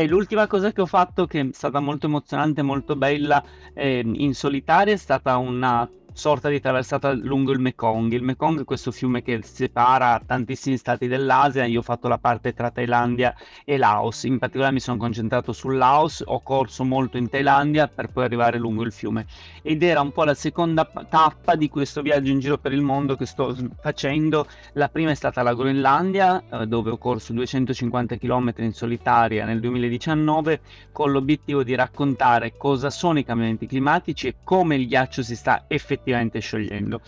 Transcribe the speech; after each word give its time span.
Beh, 0.00 0.06
l'ultima 0.06 0.46
cosa 0.46 0.72
che 0.72 0.80
ho 0.80 0.86
fatto 0.86 1.26
che 1.26 1.40
è 1.40 1.48
stata 1.52 1.78
molto 1.78 2.06
emozionante, 2.06 2.62
molto 2.62 2.96
bella, 2.96 3.44
ehm, 3.74 4.14
in 4.16 4.34
solitaria 4.34 4.94
è 4.94 4.96
stata 4.96 5.36
una 5.36 5.86
sorta 6.20 6.50
di 6.50 6.60
traversata 6.60 7.14
lungo 7.14 7.50
il 7.50 7.60
Mekong. 7.60 8.12
Il 8.12 8.22
Mekong 8.22 8.60
è 8.60 8.64
questo 8.64 8.90
fiume 8.90 9.22
che 9.22 9.40
separa 9.42 10.20
tantissimi 10.24 10.76
stati 10.76 11.08
dell'Asia. 11.08 11.64
Io 11.64 11.78
ho 11.78 11.82
fatto 11.82 12.08
la 12.08 12.18
parte 12.18 12.52
tra 12.52 12.70
Thailandia 12.70 13.34
e 13.64 13.78
Laos. 13.78 14.24
In 14.24 14.38
particolare 14.38 14.74
mi 14.74 14.80
sono 14.80 14.98
concentrato 14.98 15.54
sul 15.54 15.78
Laos, 15.78 16.22
ho 16.26 16.42
corso 16.42 16.84
molto 16.84 17.16
in 17.16 17.30
Thailandia 17.30 17.88
per 17.88 18.08
poi 18.08 18.24
arrivare 18.24 18.58
lungo 18.58 18.82
il 18.82 18.92
fiume. 18.92 19.24
Ed 19.62 19.82
era 19.82 20.02
un 20.02 20.12
po' 20.12 20.24
la 20.24 20.34
seconda 20.34 20.84
tappa 21.08 21.54
di 21.54 21.70
questo 21.70 22.02
viaggio 22.02 22.30
in 22.30 22.38
giro 22.38 22.58
per 22.58 22.74
il 22.74 22.82
mondo 22.82 23.16
che 23.16 23.24
sto 23.24 23.56
facendo. 23.80 24.46
La 24.74 24.90
prima 24.90 25.12
è 25.12 25.14
stata 25.14 25.40
la 25.40 25.54
Groenlandia, 25.54 26.44
eh, 26.50 26.66
dove 26.66 26.90
ho 26.90 26.98
corso 26.98 27.32
250 27.32 28.18
km 28.18 28.52
in 28.58 28.74
solitaria 28.74 29.46
nel 29.46 29.58
2019 29.60 30.60
con 30.92 31.12
l'obiettivo 31.12 31.62
di 31.62 31.74
raccontare 31.74 32.58
cosa 32.58 32.90
sono 32.90 33.18
i 33.18 33.24
cambiamenti 33.24 33.66
climatici 33.66 34.26
e 34.26 34.34
come 34.44 34.74
il 34.74 34.86
ghiaccio 34.86 35.22
si 35.22 35.34
sta 35.34 35.64
effettivamente 35.66 36.08
effettivamente 36.10 36.40
sciogliendo. 36.40 37.00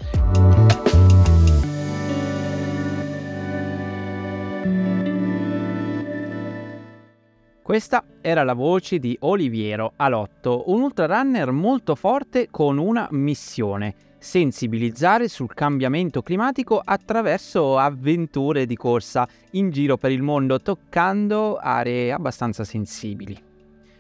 Questa 7.63 8.05
era 8.21 8.43
la 8.43 8.55
voce 8.55 8.99
di 8.99 9.17
Oliviero 9.21 9.93
Alotto, 9.97 10.65
un 10.67 10.83
ultrarunner 10.83 11.53
molto 11.53 11.95
forte 11.95 12.49
con 12.51 12.77
una 12.77 13.09
missione, 13.13 13.95
sensibilizzare 14.19 15.29
sul 15.29 15.55
cambiamento 15.55 16.23
climatico 16.23 16.81
attraverso 16.85 17.79
avventure 17.79 18.67
di 18.67 18.77
corsa 18.77 19.27
in 19.53 19.71
giro 19.71 19.97
per 19.97 20.11
il 20.11 20.23
mondo, 20.23 20.61
toccando 20.61 21.57
aree 21.57 22.13
abbastanza 22.13 22.65
sensibili. 22.65 23.41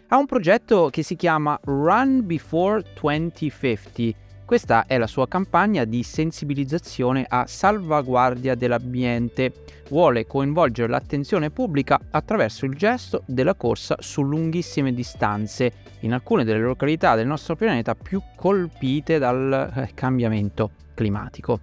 Ha 0.08 0.16
un 0.18 0.26
progetto 0.26 0.90
che 0.90 1.02
si 1.02 1.16
chiama 1.16 1.58
Run 1.64 2.26
Before 2.26 2.84
2050 3.00 4.31
questa 4.44 4.86
è 4.86 4.98
la 4.98 5.06
sua 5.06 5.28
campagna 5.28 5.84
di 5.84 6.02
sensibilizzazione 6.02 7.24
a 7.28 7.46
salvaguardia 7.46 8.54
dell'ambiente. 8.54 9.52
Vuole 9.88 10.26
coinvolgere 10.26 10.88
l'attenzione 10.88 11.50
pubblica 11.50 11.98
attraverso 12.10 12.66
il 12.66 12.74
gesto 12.74 13.22
della 13.26 13.54
corsa 13.54 13.96
su 14.00 14.22
lunghissime 14.22 14.92
distanze 14.92 15.72
in 16.00 16.12
alcune 16.12 16.44
delle 16.44 16.60
località 16.60 17.14
del 17.14 17.26
nostro 17.26 17.56
pianeta 17.56 17.94
più 17.94 18.20
colpite 18.36 19.18
dal 19.18 19.72
eh, 19.74 19.90
cambiamento 19.94 20.72
climatico. 20.94 21.60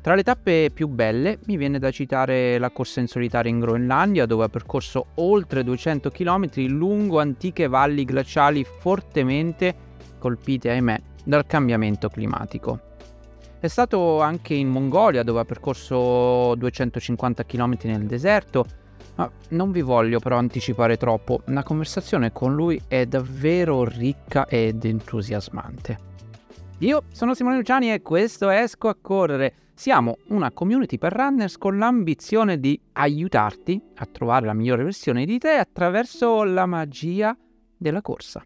Tra 0.00 0.14
le 0.14 0.22
tappe 0.22 0.70
più 0.72 0.86
belle 0.86 1.40
mi 1.46 1.56
viene 1.56 1.80
da 1.80 1.90
citare 1.90 2.58
la 2.58 2.70
corsa 2.70 3.00
in 3.00 3.08
solitaria 3.08 3.50
in 3.50 3.58
Groenlandia 3.58 4.24
dove 4.24 4.44
ha 4.44 4.48
percorso 4.48 5.08
oltre 5.14 5.64
200 5.64 6.10
km 6.10 6.48
lungo 6.68 7.18
antiche 7.18 7.66
valli 7.66 8.04
glaciali 8.04 8.64
fortemente 8.64 9.74
colpite, 10.18 10.70
ahimè, 10.70 11.00
dal 11.26 11.44
cambiamento 11.44 12.08
climatico. 12.08 12.80
È 13.58 13.66
stato 13.66 14.20
anche 14.20 14.54
in 14.54 14.68
Mongolia 14.68 15.24
dove 15.24 15.40
ha 15.40 15.44
percorso 15.44 16.54
250 16.54 17.44
km 17.44 17.76
nel 17.82 18.06
deserto, 18.06 18.64
ma 19.16 19.28
non 19.50 19.72
vi 19.72 19.80
voglio 19.80 20.20
però 20.20 20.36
anticipare 20.36 20.96
troppo, 20.96 21.42
la 21.46 21.62
conversazione 21.62 22.32
con 22.32 22.54
lui 22.54 22.80
è 22.86 23.06
davvero 23.06 23.84
ricca 23.84 24.46
ed 24.46 24.84
entusiasmante. 24.84 25.98
Io 26.80 27.04
sono 27.10 27.34
Simone 27.34 27.56
Luciani 27.56 27.92
e 27.92 28.02
questo 28.02 28.50
è 28.50 28.60
Esco 28.60 28.88
a 28.88 28.96
Correre. 29.00 29.54
Siamo 29.74 30.18
una 30.28 30.52
community 30.52 30.98
per 30.98 31.12
runners 31.12 31.58
con 31.58 31.78
l'ambizione 31.78 32.60
di 32.60 32.78
aiutarti 32.92 33.82
a 33.96 34.06
trovare 34.06 34.46
la 34.46 34.54
migliore 34.54 34.84
versione 34.84 35.24
di 35.24 35.38
te 35.38 35.52
attraverso 35.52 36.44
la 36.44 36.66
magia 36.66 37.36
della 37.76 38.02
corsa. 38.02 38.44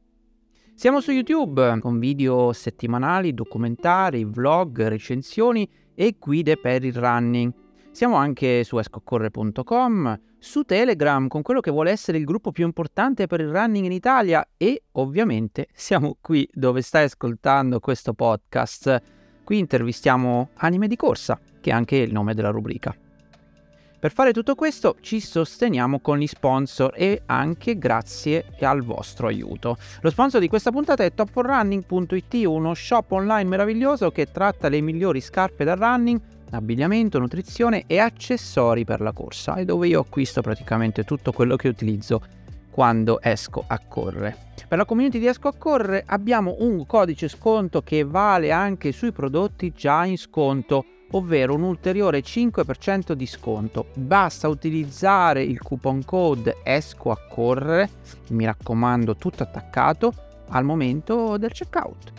Siamo 0.81 1.03
su 1.03 1.11
YouTube 1.11 1.79
con 1.79 1.99
video 1.99 2.55
settimanali, 2.55 3.35
documentari, 3.35 4.25
vlog, 4.25 4.89
recensioni 4.89 5.71
e 5.95 6.17
guide 6.19 6.57
per 6.57 6.83
il 6.87 6.95
running. 6.95 7.53
Siamo 7.91 8.17
anche 8.17 8.65
su 8.65 8.79
escocorre.com, 8.79 10.21
su 10.39 10.63
Telegram 10.63 11.29
con 11.29 11.43
quello 11.43 11.61
che 11.61 11.71
vuole 11.71 11.91
essere 11.91 12.17
il 12.17 12.25
gruppo 12.25 12.51
più 12.51 12.65
importante 12.65 13.27
per 13.27 13.41
il 13.41 13.51
running 13.51 13.85
in 13.85 13.93
Italia 13.93 14.53
e 14.57 14.85
ovviamente 14.93 15.69
siamo 15.75 16.17
qui 16.19 16.49
dove 16.51 16.81
stai 16.81 17.05
ascoltando 17.05 17.79
questo 17.79 18.15
podcast. 18.15 19.03
Qui 19.45 19.59
intervistiamo 19.59 20.49
Anime 20.55 20.89
di 20.89 20.97
Corsa, 20.97 21.39
che 21.61 21.69
è 21.69 21.75
anche 21.75 21.97
il 21.97 22.11
nome 22.11 22.33
della 22.33 22.49
rubrica. 22.49 22.97
Per 24.01 24.13
fare 24.13 24.33
tutto 24.33 24.55
questo 24.55 24.97
ci 25.03 25.21
sosteniamo 25.21 26.01
con 26.01 26.17
gli 26.17 26.27
sponsor 26.27 26.95
e 26.97 27.21
anche 27.27 27.77
grazie 27.77 28.47
al 28.61 28.83
vostro 28.83 29.27
aiuto. 29.27 29.77
Lo 30.01 30.09
sponsor 30.09 30.41
di 30.41 30.49
questa 30.49 30.71
puntata 30.71 31.05
è 31.05 31.13
top4running.it, 31.15 32.47
uno 32.47 32.73
shop 32.73 33.13
online 33.13 33.51
meraviglioso 33.51 34.11
che 34.11 34.33
tratta 34.33 34.71
le 34.71 34.81
migliori 34.81 35.21
scarpe 35.21 35.65
da 35.65 35.75
running, 35.75 36.19
abbigliamento, 36.53 37.19
nutrizione 37.19 37.85
e 37.87 37.99
accessori 37.99 38.87
per 38.87 39.03
la 39.03 39.13
corsa 39.13 39.57
e 39.57 39.67
dove 39.67 39.89
io 39.89 40.01
acquisto 40.01 40.41
praticamente 40.41 41.05
tutto 41.05 41.31
quello 41.31 41.57
che 41.57 41.69
utilizzo 41.69 42.23
quando 42.71 43.21
esco 43.21 43.65
a 43.67 43.79
correre. 43.87 44.49
Per 44.67 44.79
la 44.79 44.87
community 44.87 45.19
di 45.19 45.27
Esco 45.27 45.49
a 45.49 45.55
Correre 45.55 46.05
abbiamo 46.07 46.57
un 46.61 46.87
codice 46.87 47.29
sconto 47.29 47.83
che 47.83 48.05
vale 48.05 48.51
anche 48.51 48.93
sui 48.93 49.13
prodotti 49.13 49.73
già 49.77 50.07
in 50.07 50.17
sconto 50.17 50.85
ovvero 51.13 51.55
un 51.55 51.63
ulteriore 51.63 52.21
5% 52.21 53.13
di 53.13 53.27
sconto. 53.27 53.87
Basta 53.95 54.49
utilizzare 54.49 55.43
il 55.43 55.61
coupon 55.61 56.05
code 56.05 56.59
ESCO 56.63 57.11
a 57.11 57.19
correre, 57.29 57.91
mi 58.29 58.45
raccomando 58.45 59.17
tutto 59.17 59.43
attaccato, 59.43 60.13
al 60.49 60.65
momento 60.65 61.37
del 61.37 61.53
checkout. 61.53 62.13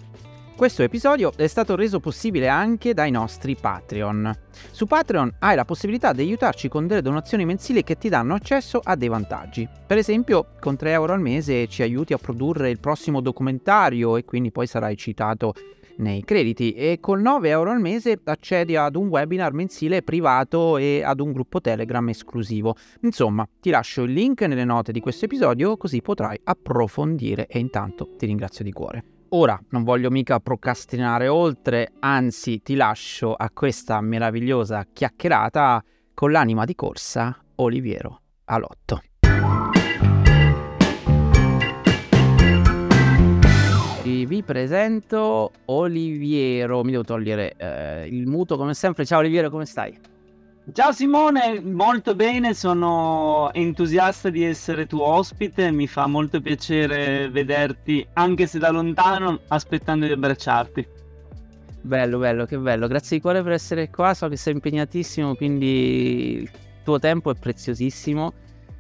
Questo 0.62 0.84
episodio 0.84 1.34
è 1.36 1.48
stato 1.48 1.76
reso 1.76 2.00
possibile 2.00 2.48
anche 2.48 2.94
dai 2.94 3.10
nostri 3.10 3.56
Patreon. 3.60 4.32
Su 4.70 4.86
Patreon 4.86 5.38
hai 5.40 5.56
la 5.56 5.66
possibilità 5.66 6.14
di 6.14 6.22
aiutarci 6.22 6.70
con 6.70 6.86
delle 6.86 7.02
donazioni 7.02 7.46
mensili 7.46 7.84
che 7.84 7.98
ti 7.98 8.10
danno 8.10 8.36
accesso 8.36 8.80
a 8.84 8.96
dei 8.96 9.08
vantaggi. 9.08 9.68
Per 9.88 9.98
esempio, 9.98 10.50
con 10.60 10.76
3 10.76 10.92
euro 10.92 11.14
al 11.14 11.20
mese 11.20 11.68
ci 11.68 11.82
aiuti 11.82 12.14
a 12.14 12.20
produrre 12.20 12.70
il 12.70 12.80
prossimo 12.80 13.22
documentario 13.22 14.18
e 14.18 14.24
quindi 14.24 14.52
poi 14.52 14.68
sarai 14.68 14.96
citato 14.98 15.56
nei 15.98 16.24
crediti 16.24 16.74
e 16.74 17.00
con 17.00 17.22
9 17.22 17.50
euro 17.50 17.72
al 17.72 17.80
mese 17.80 18.20
accedi 18.24 18.76
ad 18.76 18.96
un 18.96 19.08
webinar 19.08 19.54
mensile 19.54 20.02
privato 20.02 20.78
e 20.78 21.02
ad 21.04 21.20
un 21.20 21.32
gruppo 21.32 21.62
Telegram 21.62 22.08
esclusivo. 22.10 22.76
Insomma, 23.02 23.48
ti 23.60 23.70
lascio 23.70 24.04
il 24.04 24.14
link 24.14 24.42
nelle 24.42 24.66
note 24.66 24.92
di 24.92 25.00
questo 25.00 25.26
episodio 25.26 25.78
così 25.78 26.02
potrai 26.02 26.40
approfondire 26.44 27.48
e 27.48 27.60
intanto 27.60 28.16
ti 28.18 28.26
ringrazio 28.26 28.64
di 28.64 28.72
cuore. 28.72 29.04
Ora 29.34 29.58
non 29.70 29.84
voglio 29.84 30.10
mica 30.10 30.40
procrastinare 30.40 31.28
oltre, 31.28 31.94
anzi 32.00 32.62
ti 32.62 32.76
lascio 32.76 33.34
a 33.34 33.50
questa 33.54 34.02
meravigliosa 34.02 34.86
chiacchierata 34.92 35.82
con 36.14 36.32
l'anima 36.32 36.66
di 36.66 36.76
corsa 36.76 37.42
Oliviero 37.56 38.22
Alotto. 38.46 39.11
Vi 44.26 44.44
presento 44.44 45.52
Oliviero. 45.66 46.84
Mi 46.84 46.92
devo 46.92 47.04
togliere 47.04 47.54
eh, 47.58 48.08
il 48.08 48.28
muto 48.28 48.58
come 48.58 48.74
sempre. 48.74 49.06
Ciao 49.06 49.20
Oliviero, 49.20 49.50
come 49.50 49.66
stai? 49.66 49.98
Ciao 50.74 50.92
Simone, 50.92 51.60
molto 51.60 52.14
bene, 52.14 52.54
sono 52.54 53.52
entusiasta 53.52 54.30
di 54.30 54.44
essere 54.44 54.86
tuo 54.86 55.04
ospite, 55.06 55.72
mi 55.72 55.88
fa 55.88 56.06
molto 56.06 56.40
piacere 56.40 57.30
vederti 57.30 58.08
anche 58.14 58.46
se 58.46 58.60
da 58.60 58.70
lontano, 58.70 59.40
aspettando 59.48 60.06
di 60.06 60.12
abbracciarti. 60.12 60.88
Bello, 61.82 62.20
bello, 62.20 62.46
che 62.46 62.60
bello, 62.60 62.88
grazie 62.88 63.18
di 63.18 63.22
cuore 63.24 63.42
per 63.42 63.54
essere 63.54 63.90
qua, 63.90 64.14
so 64.14 64.30
che 64.30 64.38
sei 64.38 64.54
impegnatissimo, 64.54 65.36
quindi 65.36 66.42
il 66.42 66.52
tuo 66.84 67.00
tempo 67.00 67.32
è 67.32 67.36
preziosissimo 67.36 68.32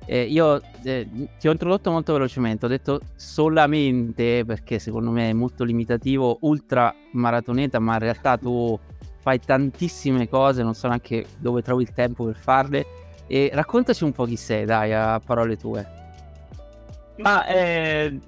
eh, 0.06 0.24
io 0.24 0.62
eh, 0.84 1.08
ti 1.40 1.48
ho 1.48 1.52
introdotto 1.52 1.92
molto 1.92 2.14
velocemente, 2.14 2.66
ho 2.66 2.70
detto 2.70 3.02
solamente 3.16 4.44
perché 4.46 4.80
secondo 4.80 5.12
me 5.12 5.30
è 5.30 5.34
molto 5.34 5.64
limitativo, 5.64 6.40
ultra 6.42 6.94
maratoneta, 7.12 7.80
ma 7.80 7.94
in 7.94 8.00
realtà 8.00 8.38
tu 8.38 8.78
fai 9.22 9.40
tantissime 9.40 10.28
cose, 10.28 10.64
non 10.64 10.74
so 10.74 10.88
neanche 10.88 11.26
dove 11.38 11.62
trovi 11.62 11.84
il 11.84 11.94
tempo 11.94 12.26
per 12.26 12.36
farle. 12.36 12.86
E 13.28 13.50
raccontaci 13.54 14.04
un 14.04 14.12
po' 14.12 14.26
chi 14.26 14.36
sei, 14.36 14.66
dai, 14.66 14.94
a 14.94 15.22
parole 15.24 15.56
tue. 15.56 15.88
Ma 17.18 17.46
eh, 17.46 18.20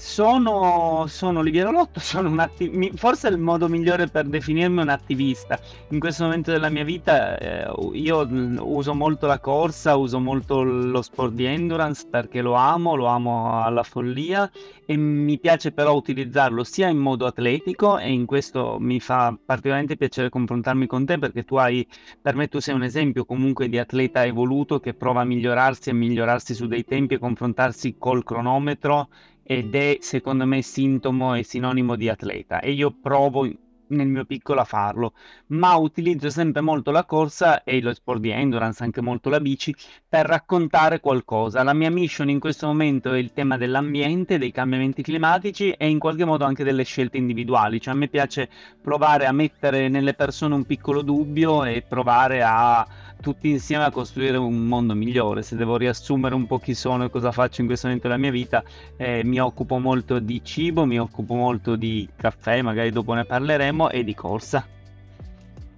sono, 0.00 1.04
sono 1.08 1.40
Oliviero 1.40 1.70
Lotto, 1.70 2.00
sono 2.00 2.30
un 2.30 2.38
atti- 2.38 2.90
forse 2.94 3.28
il 3.28 3.36
modo 3.36 3.68
migliore 3.68 4.06
per 4.06 4.26
definirmi 4.26 4.80
un 4.80 4.88
attivista. 4.88 5.60
In 5.90 6.00
questo 6.00 6.24
momento 6.24 6.50
della 6.50 6.70
mia 6.70 6.84
vita 6.84 7.38
eh, 7.38 7.70
io 7.92 8.26
uso 8.60 8.94
molto 8.94 9.26
la 9.26 9.38
corsa, 9.38 9.96
uso 9.96 10.18
molto 10.18 10.62
lo 10.62 11.02
sport 11.02 11.34
di 11.34 11.44
endurance 11.44 12.06
perché 12.08 12.40
lo 12.40 12.54
amo, 12.54 12.94
lo 12.94 13.06
amo 13.06 13.62
alla 13.62 13.82
follia 13.82 14.50
e 14.86 14.96
mi 14.96 15.38
piace 15.38 15.70
però 15.70 15.94
utilizzarlo 15.94 16.64
sia 16.64 16.88
in 16.88 16.98
modo 16.98 17.26
atletico 17.26 17.98
e 17.98 18.10
in 18.10 18.24
questo 18.24 18.78
mi 18.80 19.00
fa 19.00 19.36
particolarmente 19.44 19.96
piacere 19.96 20.30
confrontarmi 20.30 20.86
con 20.86 21.04
te 21.04 21.18
perché 21.18 21.44
tu 21.44 21.56
hai, 21.56 21.86
per 22.20 22.34
me 22.34 22.48
tu 22.48 22.58
sei 22.58 22.74
un 22.74 22.82
esempio 22.82 23.26
comunque 23.26 23.68
di 23.68 23.78
atleta 23.78 24.24
evoluto 24.24 24.80
che 24.80 24.94
prova 24.94 25.20
a 25.20 25.24
migliorarsi 25.24 25.90
e 25.90 25.92
migliorarsi 25.92 26.54
su 26.54 26.66
dei 26.66 26.84
tempi 26.84 27.14
e 27.14 27.18
confrontarsi 27.18 27.96
col 27.98 28.24
cronometro 28.24 29.08
ed 29.50 29.74
è 29.74 29.96
secondo 29.98 30.46
me 30.46 30.62
sintomo 30.62 31.34
e 31.34 31.42
sinonimo 31.42 31.96
di 31.96 32.08
atleta 32.08 32.60
e 32.60 32.70
io 32.70 32.92
provo 32.92 33.50
nel 33.88 34.06
mio 34.06 34.24
piccolo 34.24 34.60
a 34.60 34.64
farlo, 34.64 35.12
ma 35.48 35.74
utilizzo 35.74 36.30
sempre 36.30 36.60
molto 36.60 36.92
la 36.92 37.04
corsa 37.04 37.64
e 37.64 37.80
lo 37.80 37.92
sport 37.92 38.20
di 38.20 38.30
endurance, 38.30 38.84
anche 38.84 39.00
molto 39.00 39.28
la 39.28 39.40
bici, 39.40 39.74
per 40.08 40.26
raccontare 40.26 41.00
qualcosa. 41.00 41.64
La 41.64 41.72
mia 41.72 41.90
mission 41.90 42.30
in 42.30 42.38
questo 42.38 42.68
momento 42.68 43.12
è 43.12 43.18
il 43.18 43.32
tema 43.32 43.56
dell'ambiente, 43.56 44.38
dei 44.38 44.52
cambiamenti 44.52 45.02
climatici 45.02 45.72
e 45.72 45.88
in 45.88 45.98
qualche 45.98 46.24
modo 46.24 46.44
anche 46.44 46.62
delle 46.62 46.84
scelte 46.84 47.16
individuali, 47.16 47.80
cioè 47.80 47.94
a 47.94 47.96
me 47.96 48.06
piace 48.06 48.48
provare 48.80 49.26
a 49.26 49.32
mettere 49.32 49.88
nelle 49.88 50.14
persone 50.14 50.54
un 50.54 50.64
piccolo 50.64 51.02
dubbio 51.02 51.64
e 51.64 51.82
provare 51.82 52.44
a 52.44 52.86
tutti 53.20 53.48
insieme 53.48 53.84
a 53.84 53.90
costruire 53.90 54.36
un 54.36 54.66
mondo 54.66 54.94
migliore. 54.94 55.42
Se 55.42 55.56
devo 55.56 55.76
riassumere 55.76 56.34
un 56.34 56.46
po' 56.46 56.58
chi 56.58 56.74
sono 56.74 57.04
e 57.04 57.10
cosa 57.10 57.30
faccio 57.30 57.60
in 57.60 57.66
questo 57.66 57.86
momento 57.86 58.08
della 58.08 58.18
mia 58.18 58.30
vita, 58.30 58.64
eh, 58.96 59.22
mi 59.24 59.40
occupo 59.40 59.78
molto 59.78 60.18
di 60.18 60.40
cibo, 60.42 60.84
mi 60.86 60.98
occupo 60.98 61.34
molto 61.34 61.76
di 61.76 62.08
caffè, 62.16 62.62
magari 62.62 62.90
dopo 62.90 63.12
ne 63.14 63.24
parleremo, 63.24 63.90
e 63.90 64.04
di 64.04 64.14
corsa. 64.14 64.66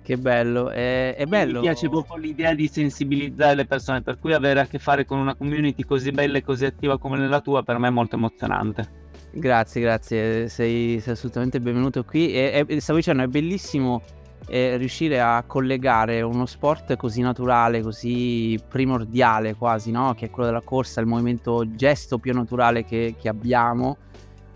Che 0.05 0.17
bello, 0.17 0.71
è, 0.71 1.15
è 1.15 1.27
bello. 1.27 1.61
Mi 1.61 1.67
piace 1.67 1.89
proprio 1.89 2.17
l'idea 2.17 2.55
di 2.55 2.67
sensibilizzare 2.67 3.55
le 3.55 3.67
persone, 3.67 4.03
per 4.03 4.19
cui 4.19 4.33
avere 4.33 4.61
a 4.61 4.67
che 4.67 4.79
fare 4.79 5.05
con 5.05 5.19
una 5.19 5.35
community 5.35 5.85
così 5.85 6.11
bella 6.11 6.39
e 6.39 6.43
così 6.43 6.65
attiva 6.65 6.99
come 6.99 7.19
nella 7.19 7.41
tua 7.41 7.62
per 7.62 7.79
me 7.79 7.89
è 7.89 7.91
molto 7.91 8.17
emozionante. 8.17 9.00
Grazie, 9.35 9.81
grazie, 9.81 10.49
sei, 10.49 11.00
sei 11.00 11.12
assolutamente 11.12 11.59
benvenuto 11.59 12.05
qui 12.05 12.35
e, 12.35 12.67
e 12.69 12.81
stavo 12.81 12.99
dicendo 12.99 13.23
è 13.23 13.29
bellissimo 13.29 14.03
e 14.47 14.77
riuscire 14.77 15.21
a 15.21 15.44
collegare 15.47 16.21
uno 16.23 16.47
sport 16.47 16.97
così 16.97 17.21
naturale, 17.21 17.83
così 17.83 18.59
primordiale 18.69 19.55
quasi, 19.55 19.91
no? 19.91 20.15
che 20.15 20.27
è 20.27 20.31
quello 20.31 20.49
della 20.49 20.62
corsa, 20.62 21.00
il 21.00 21.06
movimento 21.06 21.65
gesto 21.75 22.19
più 22.19 22.33
naturale 22.35 22.85
che, 22.85 23.15
che 23.19 23.29
abbiamo, 23.29 23.97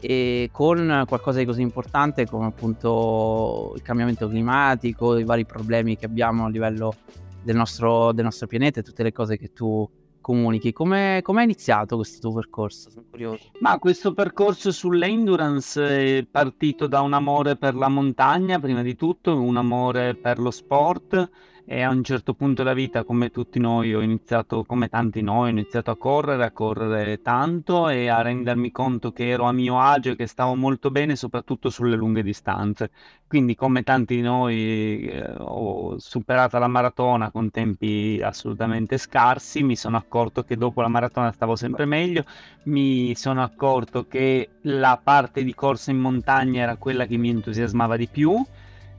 e 0.01 0.51
con 0.53 1.05
qualcosa 1.07 1.39
di 1.39 1.45
così 1.45 1.63
importante 1.63 2.27
come 2.27 2.47
appunto 2.47 3.73
il 3.75 3.83
cambiamento 3.83 4.29
climatico, 4.29 5.17
i 5.17 5.25
vari 5.25 5.47
problemi 5.47 5.97
che 5.97 6.07
abbiamo 6.07 6.45
a 6.45 6.49
livello 6.49 6.95
del 7.43 7.57
nostro, 7.57 8.13
del 8.13 8.25
nostro 8.25 8.47
pianeta 8.47 8.81
e 8.81 8.83
tutte 8.83 9.03
le 9.03 9.13
cose 9.13 9.39
che 9.39 9.53
tu 9.53 9.89
comunichi. 10.27 10.73
Come 10.73 11.23
è 11.23 11.43
iniziato 11.43 11.95
questo 11.95 12.19
tuo 12.19 12.33
percorso? 12.33 12.91
Sono 12.91 13.07
curioso. 13.09 13.45
Ma 13.61 13.79
questo 13.79 14.13
percorso 14.13 14.73
sull'endurance 14.73 16.19
è 16.19 16.27
partito 16.29 16.89
da 16.89 17.01
un 17.01 17.13
amore 17.13 17.55
per 17.55 17.77
la 17.77 17.87
montagna, 17.87 18.59
prima 18.59 18.83
di 18.83 18.97
tutto, 18.97 19.41
un 19.41 19.57
amore 19.57 20.17
per 20.17 20.41
lo 20.41 20.51
sport 20.51 21.31
e 21.69 21.83
a 21.83 21.91
un 21.91 22.05
certo 22.05 22.33
punto 22.35 22.63
della 22.63 22.75
vita, 22.75 23.03
come 23.03 23.31
tutti 23.31 23.59
noi, 23.59 23.93
ho 23.93 24.01
iniziato, 24.01 24.63
come 24.63 24.89
tanti 24.89 25.21
noi, 25.21 25.49
ho 25.49 25.51
iniziato 25.51 25.91
a 25.91 25.97
correre, 25.97 26.45
a 26.45 26.53
correre 26.53 27.21
tanto 27.23 27.89
e 27.89 28.07
a 28.07 28.23
rendermi 28.23 28.71
conto 28.71 29.11
che 29.11 29.29
ero 29.29 29.47
a 29.47 29.53
mio 29.53 29.81
agio 29.81 30.13
e 30.13 30.17
che 30.17 30.29
stavo 30.29 30.55
molto 30.55 30.93
bene, 30.93 31.17
soprattutto 31.17 31.69
sulle 31.69 31.97
lunghe 31.97 32.23
distanze. 32.23 32.91
Quindi, 33.27 33.57
come 33.57 33.83
tanti 33.83 34.15
di 34.15 34.23
noi, 34.23 35.09
eh, 35.09 35.35
ho 35.39 35.99
superato 35.99 36.57
la 36.59 36.69
maratona 36.69 37.33
con 37.33 37.51
tempi 37.51 38.21
assolutamente 38.23 38.97
scarsi, 38.97 39.65
mi 39.65 39.75
sono 39.75 39.97
accorto 39.97 40.45
che 40.45 40.57
dopo 40.57 40.83
la 40.83 40.89
maratona 40.89 41.33
stavo 41.33 41.57
sempre 41.57 41.85
meglio, 41.85 42.25
mi 42.65 43.13
sono 43.17 43.43
accorto 43.43 44.07
che 44.07 44.51
la 44.63 45.01
parte 45.03 45.43
di 45.43 45.53
corsa 45.53 45.91
in 45.91 45.99
montagna 45.99 46.63
era 46.63 46.77
quella 46.77 47.07
che 47.07 47.17
mi 47.17 47.31
entusiasmava 47.31 47.97
di 47.97 48.07
più 48.07 48.41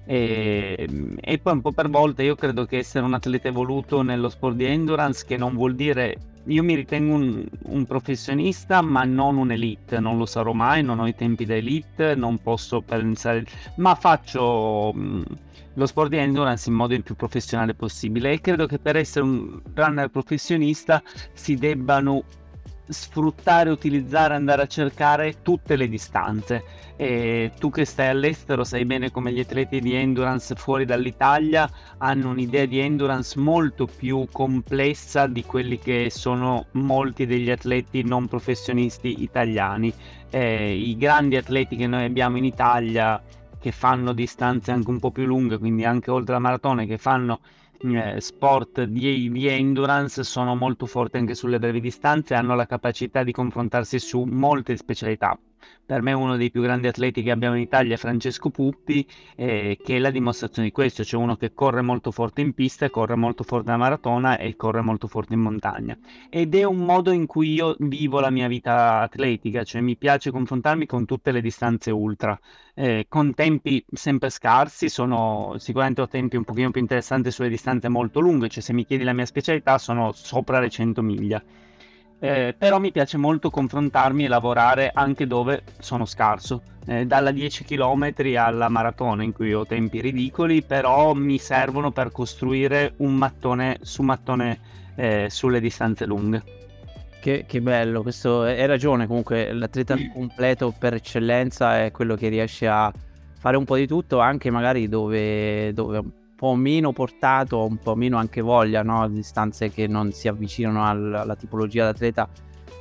e, 0.08 0.88
e, 1.20 1.38
poi 1.38 1.54
un 1.54 1.62
po' 1.62 1.74
per 1.74 1.90
volta 1.90 2.24
io 2.24 2.36
credo 2.36 2.66
che 2.66 2.78
essere 2.78 3.04
un 3.04 3.14
atleta 3.14 3.50
evoluto 3.50 4.02
nello 4.02 4.30
sport 4.30 4.56
di 4.56 4.64
endurance, 4.64 5.26
che 5.26 5.36
non 5.36 5.54
vuol 5.54 5.76
dire 5.76 6.16
io 6.46 6.64
mi 6.64 6.76
ritengo 6.76 7.16
un, 7.16 7.46
un, 7.64 7.86
professionista, 7.86 8.82
ma 8.82 9.04
non 9.04 9.36
un 9.36 9.52
elite, 9.52 10.00
non 10.00 10.18
lo 10.18 10.26
sarò 10.26 10.54
mai, 10.54 10.82
non 10.82 11.00
ho 11.00 11.08
i 11.08 11.14
tempi 11.14 11.44
da 11.44 11.56
elite, 11.56 12.16
non 12.16 12.38
posso 12.42 12.80
pensare, 12.80 13.44
ma 13.76 13.96
faccio 13.96 14.94
mh, 14.94 15.24
lo 15.74 15.86
sport 15.86 16.10
di 16.10 16.18
endurance 16.18 16.70
in 16.70 16.76
modo 16.76 16.94
il 16.94 17.04
più 17.04 17.16
professionale 17.16 17.74
possibile. 17.74 18.32
E 18.32 18.40
credo 18.40 18.66
che 18.66 18.80
per 18.80 18.96
essere 18.96 19.26
un 19.26 19.60
runner 19.74 20.08
professionista 20.08 21.04
si 21.34 21.56
debbano 21.56 22.24
sfruttare, 22.88 23.70
utilizzare, 23.70 24.34
andare 24.34 24.64
a 24.64 24.68
cercare 24.68 25.42
tutte 25.42 25.76
le 25.76 25.88
distanze. 25.88 26.64
E 26.96 27.52
tu 27.60 27.70
che 27.70 27.86
stai 27.86 28.08
all'estero 28.08 28.64
sai 28.64 28.84
bene 28.86 29.12
come 29.12 29.32
gli 29.32 29.40
atleti 29.40 29.80
di 29.80 29.94
endurance 29.94 30.56
fuori 30.56 30.84
dall'Italia 30.84 31.70
hanno 32.00 32.30
un'idea 32.32 32.66
di 32.66 32.80
endurance 32.80 33.40
molto 33.40 33.86
più 33.86 34.28
complessa 34.32 35.28
di 35.28 35.44
quelli 35.44 35.78
che 35.78 36.10
sono 36.10 36.66
molti 36.72 37.28
degli 37.28 37.52
atleti 37.52 38.04
non 38.04 38.28
professionisti 38.28 39.22
italiani. 39.22 39.94
Eh, 40.30 40.74
I 40.74 40.98
grandi 40.98 41.36
atleti 41.36 41.76
che 41.76 41.86
noi 41.86 42.06
abbiamo 42.06 42.38
in 42.38 42.46
Italia 42.46 43.22
che 43.60 43.72
fanno 43.72 44.14
distanze 44.14 44.72
anche 44.72 44.90
un 44.90 45.00
po' 45.00 45.12
più 45.12 45.26
lunghe, 45.26 45.58
quindi 45.58 45.84
anche 45.84 46.10
oltre 46.10 46.34
la 46.34 46.40
maratona, 46.40 46.86
che 46.86 46.98
fanno 46.98 47.40
eh, 47.82 48.20
sport 48.22 48.84
di, 48.84 49.30
di, 49.30 49.48
endurance 49.48 50.24
sono 50.24 50.56
molto 50.56 50.86
forti 50.86 51.18
anche 51.18 51.36
sulle 51.36 51.60
brevi 51.60 51.80
distanze 51.80 52.34
hanno 52.34 52.56
la 52.56 52.66
capacità 52.66 53.24
di 53.24 53.32
confrontarsi 53.32 54.00
su 54.00 54.24
molte 54.24 54.76
specialità 54.78 55.38
per 55.88 56.02
me 56.02 56.12
uno 56.12 56.36
dei 56.36 56.52
più 56.52 56.62
grandi 56.62 56.88
atleti 56.88 57.24
che 57.24 57.32
abbiamo 57.32 57.56
in 57.56 57.62
Italia 57.62 57.96
è 57.96 57.98
Francesco 57.98 58.50
Puppi, 58.50 59.08
eh, 59.36 59.78
che 59.82 59.96
è 59.96 60.00
la 60.00 60.12
dimostrazione 60.12 60.68
di 60.68 60.74
questo, 60.74 61.06
cioè 61.06 61.22
uno 61.22 61.38
che 61.38 61.54
corre 61.54 61.82
molto 61.82 62.12
forte 62.12 62.42
in 62.42 62.54
pista, 62.54 62.90
corre 62.90 63.16
molto 63.16 63.44
forte 63.44 63.68
nella 63.68 63.78
maratona 63.78 64.38
e 64.38 64.58
corre 64.58 64.82
molto 64.82 65.08
forte 65.08 65.34
in 65.34 65.40
montagna. 65.40 65.98
Ed 66.30 66.54
è 66.56 66.64
un 66.66 66.80
modo 66.80 67.12
in 67.12 67.26
cui 67.26 67.54
io 67.54 67.76
vivo 67.80 68.20
la 68.20 68.30
mia 68.30 68.50
vita 68.50 69.00
atletica, 69.00 69.64
cioè 69.64 69.80
mi 69.80 69.96
piace 69.96 70.30
confrontarmi 70.30 70.86
con 70.86 71.06
tutte 71.06 71.32
le 71.32 71.40
distanze 71.40 71.90
ultra, 71.90 72.38
eh, 72.74 73.06
con 73.08 73.34
tempi 73.34 73.84
sempre 73.90 74.30
scarsi, 74.30 74.90
sono 74.90 75.56
sicuramente 75.58 76.02
ho 76.02 76.08
tempi 76.10 76.36
un 76.36 76.44
pochino 76.44 76.70
più 76.72 76.82
interessanti 76.82 77.32
sulle 77.32 77.50
distanze 77.50 77.88
molto 77.88 78.20
lunghe, 78.20 78.50
cioè 78.50 78.62
se 78.62 78.74
mi 78.74 78.86
chiedi 78.86 79.06
la 79.06 79.14
mia 79.14 79.26
specialità 79.26 79.78
sono 79.78 80.12
sopra 80.12 80.60
le 80.60 80.70
100 80.70 81.02
miglia 81.02 81.42
eh, 82.20 82.56
però 82.58 82.80
mi 82.80 82.92
piace 82.92 83.18
molto 83.18 83.50
confrontarmi 83.50 84.26
e 84.26 84.28
lavorare 84.28 84.92
anche 84.94 85.28
dove 85.28 85.64
sono 85.80 86.06
scarso, 86.06 86.62
eh, 86.86 87.06
dalla 87.06 87.32
10 87.32 87.64
km 87.64 88.14
alla 88.36 88.70
maratona 88.70 89.24
in 89.24 89.34
cui 89.34 89.54
ho 89.54 89.66
tempi 89.66 90.02
ridicoli, 90.02 90.64
però 90.64 91.14
mi 91.14 91.38
servono 91.38 91.92
per 91.92 92.12
costruire 92.12 92.94
un 92.98 93.14
mattone 93.16 93.78
su 93.82 94.02
mattone 94.02 94.60
eh, 94.96 95.28
sulle 95.30 95.60
distanze 95.60 96.06
lunghe. 96.06 96.44
Che, 97.20 97.46
che, 97.46 97.62
bello, 97.62 98.04
questo 98.04 98.42
hai 98.42 98.66
ragione 98.66 99.06
comunque, 99.06 99.52
l'atleta 99.52 99.96
completo 100.14 100.74
per 100.78 100.94
eccellenza 100.94 101.84
è 101.84 101.92
quello 101.92 102.16
che 102.16 102.30
riesce 102.30 102.68
a 102.68 102.92
fare 103.38 103.58
un 103.58 103.66
po' 103.66 103.76
di 103.76 103.86
tutto 103.86 104.20
anche 104.20 104.50
magari 104.50 104.88
dove, 104.88 105.74
dove 105.74 106.04
po' 106.38 106.54
meno 106.54 106.94
portato, 106.94 107.66
un 107.66 107.78
po' 107.78 107.96
meno 107.96 108.18
anche 108.18 108.42
voglia, 108.42 108.84
no? 108.84 109.10
distanze 109.10 109.72
che 109.72 109.88
non 109.88 110.12
si 110.12 110.28
avvicinano 110.28 110.86
al, 110.86 111.14
alla 111.16 111.36
tipologia 111.36 111.84
d'atleta, 111.86 112.30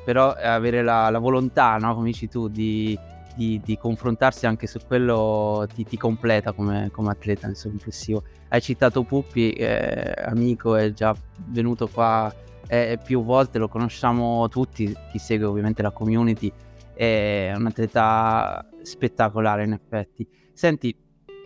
però 0.05 0.33
avere 0.33 0.83
la, 0.83 1.09
la 1.09 1.19
volontà, 1.19 1.79
no? 1.79 1.95
come 1.95 2.09
dici 2.09 2.29
tu, 2.29 2.49
di, 2.49 2.97
di, 3.35 3.59
di, 3.65 3.79
confrontarsi 3.79 4.45
anche 4.47 4.67
su 4.67 4.79
quello 4.87 5.67
ti, 5.75 5.85
ti 5.85 5.97
completa 5.97 6.53
come, 6.53 6.91
come, 6.93 7.11
atleta 7.11 7.47
nel 7.47 7.59
complessivo. 7.61 8.25
Hai 8.49 8.61
citato 8.61 9.05
Puppi, 9.05 9.53
eh, 9.53 10.15
amico, 10.27 10.77
è 10.77 10.93
già 10.93 11.17
venuto 11.47 11.89
qua 11.89 12.33
eh, 12.69 12.99
più 13.03 13.25
volte, 13.25 13.59
lo 13.59 13.69
conosciamo 13.69 14.49
tutti, 14.51 14.95
chi 15.11 15.19
segue 15.19 15.47
ovviamente 15.47 15.81
la 15.81 15.93
community, 15.93 16.53
è 16.93 17.55
un 17.57 17.67
atleta 17.67 18.69
spettacolare 18.83 19.65
in 19.65 19.73
effetti. 19.73 20.29
Senti, 20.53 20.95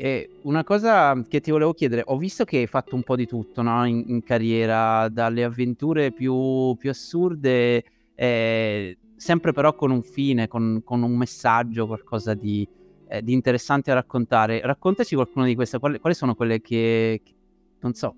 e 0.03 0.31
una 0.45 0.65
cosa 0.65 1.23
che 1.29 1.41
ti 1.41 1.51
volevo 1.51 1.75
chiedere, 1.75 2.05
ho 2.07 2.17
visto 2.17 2.45
che 2.45 2.57
hai 2.57 2.67
fatto 2.67 2.95
un 2.95 3.03
po' 3.03 3.17
di 3.17 3.27
tutto 3.27 3.61
no? 3.61 3.85
in, 3.85 4.03
in, 4.07 4.23
carriera, 4.23 5.11
dalle 5.11 5.45
avventure 5.45 6.11
più, 6.11 6.75
più 6.79 6.89
assurde, 6.89 7.85
eh, 8.15 8.97
sempre 9.15 9.53
però 9.53 9.75
con 9.75 9.91
un 9.91 10.01
fine, 10.03 10.49
con, 10.49 10.81
con 10.83 11.03
un 11.03 11.15
messaggio, 11.15 11.87
qualcosa 11.87 12.33
di, 12.33 12.67
eh, 13.09 13.23
di, 13.23 13.35
interessante 13.35 13.91
a 13.91 13.95
raccontare. 13.95 14.63
Raccontaci 14.63 15.15
qualcuno 15.15 15.45
di 15.45 15.55
queste, 15.55 15.79
quali, 15.79 16.01
quali 16.01 16.17
sono 16.17 16.35
quelle 16.35 16.63
che, 16.63 17.21
che, 17.23 17.35
non 17.81 17.93
so, 17.93 18.15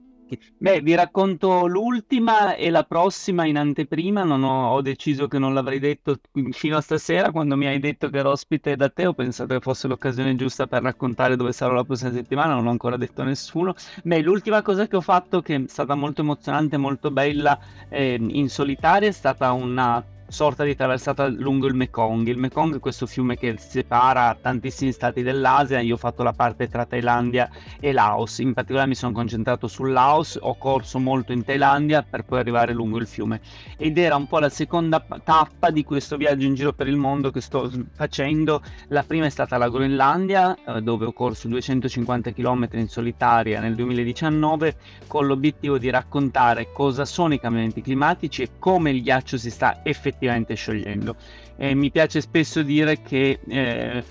Beh, 0.56 0.80
vi 0.80 0.94
racconto 0.94 1.66
l'ultima 1.66 2.54
e 2.54 2.70
la 2.70 2.84
prossima 2.84 3.44
in 3.46 3.56
anteprima. 3.56 4.24
Non 4.24 4.42
ho, 4.42 4.70
ho 4.70 4.80
deciso 4.82 5.28
che 5.28 5.38
non 5.38 5.54
l'avrei 5.54 5.78
detto 5.78 6.18
fino 6.50 6.76
a 6.76 6.80
stasera. 6.80 7.30
Quando 7.30 7.56
mi 7.56 7.66
hai 7.66 7.78
detto 7.78 8.10
che 8.10 8.18
ero 8.18 8.30
ospite 8.30 8.76
da 8.76 8.88
te, 8.88 9.06
ho 9.06 9.14
pensato 9.14 9.54
che 9.54 9.60
fosse 9.60 9.88
l'occasione 9.88 10.34
giusta 10.34 10.66
per 10.66 10.82
raccontare 10.82 11.36
dove 11.36 11.52
sarò 11.52 11.74
la 11.74 11.84
prossima 11.84 12.12
settimana. 12.12 12.54
Non 12.54 12.66
ho 12.66 12.70
ancora 12.70 12.96
detto 12.96 13.22
a 13.22 13.24
nessuno. 13.24 13.74
Beh, 14.02 14.20
l'ultima 14.20 14.62
cosa 14.62 14.86
che 14.86 14.96
ho 14.96 15.00
fatto, 15.00 15.42
che 15.42 15.54
è 15.54 15.62
stata 15.66 15.94
molto 15.94 16.22
emozionante, 16.22 16.76
molto 16.76 17.10
bella 17.10 17.58
eh, 17.88 18.18
in 18.20 18.48
solitaria, 18.48 19.08
è 19.08 19.12
stata 19.12 19.52
una 19.52 20.04
sorta 20.32 20.64
di 20.64 20.74
traversata 20.74 21.28
lungo 21.28 21.66
il 21.66 21.74
Mekong. 21.74 22.26
Il 22.26 22.38
Mekong 22.38 22.76
è 22.76 22.78
questo 22.78 23.06
fiume 23.06 23.36
che 23.36 23.54
separa 23.58 24.34
tantissimi 24.40 24.90
stati 24.90 25.22
dell'Asia. 25.22 25.80
Io 25.80 25.94
ho 25.94 25.98
fatto 25.98 26.22
la 26.22 26.32
parte 26.32 26.68
tra 26.68 26.86
Thailandia 26.86 27.50
e 27.78 27.92
Laos. 27.92 28.38
In 28.38 28.54
particolare 28.54 28.88
mi 28.88 28.94
sono 28.94 29.12
concentrato 29.12 29.68
sul 29.68 29.92
Laos, 29.92 30.38
ho 30.40 30.56
corso 30.56 30.98
molto 30.98 31.32
in 31.32 31.44
Thailandia 31.44 32.02
per 32.02 32.24
poi 32.24 32.38
arrivare 32.38 32.72
lungo 32.72 32.96
il 32.96 33.06
fiume. 33.06 33.42
Ed 33.76 33.98
era 33.98 34.16
un 34.16 34.26
po' 34.26 34.38
la 34.38 34.48
seconda 34.48 35.04
tappa 35.22 35.70
di 35.70 35.84
questo 35.84 36.16
viaggio 36.16 36.46
in 36.46 36.54
giro 36.54 36.72
per 36.72 36.88
il 36.88 36.96
mondo 36.96 37.30
che 37.30 37.42
sto 37.42 37.70
facendo. 37.94 38.62
La 38.88 39.02
prima 39.02 39.26
è 39.26 39.30
stata 39.30 39.58
la 39.58 39.68
Groenlandia, 39.68 40.56
eh, 40.64 40.80
dove 40.80 41.04
ho 41.04 41.12
corso 41.12 41.46
250 41.48 42.32
km 42.32 42.68
in 42.72 42.88
solitaria 42.88 43.60
nel 43.60 43.74
2019 43.74 44.76
con 45.06 45.26
l'obiettivo 45.26 45.76
di 45.76 45.90
raccontare 45.90 46.72
cosa 46.72 47.04
sono 47.04 47.34
i 47.34 47.38
cambiamenti 47.38 47.82
climatici 47.82 48.40
e 48.40 48.50
come 48.58 48.92
il 48.92 49.02
ghiaccio 49.02 49.36
si 49.36 49.50
sta 49.50 49.80
effettivamente 49.82 50.20
effettivamente 50.22 50.54
sciogliendo. 50.54 51.16
E 51.56 51.74
mi 51.74 51.90
piace 51.90 52.20
spesso 52.20 52.62
dire 52.62 53.02
che 53.02 53.40
eh, 53.46 54.04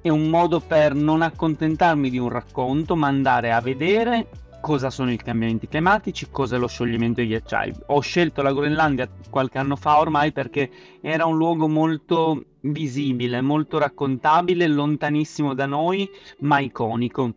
è 0.00 0.08
un 0.08 0.28
modo 0.28 0.60
per 0.60 0.94
non 0.94 1.22
accontentarmi 1.22 2.08
di 2.08 2.18
un 2.18 2.28
racconto, 2.28 2.94
ma 2.94 3.08
andare 3.08 3.52
a 3.52 3.60
vedere 3.60 4.28
cosa 4.60 4.90
sono 4.90 5.12
i 5.12 5.16
cambiamenti 5.16 5.68
climatici, 5.68 6.28
cosa 6.30 6.56
è 6.56 6.58
lo 6.58 6.68
scioglimento 6.68 7.20
dei 7.20 7.28
ghiacciai. 7.28 7.72
Ho 7.86 8.00
scelto 8.00 8.42
la 8.42 8.52
Groenlandia 8.52 9.08
qualche 9.28 9.58
anno 9.58 9.76
fa 9.76 9.98
ormai 9.98 10.32
perché 10.32 10.70
era 11.00 11.26
un 11.26 11.36
luogo 11.36 11.68
molto 11.68 12.44
visibile, 12.60 13.40
molto 13.40 13.78
raccontabile, 13.78 14.66
lontanissimo 14.66 15.54
da 15.54 15.66
noi, 15.66 16.08
ma 16.40 16.58
iconico 16.58 17.34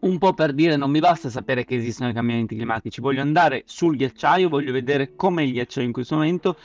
un 0.00 0.18
po' 0.18 0.32
per 0.32 0.52
dire 0.52 0.76
non 0.76 0.90
mi 0.90 1.00
basta 1.00 1.28
sapere 1.28 1.64
che 1.64 1.74
esistono 1.74 2.10
i 2.10 2.14
cambiamenti 2.14 2.56
climatici, 2.56 3.00
voglio 3.00 3.20
andare 3.20 3.64
sul 3.66 3.96
ghiacciaio, 3.96 4.48
voglio 4.48 4.72
vedere 4.72 5.14
com'è 5.14 5.42
il 5.42 5.52
ghiacciaio 5.52 5.86
in 5.86 5.92
questo 5.92 6.14
momento 6.14 6.56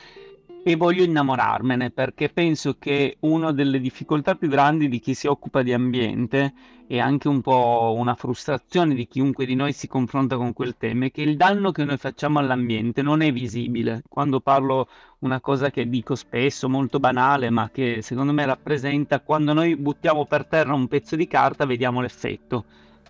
e 0.68 0.76
voglio 0.76 1.04
innamorarmene 1.04 1.92
perché 1.92 2.30
penso 2.30 2.80
che 2.80 3.18
una 3.20 3.52
delle 3.52 3.80
difficoltà 3.80 4.34
più 4.34 4.48
grandi 4.48 4.90
di 4.90 5.00
chi 5.00 5.14
si 5.14 5.28
occupa 5.28 5.62
di 5.62 5.72
ambiente 5.72 6.54
e 6.88 7.00
anche 7.00 7.28
un 7.28 7.42
po' 7.42 7.94
una 7.96 8.16
frustrazione 8.16 8.96
di 8.96 9.08
chiunque 9.08 9.46
di 9.46 9.54
noi 9.54 9.74
si 9.74 9.88
confronta 9.88 10.38
con 10.38 10.54
quel 10.54 10.76
tema 10.76 11.06
è 11.06 11.12
che 11.12 11.22
il 11.22 11.38
danno 11.38 11.72
che 11.72 11.86
noi 11.86 11.98
facciamo 11.98 12.40
all'ambiente 12.40 13.04
non 13.04 13.22
è 13.22 13.32
visibile. 13.32 14.02
Quando 14.10 14.40
parlo 14.40 14.88
una 15.20 15.40
cosa 15.40 15.70
che 15.70 15.88
dico 15.88 16.16
spesso, 16.16 16.68
molto 16.68 17.00
banale, 17.00 17.52
ma 17.52 17.70
che 17.70 18.02
secondo 18.02 18.34
me 18.34 18.44
rappresenta 18.48 19.20
quando 19.20 19.54
noi 19.54 19.76
buttiamo 19.76 20.26
per 20.26 20.48
terra 20.48 20.74
un 20.74 20.88
pezzo 20.88 21.16
di 21.16 21.28
carta 21.28 21.68
vediamo 21.68 22.02
l'effetto 22.02 22.66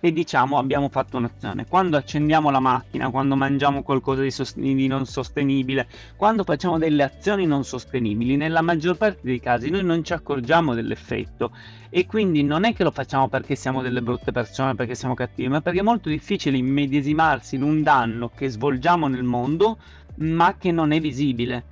e 0.06 0.14
diciamo 0.14 0.60
abbiamo 0.60 0.88
fatto 0.88 1.18
un'azione. 1.18 1.66
Quando 1.66 1.98
accendiamo 1.98 2.52
la 2.52 2.60
macchina, 2.60 3.10
quando 3.10 3.36
mangiamo 3.36 3.82
qualcosa 3.82 4.22
di, 4.22 4.30
sost- 4.30 4.60
di, 4.60 4.86
non 4.86 5.08
sostenibile, 5.08 5.88
quando 6.16 6.44
facciamo 6.44 6.78
delle 6.78 7.02
azioni 7.02 7.48
non 7.48 7.64
sostenibili, 7.64 8.36
nella 8.36 8.62
maggior 8.62 8.98
parte 8.98 9.22
dei 9.24 9.40
casi 9.40 9.72
noi 9.72 9.84
non 9.84 10.04
ci 10.04 10.14
accorgiamo 10.14 10.76
dell'effetto 10.76 11.52
e 11.90 12.06
quindi 12.06 12.44
non 12.44 12.66
è 12.66 12.74
che 12.76 12.84
lo 12.84 12.92
facciamo 12.92 13.30
perché 13.30 13.56
siamo 13.56 13.82
delle 13.82 14.04
brutte 14.04 14.32
persone, 14.32 14.76
perché 14.76 14.94
siamo 14.94 15.16
cattivi, 15.16 15.48
ma 15.48 15.62
perché 15.62 15.80
è 15.80 15.84
molto 15.84 16.10
difficile 16.10 16.56
immedesimarsi 16.56 17.56
in 17.56 17.64
un 17.64 17.82
danno 17.82 18.30
che 18.30 18.48
svolgiamo 18.48 19.08
nel 19.08 19.24
mondo 19.24 19.80
ma 20.18 20.56
che 20.56 20.72
non 20.72 20.92
è 20.92 21.00
visibile. 21.00 21.66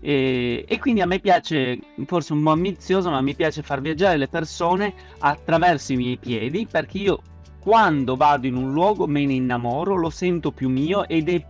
E, 0.00 0.62
e, 0.68 0.78
quindi 0.78 1.00
a 1.00 1.06
me 1.06 1.20
piace, 1.20 1.78
forse 2.04 2.34
un 2.34 2.42
po' 2.42 2.50
ambizioso, 2.50 3.08
ma 3.08 3.22
mi 3.22 3.34
piace 3.34 3.62
far 3.62 3.80
viaggiare 3.80 4.18
le 4.18 4.28
persone 4.28 4.92
attraverso 5.20 5.94
i 5.94 5.96
miei 5.96 6.18
piedi 6.18 6.68
perché 6.70 6.98
io 6.98 7.22
quando 7.60 8.16
vado 8.16 8.46
in 8.46 8.56
un 8.56 8.72
luogo 8.72 9.06
me 9.06 9.24
ne 9.26 9.34
innamoro, 9.34 9.96
lo 9.96 10.10
sento 10.10 10.52
più 10.52 10.68
mio 10.68 11.06
ed 11.06 11.28
è 11.28 11.44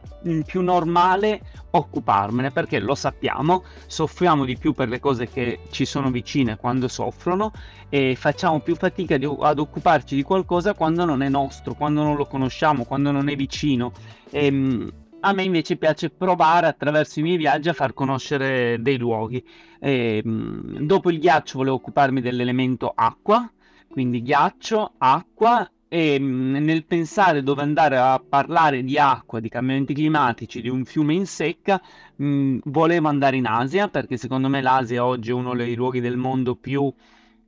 più 0.45 0.63
normale 0.63 1.41
occuparmene 1.71 2.51
perché 2.51 2.81
lo 2.81 2.95
sappiamo, 2.95 3.63
soffriamo 3.87 4.45
di 4.45 4.57
più 4.57 4.73
per 4.73 4.89
le 4.89 5.01
cose 5.01 5.29
che 5.29 5.61
ci 5.71 5.85
sono 5.85 6.11
vicine 6.11 6.57
quando 6.57 6.89
soffrono 6.89 7.53
e 7.89 8.17
facciamo 8.17 8.61
più 8.61 8.75
fatica 8.75 9.17
di, 9.17 9.29
ad 9.41 9.59
occuparci 9.59 10.15
di 10.15 10.23
qualcosa 10.23 10.75
quando 10.75 11.05
non 11.05 11.23
è 11.23 11.29
nostro, 11.29 11.75
quando 11.75 12.03
non 12.03 12.17
lo 12.17 12.27
conosciamo, 12.27 12.85
quando 12.85 13.11
non 13.11 13.29
è 13.29 13.37
vicino. 13.37 13.93
E, 14.31 14.47
ehm, 14.47 14.93
a 15.21 15.33
me 15.33 15.43
invece 15.43 15.77
piace 15.77 16.11
provare 16.11 16.69
attraverso 16.69 17.19
i 17.19 17.23
miei 17.23 17.37
viaggi 17.37 17.69
a 17.69 17.73
far 17.73 17.93
conoscere 17.93 18.81
dei 18.81 18.99
luoghi. 18.99 19.45
E, 19.81 20.23
ehm, 20.25 20.81
dopo 20.81 21.11
il 21.11 21.19
ghiaccio 21.19 21.59
volevo 21.59 21.77
occuparmi 21.77 22.21
dell'elemento 22.21 22.93
acqua, 22.95 23.51
quindi 23.89 24.23
ghiaccio, 24.23 24.95
acqua 24.99 25.69
e 25.89 26.19
mm, 26.21 26.57
nel 26.57 26.85
pensare 26.85 27.43
dove 27.43 27.63
andare 27.63 27.97
a 27.97 28.23
parlare 28.27 28.83
di 28.83 28.99
acqua, 28.99 29.41
di 29.41 29.49
cambiamenti 29.49 29.95
climatici, 29.95 30.61
di 30.61 30.69
un 30.69 30.85
fiume 30.85 31.15
in 31.15 31.27
secca, 31.27 31.81
mh, 32.17 32.25
mm, 32.27 32.59
volevo 32.65 33.09
andare 33.09 33.37
in 33.37 33.47
Asia 33.47 33.89
perché 33.89 34.17
secondo 34.17 34.49
me 34.49 34.61
l'Asia 34.61 35.05
oggi 35.05 35.31
è 35.31 35.33
uno 35.33 35.55
dei 35.55 35.75
luoghi 35.75 36.01
del 36.01 36.17
mondo 36.17 36.55
più 36.57 36.93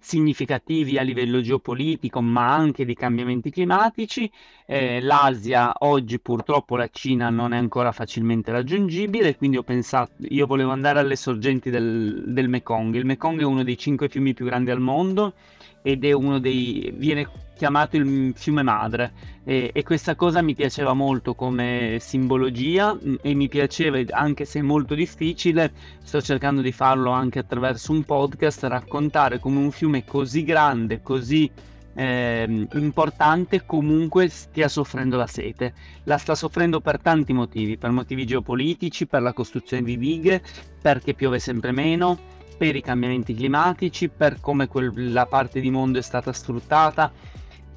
significativi 0.03 0.97
a 0.97 1.03
livello 1.03 1.43
geopolitico, 1.43 2.23
ma 2.23 2.55
anche 2.55 2.87
di 2.87 2.95
cambiamenti 2.95 3.51
climatici. 3.51 4.31
Eh, 4.67 5.01
L'Asia 5.03 5.73
oggi 5.81 6.19
purtroppo 6.21 6.77
la 6.77 6.89
Cina 6.91 7.29
non 7.29 7.53
è 7.53 7.59
ancora 7.59 7.93
facilmente 7.93 8.51
raggiungibile, 8.51 9.37
quindi 9.37 9.59
ho 9.59 9.63
pensato, 9.63 10.13
io 10.29 10.47
volevo 10.47 10.71
andare 10.71 11.01
alle 11.01 11.17
sorgenti 11.17 11.69
del, 11.69 12.25
del 12.27 12.49
Mekong. 12.49 12.95
Il 12.95 13.05
Mekong 13.05 13.41
è 13.41 13.45
uno 13.45 13.63
dei 13.63 13.77
cinque 13.77 14.09
fiumi 14.09 14.33
più 14.33 14.47
grandi 14.47 14.71
al 14.71 14.81
mondo 14.81 15.35
ed 15.83 16.05
è 16.05 16.13
uno 16.13 16.39
dei 16.39 16.93
viene 16.97 17.29
chiamato 17.61 17.97
il 17.97 18.33
fiume 18.37 18.63
madre. 18.63 19.13
E, 19.45 19.71
e, 19.75 19.83
questa 19.83 20.15
cosa 20.15 20.41
mi 20.41 20.55
piaceva 20.55 20.95
molto 20.95 21.35
come 21.35 21.99
simbologia 22.01 22.97
e 23.21 23.35
mi 23.35 23.49
piaceva 23.49 23.99
anche 24.11 24.47
se 24.47 24.61
è 24.61 24.63
molto 24.63 24.95
difficile 24.95 25.73
sto 26.03 26.23
cercando 26.23 26.63
di 26.63 26.73
farlo 26.73 27.11
anche 27.11 27.39
attraverso 27.39 27.93
un 27.93 28.05
podcast 28.05 28.65
raccontare 28.65 29.39
come 29.39 29.59
un 29.59 29.71
fiume 29.71 30.05
così 30.05 30.45
grande 30.45 31.03
così 31.03 31.51
eh, 31.95 32.67
importante 32.75 33.65
comunque 33.67 34.29
stia 34.29 34.69
soffrendo 34.69 35.17
la 35.17 35.27
sete. 35.27 35.75
La 36.05 36.17
sta 36.17 36.35
soffrendo 36.35 36.81
per 36.81 37.01
tanti 37.01 37.33
motivi 37.33 37.77
per 37.77 37.91
motivi 37.91 38.25
geopolitici 38.25 39.07
per 39.07 39.21
la 39.21 39.33
costruzione 39.33 39.83
di 39.83 39.99
dighe 39.99 40.43
perché 40.81 41.13
piove 41.15 41.39
sempre 41.39 41.73
meno 41.73 42.39
per 42.61 42.77
i 42.77 42.83
cambiamenti 42.83 43.33
climatici, 43.33 44.11
per 44.11 44.39
come 44.39 44.69
quella 44.69 45.25
parte 45.25 45.61
di 45.61 45.71
mondo 45.71 45.99
è 45.99 46.03
stata 46.03 46.31
sfruttata. 46.31 47.11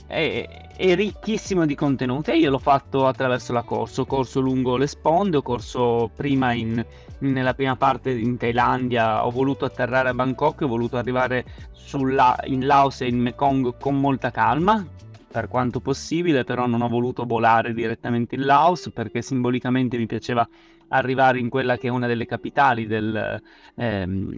È, 0.05 0.71
è 0.75 0.95
ricchissimo 0.95 1.65
di 1.65 1.73
contenuti 1.73 2.31
e 2.31 2.37
io 2.37 2.49
l'ho 2.49 2.59
fatto 2.59 3.07
attraverso 3.07 3.53
la 3.53 3.61
corso. 3.61 4.05
Corso 4.05 4.41
lungo 4.41 4.75
le 4.75 4.87
sponde, 4.87 5.37
ho 5.37 5.41
corso 5.41 6.11
prima 6.13 6.51
in, 6.51 6.85
nella 7.19 7.53
prima 7.53 7.77
parte 7.77 8.11
in 8.11 8.35
Thailandia, 8.35 9.25
ho 9.25 9.31
voluto 9.31 9.63
atterrare 9.63 10.09
a 10.09 10.13
Bangkok, 10.13 10.63
ho 10.63 10.67
voluto 10.67 10.97
arrivare 10.97 11.45
sulla, 11.71 12.35
in 12.47 12.65
Laos 12.65 12.99
e 12.99 13.07
in 13.07 13.19
Mekong 13.19 13.77
con 13.79 13.97
molta 13.97 14.31
calma, 14.31 14.85
per 15.31 15.47
quanto 15.47 15.79
possibile, 15.79 16.43
però 16.43 16.67
non 16.67 16.81
ho 16.81 16.89
voluto 16.89 17.23
volare 17.23 17.73
direttamente 17.73 18.35
in 18.35 18.43
Laos 18.43 18.91
perché 18.93 19.21
simbolicamente 19.21 19.97
mi 19.97 20.07
piaceva 20.07 20.45
arrivare 20.93 21.39
in 21.39 21.49
quella 21.49 21.77
che 21.77 21.87
è 21.87 21.89
una 21.89 22.07
delle 22.07 22.25
capitali, 22.25 22.85
del, 22.85 23.41
ehm, 23.75 24.35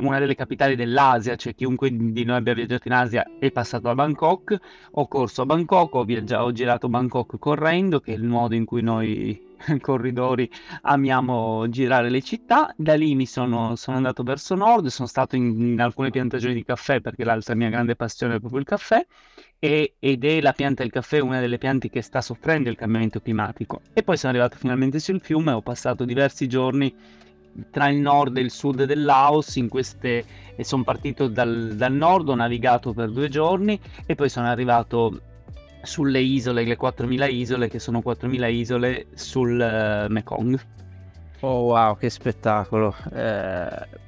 una 0.00 0.18
delle 0.18 0.34
capitali 0.34 0.76
dell'Asia, 0.76 1.36
cioè 1.36 1.54
chiunque 1.54 1.90
di 1.90 2.24
noi 2.24 2.36
abbia 2.36 2.54
viaggiato 2.54 2.88
in 2.88 2.94
Asia 2.94 3.26
è 3.38 3.50
passato 3.50 3.88
a 3.88 3.94
Bangkok, 3.94 4.56
ho 4.92 5.08
corso 5.08 5.42
a 5.42 5.46
Bangkok, 5.46 5.94
ho, 5.94 6.04
viaggiato, 6.04 6.44
ho 6.44 6.52
girato 6.52 6.88
Bangkok 6.88 7.38
correndo, 7.38 8.00
che 8.00 8.12
è 8.12 8.16
il 8.16 8.24
modo 8.24 8.54
in 8.54 8.64
cui 8.64 8.82
noi 8.82 9.52
corridori 9.80 10.50
amiamo 10.82 11.68
girare 11.68 12.10
le 12.10 12.22
città. 12.22 12.72
Da 12.76 12.94
lì 12.94 13.14
mi 13.14 13.26
sono, 13.26 13.76
sono 13.76 13.96
andato 13.96 14.22
verso 14.22 14.54
nord, 14.54 14.86
sono 14.86 15.08
stato 15.08 15.36
in, 15.36 15.60
in, 15.60 15.80
alcune 15.80 16.10
piantagioni 16.10 16.54
di 16.54 16.64
caffè 16.64 17.00
perché 17.00 17.24
l'altra 17.24 17.54
mia 17.54 17.68
grande 17.68 17.96
passione 17.96 18.36
è 18.36 18.38
proprio 18.38 18.60
il 18.60 18.66
caffè 18.66 19.04
e, 19.58 19.94
ed 19.98 20.24
è 20.24 20.40
la 20.40 20.52
pianta 20.52 20.82
del 20.82 20.92
caffè 20.92 21.18
una 21.20 21.40
delle 21.40 21.58
piante 21.58 21.88
che 21.88 22.02
sta 22.02 22.20
soffrendo 22.20 22.68
il 22.68 22.76
cambiamento 22.76 23.20
climatico. 23.20 23.80
E 23.92 24.02
poi 24.02 24.16
sono 24.16 24.32
arrivato 24.32 24.56
finalmente 24.56 24.98
sul 24.98 25.20
fiume, 25.20 25.52
ho 25.52 25.62
passato 25.62 26.04
diversi 26.04 26.48
giorni 26.48 26.94
tra 27.70 27.88
il 27.88 27.98
nord 27.98 28.36
e 28.36 28.40
il 28.40 28.50
sud 28.50 28.82
del 28.82 29.04
Laos 29.04 29.56
queste 29.68 30.24
sono 30.60 30.82
partito 30.82 31.28
dal, 31.28 31.74
dal 31.76 31.92
nord, 31.92 32.28
ho 32.28 32.34
navigato 32.34 32.92
per 32.92 33.10
due 33.10 33.28
giorni 33.28 33.78
e 34.06 34.14
poi 34.14 34.28
sono 34.28 34.48
arrivato 34.48 35.20
sulle 35.84 36.20
isole, 36.20 36.64
le 36.64 36.78
4.000 36.78 37.32
isole, 37.32 37.68
che 37.68 37.78
sono 37.78 38.02
4.000 38.04 38.50
isole 38.52 39.06
sul 39.14 39.52
uh, 39.52 40.10
Mekong. 40.10 40.58
Oh 41.40 41.62
wow, 41.64 41.96
che 41.96 42.10
spettacolo! 42.10 42.94
Eh, 43.12 44.02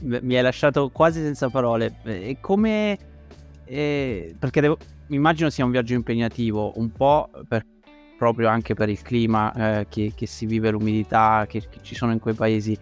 mi 0.00 0.36
hai 0.36 0.42
lasciato 0.42 0.90
quasi 0.90 1.20
senza 1.20 1.48
parole. 1.48 1.96
E 2.04 2.38
come... 2.40 2.98
Eh, 3.66 4.34
perché 4.38 4.60
devo, 4.60 4.76
immagino 5.08 5.48
sia 5.48 5.64
un 5.64 5.70
viaggio 5.70 5.94
impegnativo, 5.94 6.72
un 6.76 6.92
po' 6.92 7.30
per 7.48 7.64
proprio 8.16 8.48
anche 8.48 8.74
per 8.74 8.88
il 8.88 9.02
clima 9.02 9.52
eh, 9.52 9.86
che, 9.88 10.12
che, 10.14 10.26
si 10.26 10.46
vive, 10.46 10.70
l'umidità 10.70 11.46
che, 11.48 11.60
che, 11.60 11.78
ci 11.82 11.94
sono 11.94 12.12
in 12.12 12.20
quei 12.20 12.34
paesi. 12.34 12.76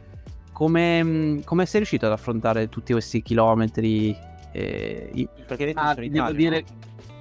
Come, 0.52 1.02
mm, 1.02 1.40
come 1.44 1.66
sei 1.66 1.80
riuscito 1.80 2.06
ad 2.06 2.12
affrontare 2.12 2.68
tutti 2.68 2.92
questi 2.92 3.22
chilometri? 3.22 4.16
Eh, 4.52 5.28
perché 5.46 5.72
ah, 5.74 5.94
devo 5.94 6.32
dire, 6.32 6.64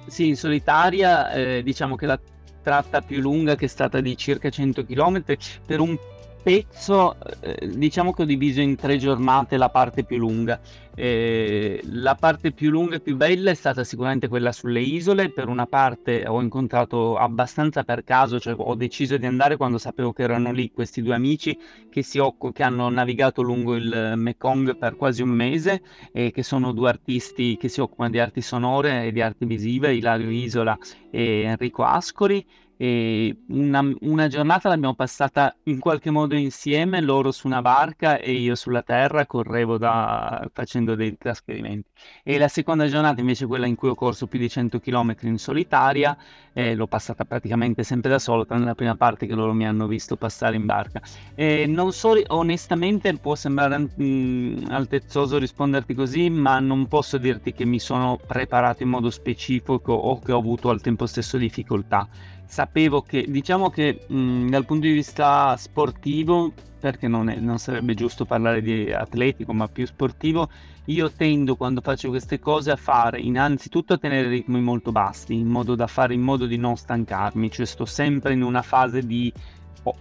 sì, 0.06 0.28
in 0.28 0.36
solitaria 0.36 1.32
eh, 1.32 1.62
diciamo 1.62 1.96
che 1.96 2.06
la 2.06 2.18
tratta 2.62 3.00
più 3.00 3.20
lunga 3.20 3.56
che 3.56 3.64
è 3.64 3.68
stata 3.68 4.00
di 4.00 4.16
circa 4.16 4.48
100 4.48 4.84
km 4.84 5.22
per 5.66 5.80
un 5.80 5.96
pezzo, 6.42 7.16
eh, 7.40 7.68
diciamo 7.68 8.12
che 8.12 8.22
ho 8.22 8.24
diviso 8.24 8.60
in 8.60 8.76
tre 8.76 8.96
giornate 8.98 9.56
la 9.56 9.68
parte 9.68 10.04
più 10.04 10.18
lunga. 10.18 10.60
Eh, 10.94 11.80
la 11.84 12.14
parte 12.16 12.52
più 12.52 12.70
lunga 12.70 12.96
e 12.96 13.00
più 13.00 13.16
bella 13.16 13.50
è 13.50 13.54
stata 13.54 13.82
sicuramente 13.84 14.28
quella 14.28 14.52
sulle 14.52 14.80
isole. 14.80 15.30
Per 15.30 15.48
una 15.48 15.66
parte 15.66 16.26
ho 16.26 16.42
incontrato 16.42 17.16
abbastanza 17.16 17.84
per 17.84 18.04
caso, 18.04 18.38
cioè 18.38 18.54
ho 18.56 18.74
deciso 18.74 19.16
di 19.16 19.26
andare 19.26 19.56
quando 19.56 19.78
sapevo 19.78 20.12
che 20.12 20.22
erano 20.22 20.52
lì 20.52 20.70
questi 20.70 21.00
due 21.00 21.14
amici 21.14 21.56
che, 21.88 22.02
si 22.02 22.18
occ- 22.18 22.52
che 22.52 22.62
hanno 22.62 22.88
navigato 22.90 23.42
lungo 23.42 23.74
il 23.74 24.14
Mekong 24.16 24.76
per 24.76 24.96
quasi 24.96 25.22
un 25.22 25.30
mese 25.30 25.82
e 26.12 26.30
che 26.32 26.42
sono 26.42 26.72
due 26.72 26.90
artisti 26.90 27.56
che 27.56 27.68
si 27.68 27.80
occupano 27.80 28.10
di 28.10 28.18
arti 28.18 28.42
sonore 28.42 29.06
e 29.06 29.12
di 29.12 29.22
arti 29.22 29.46
visive, 29.46 29.94
Ilario 29.94 30.30
Isola 30.30 30.76
e 31.10 31.42
Enrico 31.42 31.84
Ascoli 31.84 32.44
e 32.82 33.44
una, 33.50 33.80
una, 34.00 34.26
giornata 34.26 34.68
l'abbiamo 34.68 34.96
passata 34.96 35.54
in 35.66 35.78
qualche 35.78 36.10
modo 36.10 36.34
insieme, 36.34 37.00
loro 37.00 37.30
su 37.30 37.46
una 37.46 37.62
barca 37.62 38.18
e 38.18 38.32
io 38.32 38.56
sulla 38.56 38.82
terra, 38.82 39.24
correvo 39.24 39.78
da, 39.78 40.50
facendo 40.52 40.96
dei 40.96 41.16
trasferimenti. 41.16 41.88
E 42.24 42.38
la 42.38 42.48
seconda 42.48 42.88
giornata 42.88 43.20
invece 43.20 43.46
quella 43.46 43.66
in 43.66 43.76
cui 43.76 43.90
ho 43.90 43.94
corso 43.94 44.26
più 44.26 44.40
di 44.40 44.48
100 44.48 44.80
km 44.80 45.14
in 45.20 45.38
solitaria, 45.38 46.16
eh, 46.52 46.74
l'ho 46.74 46.88
passata 46.88 47.24
praticamente 47.24 47.84
sempre 47.84 48.10
da 48.10 48.18
solo, 48.18 48.44
tranne 48.44 48.64
la 48.64 48.74
prima 48.74 48.96
parte 48.96 49.28
che 49.28 49.34
loro 49.34 49.52
mi 49.52 49.64
hanno 49.64 49.86
visto 49.86 50.16
passare 50.16 50.56
in 50.56 50.66
barca. 50.66 51.00
E 51.36 51.66
non 51.68 51.92
so, 51.92 52.20
onestamente 52.26 53.14
può 53.14 53.36
sembrare 53.36 53.78
mh, 53.78 53.92
mm, 54.02 54.56
altezzoso 54.70 55.38
risponderti 55.38 55.94
così, 55.94 56.30
ma 56.30 56.58
non 56.58 56.88
posso 56.88 57.16
dirti 57.16 57.52
che 57.52 57.64
mi 57.64 57.78
sono 57.78 58.18
preparato 58.26 58.82
in 58.82 58.88
modo 58.88 59.08
specifico 59.08 59.92
o 59.92 60.18
che 60.18 60.32
ho 60.32 60.38
avuto 60.38 60.68
al 60.68 60.80
tempo 60.80 61.06
stesso 61.06 61.36
difficoltà 61.36 62.08
sapevo 62.46 63.02
che, 63.02 63.24
diciamo 63.28 63.70
che 63.70 64.04
mh, 64.06 64.48
dal 64.48 64.64
punto 64.64 64.86
di 64.86 64.92
vista 64.92 65.56
sportivo, 65.56 66.52
perché 66.78 67.08
non, 67.08 67.28
è, 67.28 67.36
non, 67.36 67.58
sarebbe 67.58 67.94
giusto 67.94 68.24
parlare 68.24 68.60
di 68.60 68.92
atletico, 68.92 69.52
ma 69.52 69.68
più 69.68 69.86
sportivo, 69.86 70.48
io 70.86 71.10
tendo 71.12 71.54
quando 71.54 71.80
faccio 71.80 72.08
queste 72.08 72.40
cose 72.40 72.72
a 72.72 72.76
fare 72.76 73.20
innanzitutto 73.20 73.92
a 73.92 73.98
tenere 73.98 74.28
ritmi 74.28 74.60
molto 74.60 74.90
bassi, 74.90 75.34
in 75.34 75.46
modo 75.46 75.74
da 75.74 75.86
fare 75.86 76.14
in 76.14 76.22
modo 76.22 76.46
di 76.46 76.56
non 76.56 76.76
stancarmi, 76.76 77.50
cioè 77.50 77.66
sto 77.66 77.84
sempre 77.84 78.32
in 78.32 78.42
una 78.42 78.62
fase 78.62 79.06
di 79.06 79.32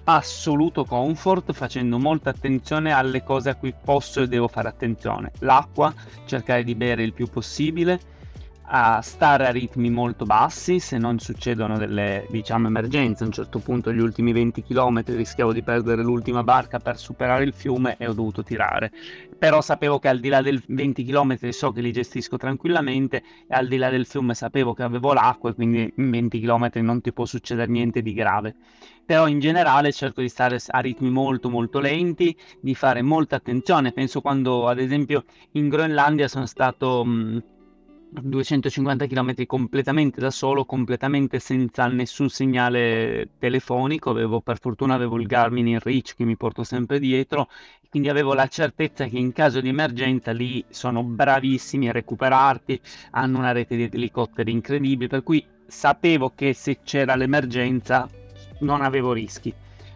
assoluto 0.03 0.85
comfort 0.85 1.53
facendo 1.53 1.97
molta 1.97 2.29
attenzione 2.29 2.91
alle 2.91 3.23
cose 3.23 3.49
a 3.49 3.55
cui 3.55 3.73
posso 3.83 4.21
e 4.21 4.27
devo 4.27 4.47
fare 4.47 4.67
attenzione. 4.67 5.31
L'acqua, 5.39 5.93
cercare 6.25 6.63
di 6.63 6.75
bere 6.75 7.03
il 7.03 7.13
più 7.13 7.27
possibile, 7.27 7.99
a 8.73 9.01
stare 9.01 9.47
a 9.47 9.51
ritmi 9.51 9.89
molto 9.89 10.23
bassi 10.23 10.79
se 10.79 10.97
non 10.97 11.19
succedono 11.19 11.77
delle 11.77 12.25
diciamo 12.29 12.67
emergenze 12.67 13.23
a 13.23 13.25
un 13.25 13.33
certo 13.33 13.59
punto 13.59 13.91
gli 13.91 13.99
ultimi 13.99 14.31
20 14.31 14.63
km 14.63 15.03
rischiavo 15.07 15.51
di 15.51 15.61
perdere 15.61 16.01
l'ultima 16.01 16.41
barca 16.41 16.79
per 16.79 16.97
superare 16.97 17.43
il 17.43 17.51
fiume 17.53 17.97
e 17.97 18.07
ho 18.07 18.13
dovuto 18.13 18.43
tirare. 18.43 18.89
Però 19.37 19.59
sapevo 19.59 19.99
che 19.99 20.07
al 20.07 20.21
di 20.21 20.29
là 20.29 20.41
del 20.41 20.63
20 20.65 21.03
km 21.03 21.49
so 21.49 21.73
che 21.73 21.81
li 21.81 21.91
gestisco 21.91 22.37
tranquillamente 22.37 23.17
e 23.45 23.53
al 23.53 23.67
di 23.67 23.75
là 23.75 23.89
del 23.89 24.05
fiume 24.05 24.33
sapevo 24.35 24.73
che 24.73 24.83
avevo 24.83 25.11
l'acqua 25.11 25.49
e 25.49 25.53
quindi 25.53 25.91
in 25.93 26.09
20 26.09 26.39
km 26.39 26.69
non 26.75 27.01
ti 27.01 27.11
può 27.11 27.25
succedere 27.25 27.69
niente 27.69 28.01
di 28.01 28.13
grave. 28.13 28.55
Però 29.05 29.27
in 29.27 29.39
generale 29.39 29.91
cerco 29.91 30.21
di 30.21 30.29
stare 30.29 30.57
a 30.65 30.79
ritmi 30.79 31.09
molto 31.09 31.49
molto 31.49 31.79
lenti 31.79 32.33
di 32.61 32.73
fare 32.73 33.01
molta 33.01 33.35
attenzione. 33.35 33.91
Penso 33.91 34.21
quando 34.21 34.69
ad 34.69 34.79
esempio 34.79 35.25
in 35.53 35.67
Groenlandia 35.67 36.29
sono 36.29 36.45
stato 36.45 37.03
mh, 37.03 37.43
250 38.11 39.07
km 39.07 39.45
completamente 39.45 40.19
da 40.19 40.31
solo, 40.31 40.65
completamente 40.65 41.39
senza 41.39 41.87
nessun 41.87 42.29
segnale 42.29 43.29
telefonico. 43.39 44.09
Avevo, 44.09 44.41
per 44.41 44.59
fortuna 44.59 44.95
avevo 44.95 45.17
il 45.17 45.27
Garmin 45.27 45.67
in 45.67 45.79
Reach 45.79 46.15
che 46.15 46.25
mi 46.25 46.35
porto 46.35 46.63
sempre 46.63 46.99
dietro, 46.99 47.49
quindi 47.89 48.09
avevo 48.09 48.33
la 48.33 48.47
certezza 48.47 49.05
che 49.05 49.17
in 49.17 49.31
caso 49.31 49.61
di 49.61 49.69
emergenza 49.69 50.31
lì 50.31 50.63
sono 50.69 51.03
bravissimi 51.03 51.87
a 51.87 51.93
recuperarti, 51.93 52.79
hanno 53.11 53.37
una 53.37 53.53
rete 53.53 53.77
di 53.77 53.89
elicotteri 53.91 54.51
incredibile, 54.51 55.07
per 55.07 55.23
cui 55.23 55.45
sapevo 55.65 56.33
che 56.35 56.53
se 56.53 56.79
c'era 56.83 57.15
l'emergenza 57.15 58.09
non 58.59 58.81
avevo 58.81 59.13
rischi. 59.13 59.53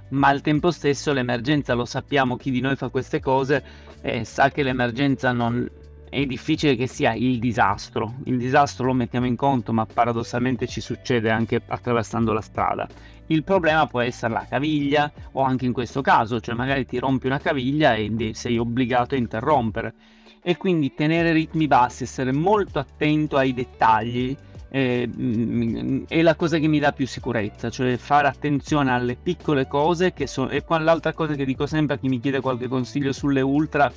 Ma 0.08 0.30
al 0.30 0.40
tempo 0.42 0.72
stesso 0.72 1.12
l'emergenza 1.12 1.74
lo 1.74 1.84
sappiamo, 1.84 2.38
chi 2.38 2.52
di 2.52 2.62
noi 2.62 2.78
fa 2.78 2.88
queste 2.88 3.20
cose 3.20 3.64
eh, 4.02 4.24
sa 4.24 4.50
che 4.52 4.64
l'emergenza 4.64 5.32
non, 5.32 5.68
è 6.16 6.26
difficile 6.26 6.76
che 6.76 6.88
sia 6.88 7.14
il 7.14 7.40
disastro. 7.40 8.16
Il 8.24 8.38
disastro 8.38 8.86
lo 8.86 8.94
mettiamo 8.94 9.26
in 9.26 9.36
conto, 9.36 9.74
ma 9.74 9.86
paradossalmente 9.86 10.66
ci 10.66 10.80
succede 10.80 11.30
anche 11.30 11.62
attraversando 11.66 12.32
la 12.32 12.40
strada. 12.40 12.88
Il 13.28 13.44
problema 13.44 13.86
può 13.86 14.00
essere 14.00 14.32
la 14.32 14.46
caviglia 14.48 15.12
o 15.34 15.42
anche 15.42 15.66
in 15.66 15.74
questo 15.74 16.02
caso, 16.02 16.40
cioè 16.40 16.56
magari 16.56 16.86
ti 16.86 17.00
rompi 17.00 17.28
una 17.28 17.40
caviglia 17.40 17.96
e 17.96 18.32
sei 18.34 18.58
obbligato 18.58 19.16
a 19.16 19.18
interrompere. 19.18 19.94
E 20.42 20.56
quindi 20.56 20.94
tenere 20.94 21.34
ritmi 21.34 21.68
bassi, 21.68 22.04
essere 22.04 22.32
molto 22.32 22.80
attento 22.80 23.36
ai 23.36 23.54
dettagli 23.54 24.38
eh, 24.70 26.06
è 26.08 26.22
la 26.22 26.36
cosa 26.36 26.58
che 26.58 26.68
mi 26.68 26.80
dà 26.80 26.92
più 26.92 27.08
sicurezza, 27.08 27.70
cioè 27.70 27.96
fare 27.98 28.28
attenzione 28.28 28.92
alle 28.92 29.16
piccole 29.16 29.68
cose 29.68 30.14
che 30.14 30.28
sono... 30.28 30.50
E 30.50 30.64
qua 30.64 30.80
l'altra 30.80 31.14
cosa 31.14 31.34
che 31.34 31.46
dico 31.46 31.66
sempre 31.66 31.96
a 31.96 31.98
chi 31.98 32.10
mi 32.10 32.20
chiede 32.20 32.42
qualche 32.42 32.68
consiglio 32.68 33.14
sulle 33.14 33.42
ultra 33.42 33.92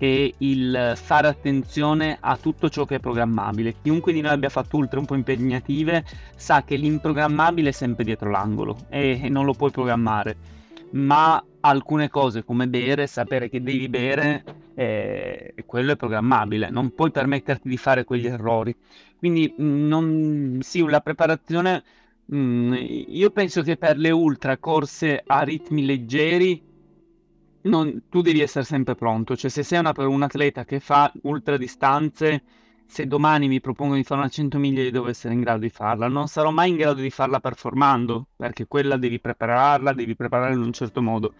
è 0.00 0.32
il 0.38 0.94
fare 0.96 1.28
attenzione 1.28 2.16
a 2.18 2.38
tutto 2.38 2.70
ciò 2.70 2.86
che 2.86 2.94
è 2.94 3.00
programmabile. 3.00 3.74
Chiunque 3.82 4.14
di 4.14 4.22
noi 4.22 4.32
abbia 4.32 4.48
fatto 4.48 4.78
ultra 4.78 4.98
un 4.98 5.04
po' 5.04 5.14
impegnative 5.14 6.04
sa 6.34 6.64
che 6.64 6.76
l'improgrammabile 6.76 7.68
è 7.68 7.72
sempre 7.72 8.04
dietro 8.04 8.30
l'angolo 8.30 8.86
e, 8.88 9.28
non 9.28 9.44
lo 9.44 9.52
puoi 9.52 9.70
programmare. 9.70 10.36
Ma 10.92 11.44
alcune 11.60 12.08
cose 12.08 12.44
come 12.44 12.66
bere, 12.66 13.06
sapere 13.06 13.50
che 13.50 13.62
devi 13.62 13.90
bere, 13.90 14.42
eh, 14.74 15.52
quello 15.66 15.92
è 15.92 15.96
programmabile, 15.96 16.70
non 16.70 16.94
puoi 16.94 17.10
permetterti 17.10 17.68
di 17.68 17.76
fare 17.76 18.04
quegli 18.04 18.26
errori. 18.26 18.74
Quindi 19.18 19.52
non, 19.58 20.60
sì, 20.62 20.82
la 20.88 21.02
preparazione, 21.02 21.84
mh, 22.24 22.36
mm, 22.36 22.74
io 23.08 23.30
penso 23.32 23.60
che 23.60 23.76
per 23.76 23.98
le 23.98 24.10
ultra 24.10 24.56
corse 24.56 25.22
a 25.26 25.42
ritmi 25.42 25.84
leggeri 25.84 26.68
non, 27.62 28.02
tu 28.08 28.22
devi 28.22 28.40
essere 28.40 28.64
sempre 28.64 28.94
pronto, 28.94 29.36
cioè 29.36 29.50
se 29.50 29.62
sei 29.62 29.78
una, 29.78 29.92
un 29.96 30.22
atleta 30.22 30.64
che 30.64 30.80
fa 30.80 31.12
ultra 31.22 31.56
distanze, 31.56 32.42
se 32.86 33.06
domani 33.06 33.48
mi 33.48 33.60
propongo 33.60 33.94
di 33.94 34.02
fare 34.02 34.20
una 34.20 34.30
100 34.30 34.58
miglia 34.58 34.88
devo 34.90 35.08
essere 35.08 35.34
in 35.34 35.40
grado 35.40 35.60
di 35.60 35.68
farla, 35.70 36.08
non 36.08 36.26
sarò 36.26 36.50
mai 36.50 36.70
in 36.70 36.76
grado 36.76 37.00
di 37.00 37.10
farla 37.10 37.38
performando, 37.38 38.26
perché 38.36 38.66
quella 38.66 38.96
devi 38.96 39.20
prepararla, 39.20 39.92
devi 39.92 40.16
prepararla 40.16 40.54
in 40.54 40.62
un 40.62 40.72
certo 40.72 41.02
modo, 41.02 41.34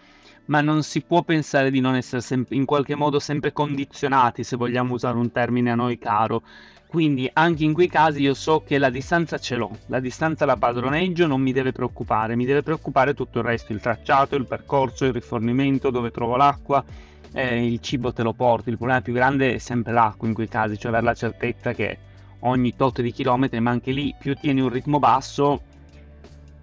ma 0.46 0.61
non 0.61 0.83
si 0.83 1.02
può 1.02 1.22
pensare 1.22 1.70
di 1.70 1.80
non 1.80 1.94
essere 1.96 2.20
sem- 2.22 2.46
in 2.50 2.64
qualche 2.64 2.94
modo 2.94 3.18
sempre 3.18 3.52
condizionati, 3.52 4.44
se 4.44 4.56
vogliamo 4.56 4.94
usare 4.94 5.16
un 5.16 5.33
termine 5.33 5.70
a 5.70 5.74
noi 5.74 5.98
caro, 5.98 6.42
quindi 6.90 7.31
anche 7.33 7.62
in 7.62 7.72
quei 7.72 7.87
casi 7.87 8.20
io 8.20 8.35
so 8.35 8.64
che 8.66 8.76
la 8.76 8.90
distanza 8.90 9.38
ce 9.38 9.55
l'ho, 9.55 9.70
la 9.87 10.00
distanza 10.00 10.44
la 10.44 10.57
padroneggio, 10.57 11.29
non 11.29 11.40
mi 11.40 11.53
deve 11.53 11.70
preoccupare, 11.70 12.35
mi 12.35 12.44
deve 12.44 12.64
preoccupare 12.64 13.14
tutto 13.14 13.38
il 13.38 13.44
resto, 13.44 13.72
il 13.72 13.81
tracciato, 13.81 14.35
il 14.35 14.44
percorso, 14.44 15.05
il 15.05 15.12
rifornimento, 15.12 15.90
dove 15.90 16.11
trovo 16.11 16.35
l'acqua, 16.35 16.85
eh, 17.33 17.64
il 17.64 17.79
cibo 17.79 18.12
te 18.12 18.24
lo 18.24 18.33
porti, 18.33 18.70
il 18.70 18.76
problema 18.76 19.03
più 19.03 19.12
grande 19.12 19.55
è 19.55 19.59
sempre 19.59 19.92
l'acqua 19.92 20.26
in 20.26 20.35
quei 20.35 20.48
casi, 20.48 20.76
cioè 20.76 20.88
avere 20.88 21.05
la 21.05 21.14
certezza 21.14 21.72
che 21.72 21.96
ogni 22.40 22.74
tot 22.74 23.00
di 23.03 23.12
chilometri, 23.12 23.61
ma 23.61 23.70
anche 23.70 23.92
lì 23.92 24.12
più 24.18 24.35
tieni 24.35 24.61
un 24.61 24.68
ritmo 24.68 24.98
basso, 24.98 25.62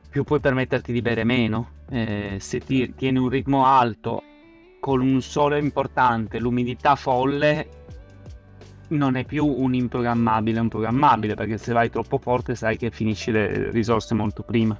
più 0.10 0.26
puoi 0.26 0.42
permetterti 0.42 0.92
di 0.92 1.02
bere 1.02 1.24
meno. 1.24 1.70
Eh, 1.90 2.36
se 2.42 2.60
ti, 2.60 2.94
tieni 2.96 3.18
un 3.18 3.30
ritmo 3.30 3.66
alto, 3.66 4.22
con 4.82 5.00
un 5.00 5.22
sole 5.22 5.58
importante, 5.58 6.38
l'umidità 6.38 6.96
folle, 6.96 7.77
non 8.90 9.16
è 9.16 9.26
più 9.26 9.46
un 9.46 9.74
improgrammabile, 9.74 10.58
è 10.58 10.62
un 10.62 10.70
programmabile, 10.70 11.36
perché 11.36 11.58
se 11.58 11.74
vai 11.74 11.90
troppo 11.90 12.18
forte 12.18 12.56
sai 12.56 12.78
che 12.78 12.92
finisci 12.92 13.32
le 13.32 13.72
risorse 13.72 14.14
molto 14.14 14.44
prima. 14.44 14.78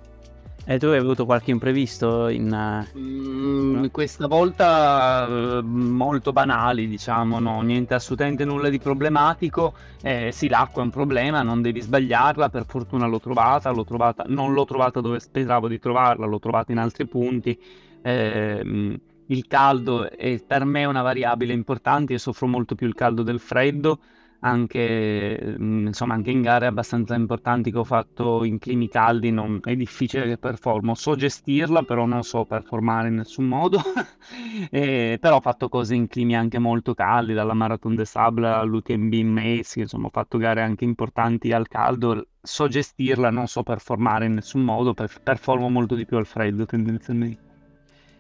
E 0.70 0.80
tu 0.80 0.88
hai 0.88 0.98
avuto 0.98 1.26
qualche 1.26 1.52
imprevisto 1.52 2.28
in... 2.28 2.86
Mm, 2.98 3.86
questa 3.86 4.28
volta 4.28 5.26
uh, 5.26 5.62
molto 5.64 6.34
banali, 6.34 6.90
diciamo, 6.90 7.40
no? 7.40 7.62
niente 7.62 7.94
assolutamente 7.94 8.44
nulla 8.44 8.68
di 8.68 8.78
problematico. 8.78 9.74
Eh, 10.02 10.32
sì, 10.34 10.50
l'acqua 10.50 10.82
è 10.82 10.86
un 10.86 10.92
problema, 10.92 11.42
non 11.42 11.62
devi 11.62 11.80
sbagliarla, 11.80 12.50
per 12.50 12.66
fortuna 12.68 13.06
l'ho 13.08 13.22
trovata, 13.22 13.70
l'ho 13.70 13.86
trovata 13.86 14.26
non 14.28 14.52
l'ho 14.52 14.66
trovata 14.66 15.00
dove 15.00 15.22
speravo 15.22 15.70
di 15.70 15.80
trovarla, 15.80 16.26
l'ho 16.26 16.40
trovata 16.40 16.74
in 16.74 16.80
altri 16.80 17.08
punti. 17.08 17.58
Eh, 18.02 19.00
il 19.28 19.48
caldo 19.48 20.10
è 20.10 20.42
per 20.46 20.66
me 20.66 20.86
una 20.86 21.02
variabile 21.02 21.54
importante, 21.54 22.14
io 22.14 22.20
soffro 22.20 22.48
molto 22.48 22.76
più 22.76 22.88
il 22.88 22.94
caldo 22.94 23.24
del 23.24 23.40
freddo, 23.40 24.00
anche, 24.40 25.56
mm, 25.60 25.88
insomma, 25.88 26.14
anche 26.14 26.32
in 26.32 26.42
gare 26.42 26.68
abbastanza 26.68 27.16
importanti 27.16 27.72
che 27.72 27.78
ho 27.78 27.84
fatto 27.84 28.44
in 28.44 28.60
climi 28.60 28.88
caldi 28.88 29.32
non, 29.32 29.60
è 29.64 29.76
difficile 29.76 30.26
che 30.26 30.38
performo. 30.38 30.94
So 30.96 31.16
gestirla, 31.16 31.84
però 31.84 32.06
non 32.06 32.24
so 32.24 32.46
performare 32.46 33.08
in 33.08 33.16
nessun 33.16 33.46
modo. 33.46 33.82
e, 34.70 35.18
però 35.20 35.38
ho 35.38 35.42
fatto 35.42 35.70
cose 35.70 35.96
in 35.96 36.08
climi 36.08 36.36
anche 36.36 36.60
molto 36.60 36.94
caldi, 36.94 37.34
dalla 37.34 37.54
Marathon 37.54 37.96
de 37.96 38.06
Sable 38.06 38.48
all'UTMB 38.48 39.14
in 39.14 39.30
Mace, 39.30 39.82
insomma 39.82 40.08
ho 40.08 40.12
fatto 40.12 40.38
gare 40.38 40.62
anche 40.62 40.84
importanti 40.84 41.52
al 41.52 41.68
caldo. 41.68 42.28
So 42.42 42.68
gestirla, 42.68 43.30
non 43.30 43.48
so 43.48 43.64
performare 43.64 44.26
in 44.26 44.36
nessun 44.36 44.62
modo, 44.62 44.94
performo 44.94 45.70
molto 45.70 45.96
di 45.96 46.06
più 46.06 46.18
al 46.18 46.26
freddo 46.26 46.66
tendenzialmente. 46.66 47.47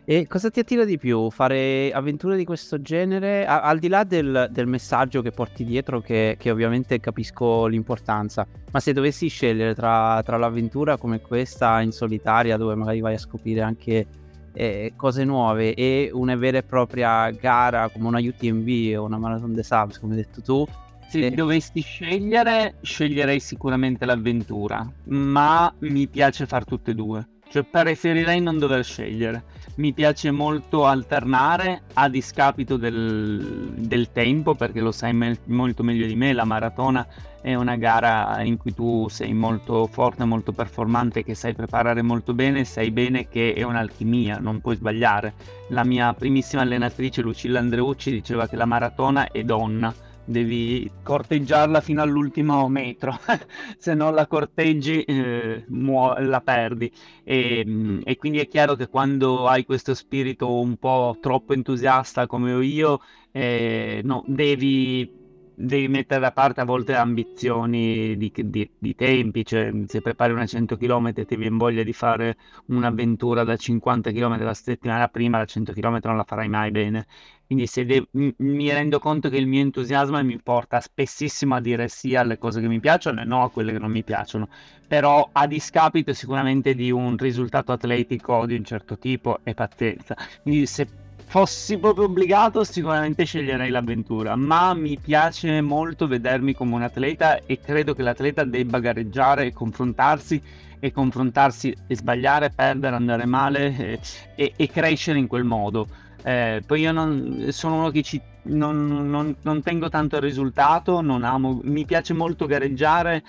E 0.09 0.25
cosa 0.25 0.49
ti 0.49 0.61
attira 0.61 0.85
di 0.85 0.97
più? 0.97 1.29
Fare 1.29 1.91
avventure 1.91 2.37
di 2.37 2.45
questo 2.45 2.81
genere? 2.81 3.45
A- 3.45 3.63
al 3.63 3.77
di 3.77 3.89
là 3.89 4.05
del, 4.05 4.47
del, 4.49 4.65
messaggio 4.65 5.21
che 5.21 5.31
porti 5.31 5.65
dietro, 5.65 5.99
che, 5.99 6.37
che, 6.39 6.49
ovviamente 6.49 7.01
capisco 7.01 7.65
l'importanza, 7.65 8.47
ma 8.71 8.79
se 8.79 8.93
dovessi 8.93 9.27
scegliere 9.27 9.75
tra, 9.75 10.21
tra, 10.23 10.37
l'avventura 10.37 10.95
come 10.95 11.19
questa 11.19 11.81
in 11.81 11.91
solitaria, 11.91 12.55
dove 12.55 12.75
magari 12.75 13.01
vai 13.01 13.15
a 13.15 13.17
scoprire 13.17 13.59
anche 13.59 14.07
eh, 14.53 14.93
cose 14.95 15.25
nuove, 15.25 15.73
e 15.73 16.09
una 16.13 16.37
vera 16.37 16.59
e 16.59 16.63
propria 16.63 17.29
gara 17.31 17.89
come 17.89 18.07
una 18.07 18.21
UTMB 18.21 18.97
o 18.97 19.03
una 19.03 19.17
Marathon 19.17 19.53
de 19.53 19.63
Subs, 19.63 19.99
come 19.99 20.15
hai 20.15 20.21
detto 20.21 20.41
tu, 20.41 20.65
se 21.09 21.25
eh. 21.25 21.31
dovessi 21.31 21.81
scegliere, 21.81 22.75
sceglierei 22.79 23.41
sicuramente 23.41 24.05
l'avventura, 24.05 24.89
ma 25.07 25.69
mi 25.79 26.07
piace 26.07 26.45
far 26.45 26.63
tutte 26.63 26.91
e 26.91 26.95
due. 26.95 27.27
Cioè 27.49 27.63
preferirei 27.63 28.39
non 28.39 28.57
dover 28.57 28.85
scegliere. 28.85 29.56
Mi 29.77 29.93
piace 29.93 30.31
molto 30.31 30.87
alternare 30.87 31.83
a 31.93 32.09
discapito 32.09 32.77
del, 32.77 33.73
del 33.75 34.11
tempo, 34.11 34.55
perché 34.55 34.79
lo 34.79 34.91
sai 34.91 35.13
me- 35.13 35.37
molto 35.45 35.83
meglio 35.83 36.07
di 36.07 36.15
me, 36.15 36.33
la 36.33 36.45
maratona 36.45 37.05
è 37.41 37.53
una 37.53 37.75
gara 37.75 38.41
in 38.41 38.57
cui 38.57 38.73
tu 38.73 39.07
sei 39.07 39.33
molto 39.33 39.85
forte, 39.85 40.25
molto 40.25 40.51
performante, 40.51 41.23
che 41.23 41.35
sai 41.35 41.53
preparare 41.53 42.01
molto 42.01 42.33
bene, 42.33 42.65
sai 42.65 42.89
bene 42.89 43.27
che 43.27 43.53
è 43.53 43.61
un'alchimia, 43.61 44.39
non 44.39 44.61
puoi 44.61 44.77
sbagliare. 44.77 45.35
La 45.69 45.83
mia 45.83 46.11
primissima 46.13 46.63
allenatrice 46.63 47.21
Lucilla 47.21 47.59
Andreucci 47.59 48.09
diceva 48.09 48.47
che 48.47 48.55
la 48.55 48.65
maratona 48.65 49.29
è 49.31 49.43
donna 49.43 49.93
devi 50.27 50.89
corteggiarla 51.01 51.81
fino 51.81 52.01
all'ultimo 52.01 52.67
metro, 52.67 53.17
se 53.77 53.93
non 53.93 54.13
la 54.13 54.27
corteggi 54.27 55.01
eh, 55.03 55.65
muo- 55.69 56.15
la 56.19 56.41
perdi. 56.41 56.91
E, 57.23 57.63
mm, 57.65 58.01
e, 58.03 58.15
quindi 58.17 58.39
è 58.39 58.47
chiaro 58.47 58.75
che 58.75 58.87
quando 58.87 59.47
hai 59.47 59.65
questo 59.65 59.93
spirito 59.93 60.59
un 60.59 60.77
po' 60.77 61.17
troppo 61.21 61.53
entusiasta 61.53 62.27
come 62.27 62.53
ho 62.53 62.61
io, 62.61 62.99
eh, 63.31 64.01
no, 64.03 64.23
devi 64.27 65.16
devi 65.59 65.87
mettere 65.87 66.19
da 66.21 66.31
parte 66.31 66.61
a 66.61 66.65
volte 66.65 66.93
ambizioni 66.93 68.15
di, 68.15 68.31
di, 68.31 68.69
di, 68.77 68.95
tempi, 68.95 69.43
cioè 69.43 69.71
se 69.87 70.01
prepari 70.01 70.31
una 70.31 70.45
100 70.45 70.77
km 70.77 71.11
e 71.15 71.25
ti 71.25 71.35
viene 71.35 71.57
voglia 71.57 71.81
di 71.81 71.93
fare 71.93 72.37
un'avventura 72.67 73.43
da 73.43 73.55
50 73.55 74.11
km 74.11 74.43
la 74.43 74.53
settimana 74.53 75.07
prima, 75.07 75.39
la 75.39 75.45
100 75.45 75.73
km 75.73 75.99
non 76.03 76.15
la 76.15 76.23
farai 76.23 76.47
mai 76.47 76.69
bene. 76.69 77.07
Quindi 77.47 77.65
se 77.65 77.85
de- 77.85 78.07
mi 78.11 78.69
rendo 78.69 78.99
conto 78.99 79.29
che 79.29 79.37
il 79.37 79.47
mio 79.47 79.61
entusiasmo 79.61 80.23
mi 80.23 80.39
porta 80.39 80.79
spessissimo 80.79 81.55
a 81.55 81.59
dire 81.59 81.87
sì 81.87 82.13
alle 82.13 82.37
cose 82.37 82.61
che 82.61 82.67
mi 82.67 82.79
piacciono 82.79 83.21
e 83.21 83.25
no 83.25 83.41
a 83.43 83.49
quelle 83.49 83.71
che 83.71 83.79
non 83.79 83.89
mi 83.89 84.03
piacciono, 84.03 84.49
però 84.87 85.27
a 85.31 85.47
discapito 85.47 86.13
sicuramente 86.13 86.75
di 86.75 86.91
un 86.91 87.17
risultato 87.17 87.71
atletico 87.71 88.45
di 88.45 88.55
un 88.55 88.63
certo 88.63 88.99
tipo 88.99 89.39
e 89.43 89.55
pazienza. 89.55 90.15
Quindi 90.43 90.67
se 90.67 90.87
fossi 91.29 91.77
proprio 91.77 92.05
obbligato, 92.05 92.63
sicuramente 92.63 93.25
sceglierei 93.25 93.69
l'avventura, 93.69 94.37
ma 94.37 94.73
mi 94.73 94.97
piace 94.97 95.59
molto 95.59 96.07
vedermi 96.07 96.53
come 96.53 96.75
un 96.75 96.83
atleta 96.83 97.39
e 97.45 97.59
credo 97.59 97.93
che 97.93 98.01
l'atleta 98.01 98.45
debba 98.45 98.79
gareggiare 98.79 99.45
e 99.45 99.53
confrontarsi 99.53 100.41
e 100.79 100.91
confrontarsi 100.93 101.75
e 101.85 101.95
sbagliare, 101.95 102.49
perdere, 102.49 102.95
andare 102.95 103.25
male 103.25 103.75
e, 103.75 103.99
e, 104.35 104.53
e 104.55 104.69
crescere 104.69 105.19
in 105.19 105.27
quel 105.27 105.43
modo. 105.43 105.87
Eh, 106.23 106.63
poi 106.65 106.81
io 106.81 106.93
non, 106.93 107.47
sono 107.49 107.75
uno 107.75 107.89
che 107.89 108.03
ci, 108.03 108.21
non, 108.43 109.09
non, 109.09 109.35
non 109.41 109.61
tengo 109.61 109.89
tanto 109.89 110.15
il 110.15 110.21
risultato, 110.21 110.97
amo, 110.97 111.59
mi 111.63 111.83
piace 111.83 112.13
molto 112.13 112.45
gareggiare, 112.45 113.21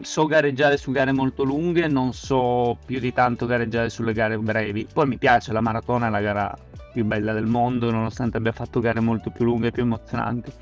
so 0.00 0.26
gareggiare 0.26 0.76
su 0.76 0.90
gare 0.90 1.12
molto 1.12 1.44
lunghe, 1.44 1.86
non 1.86 2.12
so 2.14 2.76
più 2.84 2.98
di 2.98 3.12
tanto 3.12 3.46
gareggiare 3.46 3.90
sulle 3.90 4.12
gare 4.12 4.36
brevi. 4.38 4.88
Poi 4.92 5.06
mi 5.06 5.18
piace 5.18 5.52
la 5.52 5.60
maratona, 5.60 6.08
è 6.08 6.10
la 6.10 6.20
gara 6.20 6.58
più 6.94 7.04
bella 7.04 7.32
del 7.32 7.46
mondo, 7.46 7.90
nonostante 7.90 8.36
abbia 8.36 8.52
fatto 8.52 8.78
gare 8.78 9.00
molto 9.00 9.30
più 9.30 9.44
lunghe 9.44 9.66
e 9.66 9.70
più 9.72 9.82
emozionanti. 9.82 10.52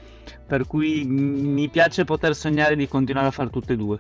Per 0.47 0.67
cui 0.67 1.05
mi 1.05 1.69
piace 1.69 2.05
poter 2.05 2.35
sognare 2.35 2.75
di 2.75 2.89
continuare 2.89 3.27
a 3.27 3.31
fare 3.31 3.51
tutte 3.51 3.75
e 3.75 3.77
due. 3.77 3.99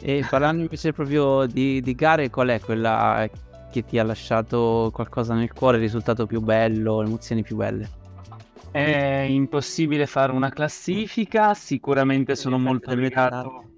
E 0.00 0.26
parlando 0.28 0.62
invece 0.62 0.92
proprio 0.92 1.46
di, 1.46 1.80
di 1.80 1.94
gare, 1.94 2.28
qual 2.28 2.48
è 2.48 2.60
quella 2.60 3.28
che 3.70 3.84
ti 3.84 3.98
ha 4.00 4.04
lasciato 4.04 4.90
qualcosa 4.92 5.34
nel 5.34 5.52
cuore, 5.52 5.76
il 5.76 5.84
risultato 5.84 6.26
più 6.26 6.40
bello, 6.40 7.00
le 7.00 7.06
emozioni 7.06 7.42
più 7.42 7.54
belle? 7.54 7.88
È 8.72 9.24
impossibile 9.28 10.06
fare 10.06 10.32
una 10.32 10.50
classifica, 10.50 11.54
sicuramente 11.54 12.34
sono 12.34 12.58
molto 12.58 12.92
legato 12.94 13.73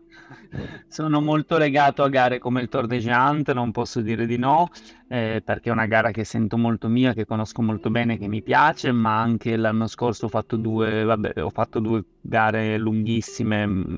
sono 0.88 1.20
molto 1.20 1.58
legato 1.58 2.02
a 2.02 2.08
gare 2.08 2.38
come 2.38 2.60
il 2.62 2.68
Tour 2.68 2.86
de 2.86 2.98
Géant, 2.98 3.52
non 3.52 3.72
posso 3.72 4.00
dire 4.00 4.26
di 4.26 4.38
no, 4.38 4.70
eh, 5.08 5.42
perché 5.44 5.70
è 5.70 5.72
una 5.72 5.86
gara 5.86 6.10
che 6.10 6.24
sento 6.24 6.56
molto 6.56 6.88
mia, 6.88 7.12
che 7.12 7.24
conosco 7.24 7.62
molto 7.62 7.90
bene, 7.90 8.18
che 8.18 8.28
mi 8.28 8.42
piace, 8.42 8.92
ma 8.92 9.20
anche 9.20 9.56
l'anno 9.56 9.86
scorso 9.86 10.26
ho 10.26 10.28
fatto 10.28 10.56
due, 10.56 11.04
vabbè, 11.04 11.42
ho 11.42 11.50
fatto 11.50 11.80
due 11.80 12.04
gare 12.20 12.78
lunghissime 12.78 13.66
mm, 13.66 13.96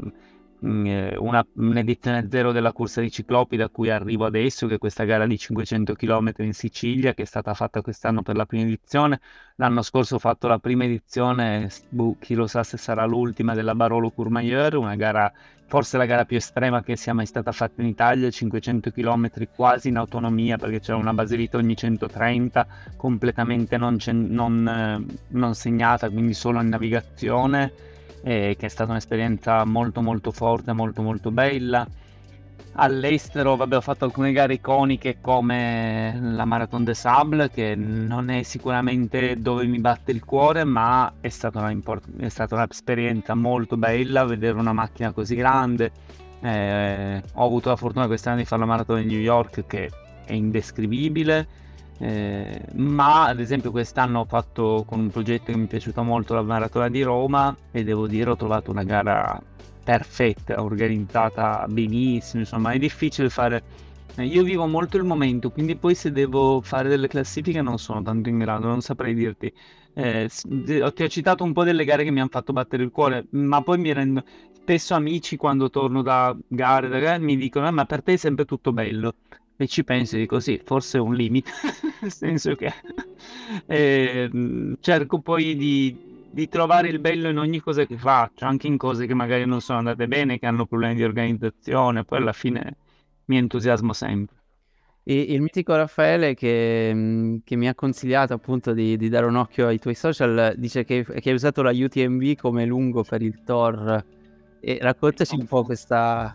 Mm, 0.66 0.86
eh, 0.86 1.16
una, 1.16 1.46
un'edizione 1.54 2.26
zero 2.28 2.50
della 2.50 2.72
corsa 2.72 3.00
di 3.00 3.12
ciclopi 3.12 3.56
da 3.56 3.68
cui 3.68 3.90
arrivo 3.90 4.24
adesso, 4.24 4.66
che 4.66 4.74
è 4.74 4.78
questa 4.78 5.04
gara 5.04 5.24
di 5.24 5.38
500 5.38 5.94
km 5.94 6.32
in 6.38 6.52
Sicilia, 6.52 7.14
che 7.14 7.22
è 7.22 7.24
stata 7.26 7.54
fatta 7.54 7.80
quest'anno 7.80 8.22
per 8.22 8.34
la 8.36 8.44
prima 8.44 8.64
edizione. 8.64 9.20
L'anno 9.56 9.82
scorso 9.82 10.16
ho 10.16 10.18
fatto 10.18 10.48
la 10.48 10.58
prima 10.58 10.84
edizione, 10.84 11.70
boh, 11.88 12.16
chi 12.18 12.34
lo 12.34 12.48
sa 12.48 12.64
se 12.64 12.76
sarà 12.76 13.04
l'ultima, 13.04 13.54
della 13.54 13.74
Barolo 13.76 14.10
Courmayeur, 14.10 14.74
una 14.74 14.96
gara, 14.96 15.32
forse 15.68 15.98
la 15.98 16.06
gara 16.06 16.24
più 16.24 16.38
estrema 16.38 16.82
che 16.82 16.96
sia 16.96 17.12
mai 17.12 17.26
stata 17.26 17.52
fatta 17.52 17.82
in 17.82 17.88
Italia, 17.88 18.30
500 18.30 18.90
km 18.90 19.30
quasi 19.54 19.88
in 19.88 19.98
autonomia, 19.98 20.56
perché 20.56 20.80
c'era 20.80 20.96
una 20.96 21.12
Baselita 21.12 21.58
ogni 21.58 21.76
130, 21.76 22.66
completamente 22.96 23.76
non, 23.76 23.98
non, 24.06 24.66
eh, 24.66 25.14
non 25.28 25.54
segnata, 25.54 26.08
quindi 26.08 26.32
solo 26.32 26.60
in 26.62 26.68
navigazione 26.68 27.72
eh, 28.22 28.56
che 28.58 28.66
è 28.66 28.68
stata 28.68 28.90
un'esperienza 28.92 29.64
molto 29.64 30.00
molto 30.00 30.32
forte, 30.32 30.72
molto 30.72 31.02
molto 31.02 31.30
bella. 31.30 31.86
All'estero 32.80 33.56
vabbè, 33.56 33.76
ho 33.76 33.80
fatto 33.80 34.04
alcune 34.04 34.30
gare 34.30 34.54
iconiche 34.54 35.18
come 35.20 36.16
la 36.20 36.44
Marathon 36.44 36.84
de 36.84 36.94
Sable, 36.94 37.50
che 37.50 37.74
non 37.74 38.30
è 38.30 38.44
sicuramente 38.44 39.36
dove 39.40 39.66
mi 39.66 39.80
batte 39.80 40.12
il 40.12 40.24
cuore, 40.24 40.62
ma 40.62 41.14
è 41.20 41.28
stata, 41.28 41.58
una 41.58 41.72
import- 41.72 42.06
è 42.18 42.28
stata 42.28 42.54
un'esperienza 42.54 43.34
molto 43.34 43.76
bella 43.76 44.24
vedere 44.24 44.56
una 44.56 44.72
macchina 44.72 45.10
così 45.10 45.34
grande. 45.34 45.90
Eh, 46.40 47.20
ho 47.34 47.44
avuto 47.44 47.68
la 47.68 47.74
fortuna 47.74 48.06
quest'anno 48.06 48.36
di 48.36 48.44
fare 48.44 48.60
la 48.60 48.68
Marathon 48.68 49.00
di 49.00 49.06
New 49.08 49.18
York 49.18 49.66
che 49.66 49.90
è 50.24 50.32
indescrivibile 50.34 51.48
eh, 51.98 52.62
ma 52.74 53.26
ad 53.26 53.40
esempio 53.40 53.72
quest'anno 53.72 54.20
ho 54.20 54.24
fatto 54.24 54.84
con 54.86 55.00
un 55.00 55.10
progetto 55.10 55.50
che 55.50 55.58
mi 55.58 55.64
è 55.64 55.68
piaciuto 55.68 56.04
molto 56.04 56.34
la 56.34 56.42
maratona 56.42 56.88
di 56.88 57.02
Roma 57.02 57.56
e 57.72 57.82
devo 57.82 58.06
dire 58.06 58.30
ho 58.30 58.36
trovato 58.36 58.70
una 58.70 58.84
gara 58.84 59.42
perfetta, 59.88 60.62
organizzata 60.62 61.64
benissimo, 61.66 62.42
insomma 62.42 62.72
è 62.72 62.78
difficile 62.78 63.30
fare 63.30 63.62
eh, 64.16 64.24
io 64.26 64.42
vivo 64.42 64.66
molto 64.66 64.98
il 64.98 65.04
momento, 65.04 65.50
quindi 65.50 65.76
poi 65.76 65.94
se 65.94 66.12
devo 66.12 66.60
fare 66.60 66.90
delle 66.90 67.08
classifiche 67.08 67.62
non 67.62 67.78
sono 67.78 68.02
tanto 68.02 68.28
in 68.28 68.36
grado, 68.36 68.66
non 68.66 68.82
saprei 68.82 69.14
dirti. 69.14 69.50
Eh, 69.94 70.28
ti 70.28 70.80
ho 70.82 71.08
citato 71.08 71.42
un 71.42 71.54
po' 71.54 71.64
delle 71.64 71.86
gare 71.86 72.04
che 72.04 72.10
mi 72.10 72.20
hanno 72.20 72.28
fatto 72.30 72.52
battere 72.52 72.82
il 72.82 72.90
cuore, 72.90 73.28
ma 73.30 73.62
poi 73.62 73.78
mi 73.78 73.90
rendo 73.94 74.22
spesso 74.52 74.92
amici 74.92 75.36
quando 75.38 75.70
torno 75.70 76.02
da 76.02 76.36
gare, 76.46 76.88
da 76.88 76.98
gare 76.98 77.18
mi 77.18 77.36
dicono: 77.38 77.66
ah, 77.66 77.70
Ma 77.70 77.86
per 77.86 78.02
te 78.02 78.12
è 78.12 78.16
sempre 78.16 78.44
tutto 78.44 78.74
bello 78.74 79.14
e 79.56 79.66
ci 79.68 79.84
pensi 79.84 80.18
di 80.18 80.26
così, 80.26 80.60
forse 80.62 80.98
è 80.98 81.00
un 81.00 81.14
limite, 81.14 81.50
nel 82.02 82.12
senso 82.12 82.54
che 82.56 82.72
eh, 83.66 84.30
cerco 84.80 85.20
poi 85.20 85.56
di, 85.56 86.17
di, 86.30 86.48
trovare 86.48 86.88
il 86.88 86.98
bello 86.98 87.28
in 87.28 87.38
ogni 87.38 87.60
cosa 87.60 87.84
che 87.84 87.96
faccio, 87.96 88.44
anche 88.44 88.66
in 88.66 88.76
cose 88.76 89.06
che 89.06 89.14
magari 89.14 89.44
non 89.46 89.60
sono 89.60 89.78
andate 89.78 90.06
bene, 90.08 90.38
che 90.38 90.46
hanno 90.46 90.66
problemi 90.66 90.94
di 90.94 91.04
organizzazione, 91.04 92.04
poi 92.04 92.18
alla 92.18 92.32
fine 92.32 92.76
mi 93.26 93.36
entusiasmo 93.36 93.92
sempre. 93.92 94.36
E 95.02 95.20
il 95.20 95.40
mitico 95.40 95.74
Raffaele 95.74 96.34
che, 96.34 97.40
che, 97.42 97.56
mi 97.56 97.66
ha 97.66 97.74
consigliato 97.74 98.34
appunto 98.34 98.74
di, 98.74 98.96
di, 98.98 99.08
dare 99.08 99.24
un 99.24 99.36
occhio 99.36 99.66
ai 99.66 99.78
tuoi 99.78 99.94
social 99.94 100.54
dice 100.58 100.84
che, 100.84 101.02
che 101.02 101.28
hai 101.30 101.34
usato 101.34 101.62
la 101.62 101.70
UTMB 101.72 102.36
come 102.36 102.66
lungo 102.66 103.02
per 103.04 103.22
il 103.22 103.42
Tor 103.42 104.04
e 104.60 104.78
raccontaci 104.80 105.34
un 105.34 105.46
po' 105.46 105.62
questa, 105.62 106.34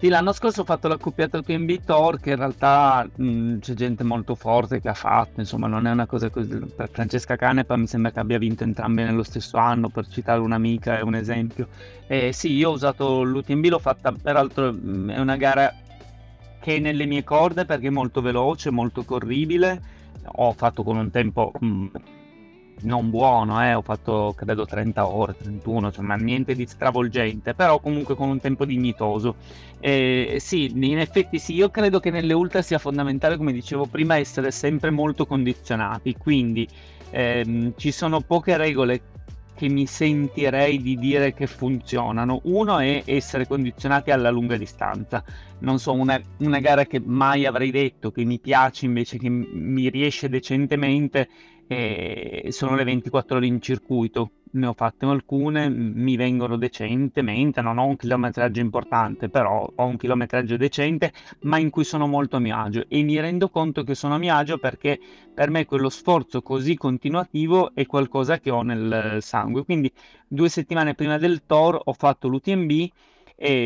Sì, 0.00 0.08
l'anno 0.08 0.32
scorso 0.32 0.62
ho 0.62 0.64
fatto 0.64 0.88
l'accoppiata 0.88 1.36
UTMB 1.36 1.84
Tour 1.84 2.18
che 2.20 2.30
in 2.30 2.36
realtà 2.36 3.06
mh, 3.14 3.58
c'è 3.58 3.74
gente 3.74 4.02
molto 4.02 4.34
forte 4.34 4.80
che 4.80 4.88
ha 4.88 4.94
fatto, 4.94 5.40
insomma 5.40 5.66
non 5.66 5.86
è 5.86 5.90
una 5.90 6.06
cosa 6.06 6.30
così. 6.30 6.56
Per 6.56 6.88
Francesca 6.90 7.36
Canepa 7.36 7.76
mi 7.76 7.86
sembra 7.86 8.10
che 8.10 8.18
abbia 8.18 8.38
vinto 8.38 8.64
entrambe 8.64 9.04
nello 9.04 9.22
stesso 9.22 9.58
anno, 9.58 9.90
per 9.90 10.08
citare 10.08 10.40
un'amica 10.40 10.98
è 10.98 11.02
un 11.02 11.16
esempio. 11.16 11.68
Eh, 12.06 12.32
sì, 12.32 12.52
io 12.54 12.70
ho 12.70 12.72
usato 12.72 13.22
l'UTMB, 13.22 13.66
l'ho 13.66 13.78
fatta, 13.78 14.10
peraltro 14.12 14.72
mh, 14.72 15.10
è 15.10 15.18
una 15.18 15.36
gara 15.36 15.70
che 16.60 16.76
è 16.76 16.78
nelle 16.78 17.04
mie 17.04 17.22
corde 17.22 17.66
perché 17.66 17.88
è 17.88 17.90
molto 17.90 18.22
veloce, 18.22 18.70
molto 18.70 19.04
corribile, 19.04 19.82
ho 20.24 20.52
fatto 20.52 20.82
con 20.82 20.96
un 20.96 21.10
tempo... 21.10 21.52
Mh, 21.60 21.86
non 22.82 23.10
buono, 23.10 23.62
eh, 23.62 23.74
ho 23.74 23.82
fatto 23.82 24.34
credo 24.36 24.66
30 24.66 25.06
ore, 25.06 25.36
31, 25.36 25.92
cioè, 25.92 26.04
ma 26.04 26.14
niente 26.16 26.54
di 26.54 26.66
stravolgente, 26.66 27.54
però 27.54 27.80
comunque 27.80 28.14
con 28.14 28.28
un 28.28 28.40
tempo 28.40 28.64
dignitoso. 28.64 29.36
Eh, 29.80 30.36
sì, 30.38 30.70
in 30.74 30.98
effetti 30.98 31.38
sì, 31.38 31.54
io 31.54 31.70
credo 31.70 32.00
che 32.00 32.10
nelle 32.10 32.32
ultra 32.32 32.62
sia 32.62 32.78
fondamentale, 32.78 33.36
come 33.36 33.52
dicevo 33.52 33.86
prima, 33.86 34.16
essere 34.16 34.50
sempre 34.50 34.90
molto 34.90 35.26
condizionati, 35.26 36.16
quindi 36.16 36.68
ehm, 37.10 37.74
ci 37.76 37.90
sono 37.90 38.20
poche 38.20 38.56
regole 38.56 39.00
che 39.60 39.68
mi 39.68 39.84
sentirei 39.84 40.80
di 40.80 40.96
dire 40.96 41.34
che 41.34 41.46
funzionano. 41.46 42.40
Uno 42.44 42.78
è 42.78 43.02
essere 43.04 43.46
condizionati 43.46 44.10
alla 44.10 44.30
lunga 44.30 44.56
distanza. 44.56 45.22
Non 45.58 45.78
so, 45.78 45.92
una, 45.92 46.18
una 46.38 46.60
gara 46.60 46.86
che 46.86 46.98
mai 46.98 47.44
avrei 47.44 47.70
detto 47.70 48.10
che 48.10 48.24
mi 48.24 48.38
piace 48.38 48.86
invece 48.86 49.18
che 49.18 49.28
mi 49.28 49.90
riesce 49.90 50.30
decentemente 50.30 51.28
e 51.72 52.48
sono 52.50 52.74
le 52.74 52.82
24 52.82 53.36
ore 53.36 53.46
in 53.46 53.60
circuito. 53.60 54.32
Ne 54.52 54.66
ho 54.66 54.72
fatte 54.72 55.06
alcune, 55.06 55.68
mi 55.68 56.16
vengono 56.16 56.56
decentemente, 56.56 57.60
non 57.60 57.78
ho 57.78 57.86
un 57.86 57.94
chilometraggio 57.94 58.58
importante, 58.58 59.28
però 59.28 59.72
ho 59.72 59.84
un 59.84 59.96
chilometraggio 59.96 60.56
decente, 60.56 61.12
ma 61.42 61.58
in 61.58 61.70
cui 61.70 61.84
sono 61.84 62.08
molto 62.08 62.34
a 62.34 62.40
mio 62.40 62.56
agio 62.56 62.84
e 62.88 63.00
mi 63.04 63.20
rendo 63.20 63.48
conto 63.50 63.84
che 63.84 63.94
sono 63.94 64.16
a 64.16 64.18
mio 64.18 64.34
agio 64.34 64.58
perché 64.58 64.98
per 65.32 65.50
me 65.50 65.64
quello 65.66 65.88
sforzo 65.88 66.42
così 66.42 66.74
continuativo 66.74 67.72
è 67.72 67.86
qualcosa 67.86 68.40
che 68.40 68.50
ho 68.50 68.62
nel 68.62 69.18
sangue. 69.20 69.64
Quindi 69.64 69.92
due 70.26 70.48
settimane 70.48 70.96
prima 70.96 71.18
del 71.18 71.46
Tor 71.46 71.80
ho 71.84 71.92
fatto 71.92 72.26
l'UTMB 72.26 72.88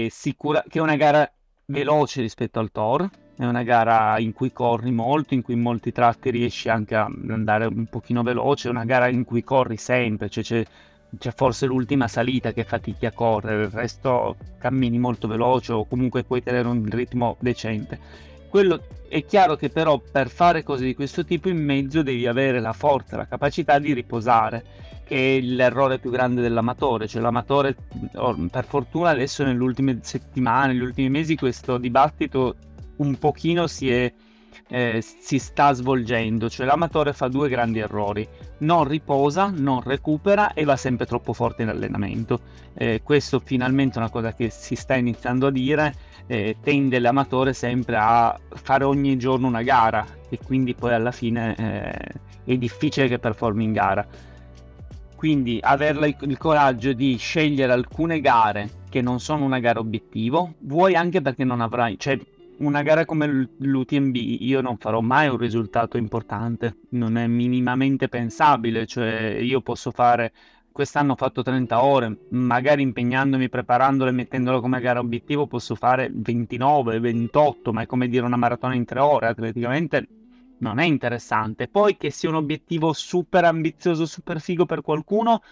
sicura 0.08 0.62
che 0.68 0.78
è 0.78 0.82
una 0.82 0.96
gara 0.96 1.26
veloce 1.64 2.20
rispetto 2.20 2.58
al 2.58 2.70
Tor, 2.70 3.08
è 3.36 3.44
una 3.44 3.62
gara 3.62 4.18
in 4.18 4.32
cui 4.32 4.52
corri 4.52 4.90
molto, 4.92 5.34
in 5.34 5.42
cui 5.42 5.54
in 5.54 5.60
molti 5.60 5.92
tratti 5.92 6.30
riesci 6.30 6.68
anche 6.68 6.94
a 6.94 7.10
andare 7.28 7.66
un 7.66 7.86
pochino 7.86 8.22
veloce, 8.22 8.68
è 8.68 8.70
una 8.70 8.84
gara 8.84 9.08
in 9.08 9.24
cui 9.24 9.42
corri 9.42 9.76
sempre, 9.76 10.28
cioè 10.28 10.44
c'è, 10.44 10.64
c'è 11.18 11.32
forse 11.34 11.66
l'ultima 11.66 12.06
salita 12.06 12.52
che 12.52 12.64
fatichi 12.64 13.06
a 13.06 13.12
correre, 13.12 13.64
il 13.64 13.70
resto 13.70 14.36
cammini 14.58 14.98
molto 14.98 15.26
veloce 15.26 15.72
o 15.72 15.86
comunque 15.86 16.22
puoi 16.22 16.42
tenere 16.42 16.68
un 16.68 16.88
ritmo 16.88 17.36
decente. 17.40 17.98
Quello 18.48 18.82
è 19.08 19.24
chiaro 19.24 19.56
che 19.56 19.68
però 19.68 19.98
per 19.98 20.28
fare 20.28 20.62
cose 20.62 20.84
di 20.84 20.94
questo 20.94 21.24
tipo 21.24 21.48
in 21.48 21.62
mezzo 21.62 22.02
devi 22.02 22.26
avere 22.28 22.60
la 22.60 22.72
forza, 22.72 23.16
la 23.16 23.26
capacità 23.26 23.80
di 23.80 23.92
riposare, 23.92 24.64
che 25.04 25.38
è 25.38 25.40
l'errore 25.40 25.98
più 25.98 26.10
grande 26.10 26.40
dell'amatore, 26.40 27.08
cioè 27.08 27.20
l'amatore 27.20 27.74
per 28.12 28.64
fortuna 28.64 29.10
adesso 29.10 29.42
nelle 29.42 29.60
ultime 29.60 29.98
settimane, 30.02 30.72
negli 30.72 30.82
ultimi 30.82 31.10
mesi 31.10 31.34
questo 31.34 31.78
dibattito 31.78 32.54
un 32.96 33.18
pochino 33.18 33.66
si, 33.66 33.90
è, 33.90 34.12
eh, 34.68 35.02
si 35.02 35.38
sta 35.38 35.72
svolgendo, 35.72 36.48
cioè 36.48 36.66
l'amatore 36.66 37.12
fa 37.12 37.28
due 37.28 37.48
grandi 37.48 37.78
errori, 37.80 38.26
non 38.58 38.84
riposa, 38.84 39.52
non 39.54 39.80
recupera 39.80 40.52
e 40.52 40.64
va 40.64 40.76
sempre 40.76 41.06
troppo 41.06 41.32
forte 41.32 41.62
in 41.62 41.68
allenamento. 41.68 42.40
Eh, 42.74 43.02
questo 43.02 43.40
finalmente 43.40 43.96
è 43.96 43.98
una 43.98 44.10
cosa 44.10 44.34
che 44.34 44.50
si 44.50 44.74
sta 44.74 44.94
iniziando 44.94 45.48
a 45.48 45.50
dire, 45.50 45.94
eh, 46.26 46.56
tende 46.62 46.98
l'amatore 46.98 47.52
sempre 47.52 47.96
a 47.96 48.38
fare 48.48 48.84
ogni 48.84 49.16
giorno 49.16 49.46
una 49.46 49.62
gara 49.62 50.06
e 50.28 50.38
quindi 50.44 50.74
poi 50.74 50.94
alla 50.94 51.12
fine 51.12 51.54
eh, 51.56 52.52
è 52.52 52.56
difficile 52.56 53.08
che 53.08 53.18
performi 53.18 53.64
in 53.64 53.72
gara. 53.72 54.06
Quindi 55.16 55.58
avere 55.62 56.16
il 56.20 56.36
coraggio 56.36 56.92
di 56.92 57.16
scegliere 57.16 57.72
alcune 57.72 58.20
gare 58.20 58.82
che 58.90 59.00
non 59.00 59.20
sono 59.20 59.44
una 59.44 59.58
gara 59.58 59.80
obiettivo, 59.80 60.54
vuoi 60.60 60.94
anche 60.94 61.22
perché 61.22 61.44
non 61.44 61.62
avrai, 61.62 61.98
cioè 61.98 62.18
una 62.58 62.82
gara 62.82 63.04
come 63.04 63.48
l'UTMB 63.56 64.14
io 64.14 64.60
non 64.60 64.76
farò 64.76 65.00
mai 65.00 65.28
un 65.28 65.36
risultato 65.36 65.96
importante, 65.96 66.76
non 66.90 67.16
è 67.16 67.26
minimamente 67.26 68.08
pensabile, 68.08 68.86
cioè 68.86 69.38
io 69.40 69.60
posso 69.60 69.90
fare 69.90 70.32
quest'anno 70.74 71.12
ho 71.12 71.16
fatto 71.16 71.42
30 71.42 71.84
ore, 71.84 72.16
magari 72.30 72.82
impegnandomi, 72.82 73.48
preparandolo 73.48 74.10
e 74.10 74.12
mettendolo 74.12 74.60
come 74.60 74.80
gara 74.80 74.98
obiettivo 74.98 75.46
posso 75.46 75.76
fare 75.76 76.10
29, 76.12 76.98
28, 76.98 77.72
ma 77.72 77.82
è 77.82 77.86
come 77.86 78.08
dire 78.08 78.26
una 78.26 78.36
maratona 78.36 78.74
in 78.74 78.84
tre 78.84 78.98
ore, 78.98 79.28
atleticamente 79.28 80.08
non 80.58 80.80
è 80.80 80.84
interessante. 80.84 81.68
Poi 81.68 81.96
che 81.96 82.10
sia 82.10 82.28
un 82.28 82.34
obiettivo 82.34 82.92
super 82.92 83.44
ambizioso, 83.44 84.04
super 84.04 84.40
figo 84.40 84.66
per 84.66 84.80
qualcuno, 84.80 85.42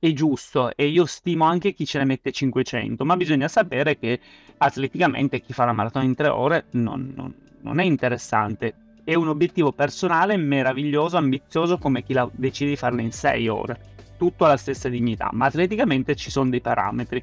è 0.00 0.12
giusto 0.12 0.74
e 0.74 0.86
io 0.86 1.04
stimo 1.04 1.44
anche 1.44 1.74
chi 1.74 1.84
ce 1.84 1.98
ne 1.98 2.06
mette 2.06 2.32
500, 2.32 3.04
ma 3.04 3.16
bisogna 3.16 3.48
sapere 3.48 3.98
che 3.98 4.18
atleticamente 4.56 5.40
chi 5.40 5.52
fa 5.52 5.66
la 5.66 5.72
maratona 5.72 6.06
in 6.06 6.14
tre 6.14 6.28
ore 6.28 6.64
non, 6.70 7.12
non, 7.14 7.32
non 7.60 7.78
è 7.78 7.84
interessante. 7.84 8.74
È 9.04 9.14
un 9.14 9.28
obiettivo 9.28 9.72
personale 9.72 10.36
meraviglioso, 10.36 11.18
ambizioso 11.18 11.76
come 11.76 12.02
chi 12.02 12.14
la 12.14 12.28
decide 12.32 12.70
di 12.70 12.76
farla 12.76 13.02
in 13.02 13.12
sei 13.12 13.48
ore. 13.48 13.88
Tutto 14.16 14.46
alla 14.46 14.56
stessa 14.56 14.88
dignità, 14.88 15.28
ma 15.32 15.46
atleticamente 15.46 16.16
ci 16.16 16.30
sono 16.30 16.48
dei 16.48 16.60
parametri. 16.60 17.22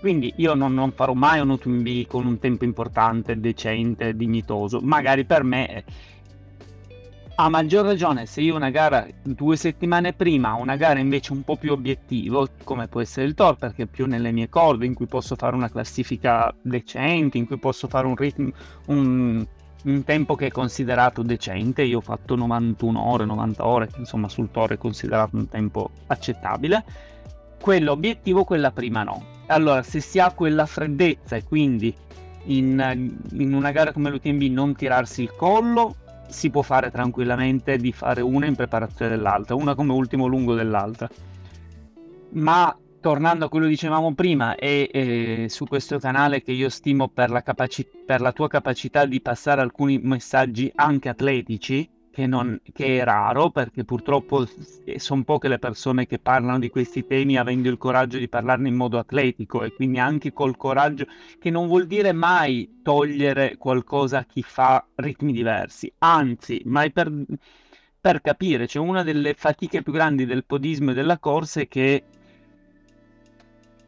Quindi 0.00 0.34
io 0.36 0.54
non, 0.54 0.74
non 0.74 0.92
farò 0.92 1.14
mai 1.14 1.40
un 1.40 1.50
UTMB 1.50 2.06
con 2.06 2.26
un 2.26 2.38
tempo 2.38 2.64
importante, 2.64 3.38
decente, 3.38 4.16
dignitoso. 4.16 4.80
Magari 4.80 5.24
per 5.24 5.44
me 5.44 5.84
a 7.34 7.48
maggior 7.48 7.84
ragione 7.84 8.26
se 8.26 8.40
io 8.42 8.54
una 8.54 8.70
gara 8.70 9.06
due 9.22 9.56
settimane 9.56 10.12
prima, 10.12 10.54
una 10.54 10.76
gara 10.76 10.98
invece 10.98 11.32
un 11.32 11.42
po' 11.42 11.56
più 11.56 11.72
obiettivo, 11.72 12.48
come 12.64 12.88
può 12.88 13.00
essere 13.00 13.26
il 13.26 13.34
Tor, 13.34 13.56
perché 13.56 13.84
è 13.84 13.86
più 13.86 14.06
nelle 14.06 14.32
mie 14.32 14.48
corde, 14.48 14.86
in 14.86 14.94
cui 14.94 15.06
posso 15.06 15.34
fare 15.34 15.56
una 15.56 15.70
classifica 15.70 16.54
decente, 16.60 17.38
in 17.38 17.46
cui 17.46 17.58
posso 17.58 17.88
fare 17.88 18.06
un 18.06 18.16
ritmo, 18.16 18.50
un, 18.86 19.46
un 19.84 20.04
tempo 20.04 20.34
che 20.34 20.46
è 20.46 20.50
considerato 20.50 21.22
decente, 21.22 21.82
io 21.82 21.98
ho 21.98 22.02
fatto 22.02 22.36
91 22.36 23.00
ore, 23.00 23.24
90 23.24 23.66
ore, 23.66 23.88
insomma 23.96 24.28
sul 24.28 24.50
Tor 24.50 24.72
è 24.72 24.78
considerato 24.78 25.36
un 25.36 25.48
tempo 25.48 25.90
accettabile, 26.08 26.84
quell'obiettivo, 27.60 28.44
quella 28.44 28.72
prima 28.72 29.04
no. 29.04 29.24
Allora, 29.46 29.82
se 29.82 30.00
si 30.00 30.18
ha 30.18 30.30
quella 30.32 30.66
freddezza 30.66 31.36
e 31.36 31.44
quindi 31.44 31.94
in, 32.44 33.16
in 33.32 33.54
una 33.54 33.70
gara 33.70 33.92
come 33.92 34.10
l'UTMB 34.10 34.42
non 34.42 34.74
tirarsi 34.74 35.22
il 35.22 35.34
collo, 35.34 35.96
si 36.32 36.50
può 36.50 36.62
fare 36.62 36.90
tranquillamente 36.90 37.76
di 37.76 37.92
fare 37.92 38.20
una 38.20 38.46
in 38.46 38.56
preparazione 38.56 39.14
dell'altra, 39.14 39.54
una 39.54 39.74
come 39.74 39.92
ultimo 39.92 40.26
lungo 40.26 40.54
dell'altra. 40.54 41.08
Ma 42.30 42.76
tornando 43.00 43.44
a 43.44 43.48
quello 43.48 43.64
che 43.66 43.72
dicevamo 43.72 44.14
prima 44.14 44.54
e, 44.54 45.46
su 45.48 45.66
questo 45.66 45.98
canale 45.98 46.40
che 46.40 46.52
io 46.52 46.68
stimo 46.68 47.08
per 47.08 47.30
la, 47.30 47.42
capaci- 47.42 47.86
per 48.06 48.20
la 48.20 48.32
tua 48.32 48.48
capacità 48.48 49.04
di 49.04 49.20
passare 49.20 49.60
alcuni 49.60 49.98
messaggi 49.98 50.70
anche 50.74 51.08
atletici, 51.08 51.88
che, 52.12 52.26
non, 52.26 52.60
che 52.72 53.00
è 53.00 53.04
raro 53.04 53.50
perché 53.50 53.84
purtroppo 53.84 54.46
sono 54.96 55.24
poche 55.24 55.48
le 55.48 55.58
persone 55.58 56.06
che 56.06 56.18
parlano 56.18 56.58
di 56.58 56.68
questi 56.68 57.06
temi 57.06 57.38
avendo 57.38 57.70
il 57.70 57.78
coraggio 57.78 58.18
di 58.18 58.28
parlarne 58.28 58.68
in 58.68 58.74
modo 58.74 58.98
atletico 58.98 59.62
e 59.62 59.72
quindi 59.72 59.98
anche 59.98 60.32
col 60.32 60.58
coraggio 60.58 61.06
che 61.40 61.50
non 61.50 61.66
vuol 61.66 61.86
dire 61.86 62.12
mai 62.12 62.80
togliere 62.82 63.56
qualcosa 63.56 64.18
a 64.18 64.24
chi 64.24 64.42
fa 64.42 64.86
ritmi 64.96 65.32
diversi, 65.32 65.90
anzi, 65.98 66.60
mai 66.66 66.92
per, 66.92 67.10
per 67.98 68.20
capire, 68.20 68.66
cioè 68.66 68.86
una 68.86 69.02
delle 69.02 69.32
fatiche 69.32 69.82
più 69.82 69.92
grandi 69.92 70.26
del 70.26 70.44
podismo 70.44 70.90
e 70.90 70.94
della 70.94 71.18
corsa 71.18 71.62
è 71.62 71.68
che 71.68 72.04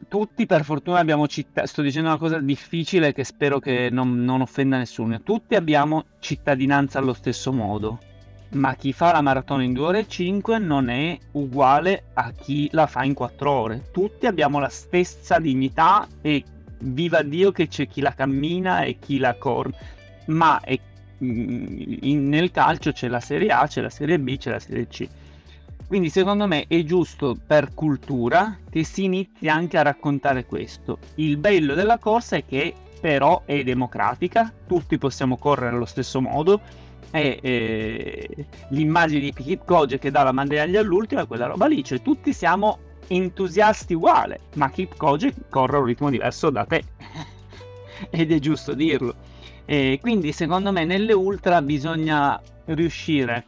tutti 0.07 0.47
per 0.47 0.63
fortuna 0.63 0.97
abbiamo 0.97 1.27
città, 1.27 1.67
sto 1.67 1.83
dicendo 1.83 2.09
una 2.09 2.17
cosa 2.17 2.39
difficile 2.39 3.13
che 3.13 3.23
spero 3.23 3.59
che 3.59 3.89
non, 3.91 4.23
non 4.23 4.41
offenda 4.41 4.77
nessuno, 4.77 5.21
tutti 5.21 5.53
abbiamo 5.53 6.05
cittadinanza 6.19 6.97
allo 6.97 7.13
stesso 7.13 7.53
modo 7.53 7.99
ma 8.51 8.75
chi 8.75 8.93
fa 8.93 9.11
la 9.11 9.21
maratona 9.21 9.63
in 9.63 9.73
2 9.73 9.85
ore 9.85 9.99
e 9.99 10.07
5 10.07 10.57
non 10.59 10.89
è 10.89 11.17
uguale 11.31 12.05
a 12.13 12.31
chi 12.31 12.69
la 12.71 12.87
fa 12.87 13.03
in 13.03 13.13
4 13.13 13.51
ore. 13.51 13.83
Tutti 13.91 14.25
abbiamo 14.25 14.59
la 14.59 14.69
stessa 14.69 15.39
dignità 15.39 16.07
e 16.21 16.43
viva 16.79 17.21
Dio 17.21 17.51
che 17.51 17.67
c'è 17.67 17.87
chi 17.87 18.01
la 18.01 18.13
cammina 18.13 18.81
e 18.81 18.97
chi 18.99 19.17
la 19.17 19.35
corre, 19.35 19.73
ma 20.27 20.59
è, 20.61 20.77
mm, 21.23 21.65
in, 22.01 22.29
nel 22.29 22.51
calcio 22.51 22.91
c'è 22.91 23.07
la 23.07 23.19
Serie 23.19 23.49
A, 23.49 23.67
c'è 23.67 23.81
la 23.81 23.89
Serie 23.89 24.19
B, 24.19 24.37
c'è 24.37 24.51
la 24.51 24.59
Serie 24.59 24.87
C. 24.87 25.07
Quindi 25.87 26.09
secondo 26.09 26.47
me 26.47 26.65
è 26.67 26.83
giusto 26.83 27.37
per 27.45 27.73
cultura 27.75 28.57
che 28.69 28.83
si 28.83 29.03
inizi 29.03 29.47
anche 29.47 29.77
a 29.77 29.83
raccontare 29.83 30.45
questo. 30.45 30.97
Il 31.15 31.37
bello 31.37 31.75
della 31.75 31.99
corsa 31.99 32.37
è 32.37 32.45
che 32.45 32.73
però 32.99 33.43
è 33.45 33.63
democratica, 33.63 34.51
tutti 34.65 34.97
possiamo 34.97 35.37
correre 35.37 35.75
allo 35.75 35.85
stesso 35.85 36.19
modo, 36.21 36.59
è 37.09 37.39
eh, 37.41 38.45
l'immagine 38.69 39.19
di 39.19 39.33
Kip 39.33 39.65
Koje 39.65 39.99
che 39.99 40.11
dà 40.11 40.23
la 40.23 40.31
medaglia 40.31 40.81
all'ultimo 40.81 41.21
è 41.21 41.27
quella 41.27 41.47
roba 41.47 41.67
lì, 41.67 41.83
cioè 41.83 42.01
tutti 42.01 42.33
siamo 42.33 42.79
entusiasti 43.07 43.93
uguali, 43.93 44.35
ma 44.55 44.69
Kip 44.69 44.95
Koje 44.97 45.33
corre 45.49 45.77
a 45.77 45.79
un 45.79 45.85
ritmo 45.85 46.09
diverso 46.09 46.49
da 46.49 46.65
te. 46.65 46.83
ed 48.09 48.31
è 48.31 48.39
giusto 48.39 48.73
dirlo. 48.73 49.15
E 49.65 49.99
quindi 50.01 50.31
secondo 50.31 50.71
me 50.71 50.85
nelle 50.85 51.13
ultra 51.13 51.61
bisogna 51.61 52.39
riuscire 52.65 53.45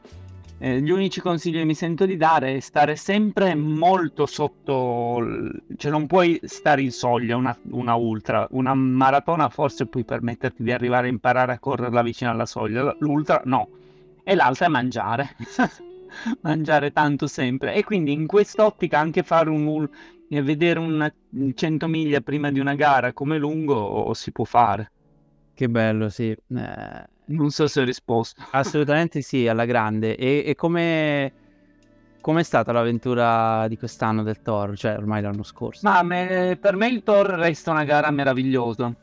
eh, 0.60 0.82
gli 0.82 0.90
unici 0.90 1.22
consigli 1.22 1.58
che 1.58 1.66
mi 1.66 1.76
sento 1.76 2.06
di 2.06 2.18
dare 2.18 2.56
è 2.56 2.60
stare 2.60 2.96
sempre 2.96 3.54
molto 3.54 4.26
sotto, 4.26 5.22
cioè 5.76 5.92
non 5.92 6.08
puoi 6.08 6.40
stare 6.44 6.82
in 6.82 6.92
soglia 6.92 7.36
una, 7.36 7.56
una, 7.70 7.94
ultra, 7.94 8.48
una 8.52 8.74
maratona 8.74 9.50
forse 9.50 9.86
puoi 9.86 10.04
permetterti 10.04 10.64
di 10.64 10.72
arrivare 10.72 11.08
a 11.08 11.12
imparare 11.12 11.54
a 11.54 11.60
correrla 11.60 12.02
vicino 12.02 12.32
alla 12.32 12.48
soglia, 12.48 12.96
l'ultra 13.00 13.42
no, 13.46 13.70
e 14.24 14.34
l'altra 14.34 14.66
è 14.66 14.70
mangiare, 14.70 15.36
mangiare 16.42 16.92
tanto 16.92 17.28
sempre 17.28 17.76
e 17.76 17.84
quindi 17.84 18.12
in 18.12 18.26
quest'ottica 18.26 18.98
anche 18.98 19.22
fare 19.22 19.52
un, 19.52 19.88
vedere 20.28 20.80
una 20.80 21.14
100 21.54 21.88
miglia 21.88 22.22
prima 22.22 22.50
di 22.50 22.60
una 22.60 22.74
gara 22.74 23.14
come 23.14 23.38
lungo 23.38 24.12
si 24.16 24.32
può 24.32 24.44
fare. 24.44 24.92
Che 25.54 25.70
bello, 25.70 26.10
sì. 26.10 26.30
Eh 26.30 27.16
non 27.28 27.50
so 27.50 27.68
se 27.68 27.82
ho 27.82 27.84
risposto. 27.84 28.42
Assolutamente 28.52 29.22
sì, 29.22 29.48
alla 29.48 29.66
grande. 29.66 30.16
E, 30.16 30.44
e 30.46 30.56
come 30.56 31.32
è 32.22 32.44
stata 32.44 32.72
l'avventura 32.72 33.68
di 33.68 33.78
quest'anno 33.78 34.24
del 34.24 34.42
Thor? 34.42 34.78
Cioè, 34.78 34.98
ormai 34.98 35.22
l'anno 35.22 35.44
scorso. 35.44 35.82
Ma 35.84 36.02
me, 36.04 36.58
per 36.60 36.76
me 36.76 36.88
il 36.88 37.04
Thor 37.04 37.28
resta 37.28 37.72
una 37.72 37.84
gara 37.84 38.12
meravigliosa. 38.12 38.94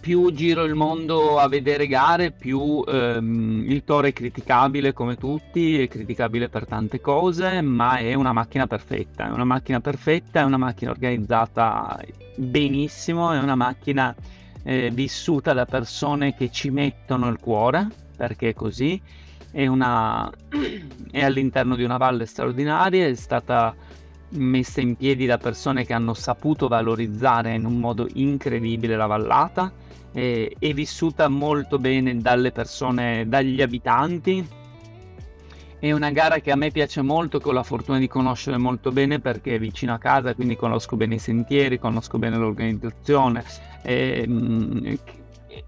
Più 0.00 0.32
giro 0.32 0.64
il 0.64 0.74
mondo 0.74 1.38
a 1.38 1.46
vedere 1.46 1.86
gare, 1.86 2.30
più 2.30 2.82
ehm, 2.88 3.64
il 3.68 3.84
Thor 3.84 4.06
è 4.06 4.14
criticabile 4.14 4.94
come 4.94 5.16
tutti, 5.16 5.82
è 5.82 5.88
criticabile 5.88 6.48
per 6.48 6.66
tante 6.66 7.02
cose, 7.02 7.60
ma 7.60 7.98
è 7.98 8.14
una 8.14 8.32
macchina 8.32 8.66
perfetta. 8.66 9.26
È 9.26 9.30
una 9.30 9.44
macchina 9.44 9.80
perfetta, 9.80 10.40
è 10.40 10.44
una 10.44 10.56
macchina 10.56 10.90
organizzata 10.90 12.00
benissimo, 12.36 13.32
è 13.32 13.38
una 13.38 13.56
macchina 13.56 14.14
eh, 14.64 14.90
vissuta 14.90 15.52
da 15.52 15.66
persone 15.66 16.34
che 16.34 16.50
ci 16.50 16.70
mettono 16.70 17.28
il 17.28 17.38
cuore, 17.38 17.86
perché 18.16 18.50
è 18.50 18.54
così, 18.54 19.00
è, 19.50 19.66
una, 19.66 20.30
è 21.10 21.22
all'interno 21.22 21.76
di 21.76 21.84
una 21.84 21.96
valle 21.96 22.26
straordinaria, 22.26 23.06
è 23.06 23.14
stata 23.14 23.74
messa 24.30 24.80
in 24.80 24.96
piedi 24.96 25.26
da 25.26 25.38
persone 25.38 25.84
che 25.84 25.92
hanno 25.92 26.14
saputo 26.14 26.66
valorizzare 26.66 27.54
in 27.54 27.64
un 27.64 27.78
modo 27.78 28.08
incredibile 28.14 28.96
la 28.96 29.06
vallata, 29.06 29.72
è, 30.10 30.50
è 30.58 30.72
vissuta 30.72 31.28
molto 31.28 31.78
bene 31.78 32.16
dalle 32.18 32.50
persone, 32.50 33.28
dagli 33.28 33.62
abitanti, 33.62 34.62
è 35.88 35.92
una 35.92 36.10
gara 36.10 36.38
che 36.38 36.50
a 36.50 36.56
me 36.56 36.70
piace 36.70 37.02
molto, 37.02 37.38
che 37.38 37.50
ho 37.50 37.52
la 37.52 37.62
fortuna 37.62 37.98
di 37.98 38.08
conoscere 38.08 38.56
molto 38.56 38.90
bene 38.90 39.20
perché 39.20 39.56
è 39.56 39.58
vicino 39.58 39.92
a 39.92 39.98
casa, 39.98 40.34
quindi 40.34 40.56
conosco 40.56 40.96
bene 40.96 41.16
i 41.16 41.18
sentieri, 41.18 41.78
conosco 41.78 42.16
bene 42.16 42.38
l'organizzazione. 42.38 43.44
E, 43.82 44.26
mh, 44.26 44.98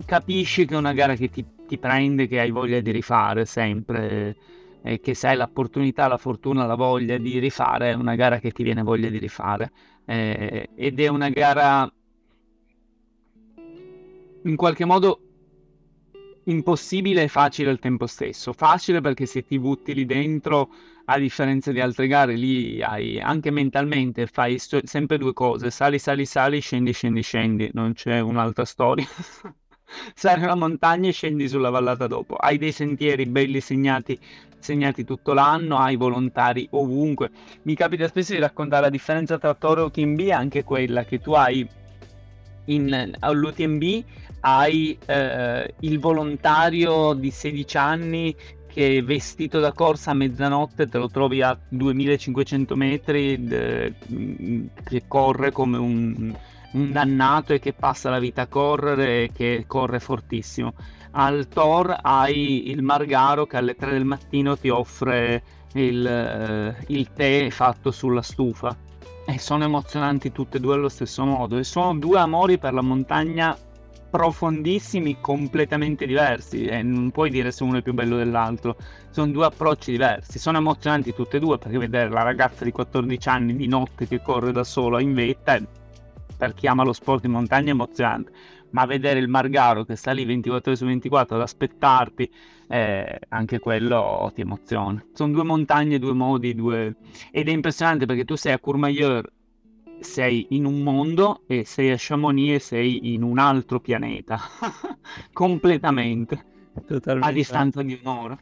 capisci 0.07 0.65
che 0.65 0.75
è 0.75 0.79
una 0.79 0.95
gara 0.95 1.17
che 1.17 1.29
ti, 1.29 1.45
ti, 1.67 1.77
prende, 1.77 2.29
che 2.29 2.41
hai 2.41 2.51
voglia 2.51 2.81
di 2.81 2.93
rifare 2.93 3.45
sempre, 3.45 4.37
e 4.81 5.01
che 5.01 5.13
se 5.13 5.29
hai 5.29 5.37
l'opportunità, 5.37 6.09
la 6.09 6.17
fortuna, 6.17 6.65
la 6.65 6.77
voglia 6.77 7.19
di 7.19 7.39
rifare, 7.39 7.91
è 7.91 7.95
una 7.95 8.15
gara 8.15 8.39
che 8.39 8.53
ti 8.53 8.63
viene 8.63 8.83
voglia 8.83 9.11
di 9.11 9.19
rifare. 9.19 9.71
Eh, 10.07 10.71
ed 10.75 10.99
è 10.99 11.09
una 11.09 11.29
gara 11.29 11.93
in 14.45 14.57
qualche 14.57 14.87
modo 14.87 15.26
impossibile 16.47 17.23
e 17.23 17.29
facile 17.29 17.71
al 17.71 17.79
tempo 17.79 18.07
stesso. 18.07 18.53
Facile 18.53 19.01
perché 19.01 19.27
se 19.27 19.45
ti 19.45 19.59
butti 19.59 19.95
lì 19.95 20.05
dentro, 20.05 20.71
a 21.07 21.19
differenza 21.19 21.73
di 21.73 21.81
altre 21.81 22.07
gare, 22.07 22.35
lì 22.35 22.83
hai 22.83 23.21
anche 23.21 23.51
mentalmente 23.51 24.27
fai 24.27 24.59
sto- 24.59 24.81
sempre 24.85 25.19
due 25.19 25.33
cose: 25.33 25.71
sali, 25.71 25.99
sali, 25.99 26.27
sali, 26.27 26.61
scendi, 26.61 26.93
scendi, 26.93 27.23
scendi. 27.23 27.71
Non 27.73 27.93
c'è 27.93 28.21
un'altra 28.21 28.65
storia. 28.65 29.07
Sali 30.15 30.43
la 30.43 30.57
montagna 30.57 31.09
e 31.09 31.13
scendi 31.13 31.49
sulla 31.49 31.71
vallata 31.71 32.09
dopo. 32.09 32.35
Hai 32.35 32.59
dei 32.59 32.73
sentieri 32.73 33.25
belli 33.25 33.61
segnati, 33.61 34.19
segnati 34.59 35.05
tutto 35.05 35.33
l'anno, 35.33 35.79
hai 35.79 35.95
volontari 35.95 36.67
ovunque. 36.73 37.31
Mi 37.63 37.77
capita 37.77 38.09
spesso 38.09 38.33
di 38.33 38.41
raccontare 38.41 38.83
la 38.83 38.91
differenza 38.91 39.39
tra 39.39 39.55
Toro 39.55 39.83
e 39.83 39.85
UTMB, 39.85 40.29
anche 40.31 40.65
quella 40.65 41.05
che 41.05 41.21
tu 41.21 41.33
hai 41.35 41.67
in, 42.67 43.13
all'UTMB 43.21 44.05
hai 44.47 44.97
eh, 45.07 45.75
il 45.81 45.99
volontario 45.99 47.15
di 47.15 47.33
16 47.33 47.77
anni 47.77 48.37
che 48.69 49.03
vestito 49.03 49.59
da 49.59 49.73
corsa 49.73 50.13
a 50.13 50.15
mezzanotte 50.15 50.87
te 50.87 50.99
lo 50.99 51.09
trovi 51.09 51.43
a 51.43 51.59
2500 51.69 52.77
metri 52.77 53.43
de, 53.45 53.95
che 54.85 55.03
corre 55.09 55.51
come 55.51 55.79
un, 55.79 56.33
un, 56.73 56.93
dannato 56.93 57.55
e 57.55 57.59
che 57.59 57.73
passa 57.73 58.09
la 58.09 58.21
vita 58.21 58.43
a 58.43 58.47
correre 58.47 59.25
e 59.25 59.31
che 59.33 59.65
corre 59.67 59.99
fortissimo. 59.99 60.75
Al 61.13 61.49
Tor 61.49 61.97
hai 62.03 62.71
il 62.71 62.83
Margaro 62.83 63.47
che 63.47 63.57
alle 63.57 63.75
3 63.75 63.91
del 63.91 64.05
mattino 64.05 64.57
ti 64.57 64.69
offre 64.69 65.43
il, 65.73 66.07
eh, 66.07 66.77
il 66.89 67.13
tè 67.13 67.49
fatto 67.51 67.91
sulla 67.91 68.23
stufa. 68.23 68.77
E 69.29 69.39
sono 69.41 69.65
emozionanti 69.65 70.31
tutte 70.31 70.59
e 70.59 70.61
due 70.61 70.75
allo 70.75 70.89
stesso 70.89 71.25
modo. 71.25 71.57
E 71.57 71.65
sono 71.65 71.99
due 71.99 72.19
amori 72.21 72.59
per 72.59 72.75
la 72.75 72.83
montagna 72.83 73.57
profondissimi, 74.17 75.19
completamente 75.21 76.07
diversi 76.07 76.65
e 76.65 76.83
non 76.83 77.11
puoi 77.11 77.29
dire 77.29 77.51
se 77.51 77.65
uno 77.65 77.77
è 77.77 77.83
più 77.83 77.93
bello 77.93 78.17
dell'altro, 78.17 78.79
sono 79.11 79.31
due 79.31 79.45
approcci 79.45 79.91
diversi, 79.91 80.39
sono 80.39 80.57
emozionanti 80.57 81.13
tutte 81.13 81.37
e 81.37 81.41
due 81.41 81.59
perché 81.59 81.77
vedere 81.77 82.09
la 82.09 82.23
ragazza 82.23 82.65
di 82.65 82.73
14 82.73 83.29
anni 83.29 83.55
di 83.55 83.67
notte 83.67 84.09
che 84.09 84.23
corre 84.23 84.53
da 84.53 84.65
sola 84.65 85.03
in 85.03 85.13
vetta 85.13 85.61
per 86.35 86.55
chi 86.55 86.67
ama 86.67 86.83
lo 86.83 86.95
sport 86.95 87.27
in 87.27 87.33
montagna 87.33 87.69
è 87.69 87.71
emozionante, 87.71 88.33
ma 88.71 88.87
vedere 88.87 89.19
il 89.19 89.29
Margaro 89.29 89.85
che 89.85 89.97
sta 89.97 90.13
lì 90.13 90.25
24 90.25 90.71
ore 90.71 90.81
su 90.81 90.87
24 90.87 91.37
ad 91.37 91.43
aspettarti, 91.43 92.33
eh, 92.69 93.19
anche 93.29 93.59
quello 93.59 94.33
ti 94.35 94.41
emoziona. 94.41 95.05
Sono 95.13 95.33
due 95.33 95.45
montagne, 95.45 95.99
due 95.99 96.15
modi, 96.15 96.55
due... 96.55 96.97
ed 97.31 97.49
è 97.49 97.53
impressionante 97.53 98.07
perché 98.07 98.25
tu 98.25 98.35
sei 98.35 98.55
a 98.55 98.59
Courmayeur, 98.59 99.31
sei 100.01 100.47
in 100.51 100.65
un 100.65 100.81
mondo 100.83 101.43
e 101.47 101.65
sei 101.65 101.91
a 101.91 101.97
Chamonix 101.99 102.55
e 102.55 102.59
sei 102.59 103.15
in 103.15 103.23
un 103.23 103.39
altro 103.39 103.81
pianeta, 103.81 104.39
completamente, 105.33 106.45
Totalmente. 106.87 107.29
a 107.29 107.33
distanza 107.33 107.83
di 107.83 107.99
un'ora. 108.03 108.39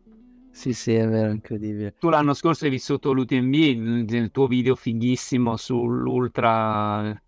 Sì, 0.50 0.72
sì, 0.72 0.94
è 0.94 1.08
vero, 1.08 1.32
incredibile. 1.32 1.94
Tu 1.98 2.08
l'anno 2.08 2.32
scorso 2.32 2.64
hai 2.64 2.70
vissuto 2.70 3.12
l'UTMB, 3.12 4.08
nel 4.08 4.30
tuo 4.30 4.46
video 4.46 4.76
fighissimo 4.76 5.56
sull'ultra 5.56 7.20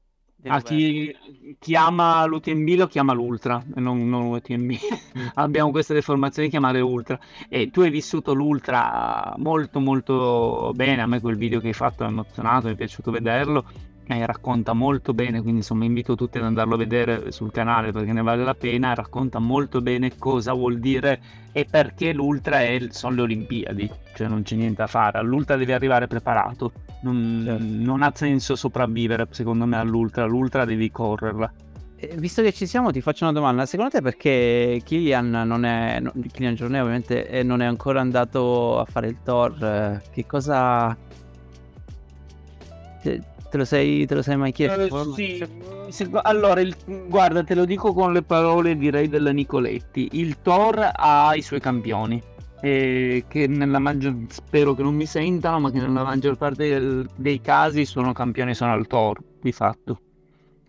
Ah, 0.48 0.60
chi, 0.60 1.12
chi, 1.58 1.74
ama 1.74 2.24
l'UTMB 2.24 2.68
lo 2.76 2.86
chiama 2.86 3.12
l'Ultra, 3.12 3.60
non, 3.74 4.08
non 4.08 4.30
l'UTMB. 4.30 4.72
Abbiamo 5.34 5.72
questa 5.72 5.92
deformazione 5.92 6.46
di 6.46 6.52
chiamare 6.52 6.80
Ultra. 6.80 7.18
E 7.48 7.70
tu 7.70 7.80
hai 7.80 7.90
vissuto 7.90 8.32
l'Ultra 8.32 9.34
molto 9.38 9.80
molto 9.80 10.72
bene. 10.74 11.02
A 11.02 11.06
me 11.06 11.20
quel 11.20 11.36
video 11.36 11.58
che 11.58 11.68
hai 11.68 11.72
fatto 11.72 12.04
è 12.04 12.06
emozionato, 12.06 12.68
mi 12.68 12.74
è 12.74 12.76
piaciuto 12.76 13.10
vederlo 13.10 13.64
eh, 14.08 14.24
racconta 14.26 14.72
molto 14.72 15.14
bene, 15.14 15.40
quindi 15.40 15.58
insomma 15.58 15.84
invito 15.84 16.14
tutti 16.14 16.38
ad 16.38 16.44
andarlo 16.44 16.74
a 16.74 16.78
vedere 16.78 17.32
sul 17.32 17.50
canale 17.50 17.90
perché 17.90 18.12
ne 18.12 18.22
vale 18.22 18.44
la 18.44 18.54
pena, 18.54 18.94
racconta 18.94 19.38
molto 19.38 19.80
bene 19.80 20.16
cosa 20.16 20.52
vuol 20.52 20.78
dire 20.78 21.20
e 21.52 21.66
perché 21.68 22.12
l'ultra 22.12 22.60
è, 22.60 22.86
sono 22.90 23.16
le 23.16 23.22
Olimpiadi, 23.22 23.90
cioè 24.14 24.28
non 24.28 24.42
c'è 24.42 24.54
niente 24.54 24.82
da 24.82 24.86
fare, 24.86 25.18
all'ultra 25.18 25.56
devi 25.56 25.72
arrivare 25.72 26.06
preparato, 26.06 26.72
non, 27.00 27.42
certo. 27.44 27.64
non 27.64 28.02
ha 28.02 28.12
senso 28.14 28.54
sopravvivere 28.54 29.26
secondo 29.30 29.66
me 29.66 29.76
all'ultra, 29.76 30.24
l'ultra 30.24 30.64
devi 30.64 30.90
correrla. 30.90 31.52
Eh, 31.98 32.14
visto 32.18 32.42
che 32.42 32.52
ci 32.52 32.66
siamo, 32.66 32.90
ti 32.92 33.00
faccio 33.00 33.24
una 33.24 33.32
domanda. 33.32 33.64
Secondo 33.64 33.92
te 33.92 34.02
perché 34.02 34.82
Kilian 34.84 35.30
non 35.30 35.64
è. 35.64 35.98
No, 35.98 36.12
Kilian 36.30 36.54
Giorneo, 36.54 36.82
ovviamente, 36.82 37.26
eh, 37.26 37.42
non 37.42 37.62
è 37.62 37.64
ancora 37.64 38.02
andato 38.02 38.78
a 38.78 38.84
fare 38.84 39.08
il 39.08 39.16
Thor? 39.24 39.64
Eh, 39.64 40.02
che 40.12 40.26
cosa. 40.26 40.94
Te 43.48 43.56
lo 43.58 43.64
sei, 43.64 44.06
te 44.06 44.14
lo 44.14 44.22
sei 44.22 44.36
mai 44.36 44.52
chiesto? 44.52 44.94
Uh, 44.94 45.12
sì, 45.14 45.44
allora, 46.22 46.60
il, 46.60 46.74
guarda, 47.06 47.44
te 47.44 47.54
lo 47.54 47.64
dico 47.64 47.92
con 47.92 48.12
le 48.12 48.22
parole 48.22 48.76
direi 48.76 49.08
della 49.08 49.30
Nicoletti. 49.30 50.08
Il 50.12 50.40
Thor 50.42 50.90
ha 50.92 51.34
i 51.34 51.42
suoi 51.42 51.60
campioni. 51.60 52.22
E 52.60 53.24
che 53.28 53.46
nella 53.46 53.78
maggior 53.78 54.16
spero 54.28 54.74
che 54.74 54.82
non 54.82 54.94
mi 54.94 55.06
sentano, 55.06 55.60
ma 55.60 55.70
che 55.70 55.78
nella 55.78 56.02
maggior 56.02 56.36
parte 56.36 56.68
del, 56.68 57.08
dei 57.14 57.40
casi 57.40 57.84
sono 57.84 58.12
campioni 58.12 58.54
sono 58.54 58.72
al 58.72 58.86
Thor, 58.86 59.20
di 59.40 59.52
fatto. 59.52 60.00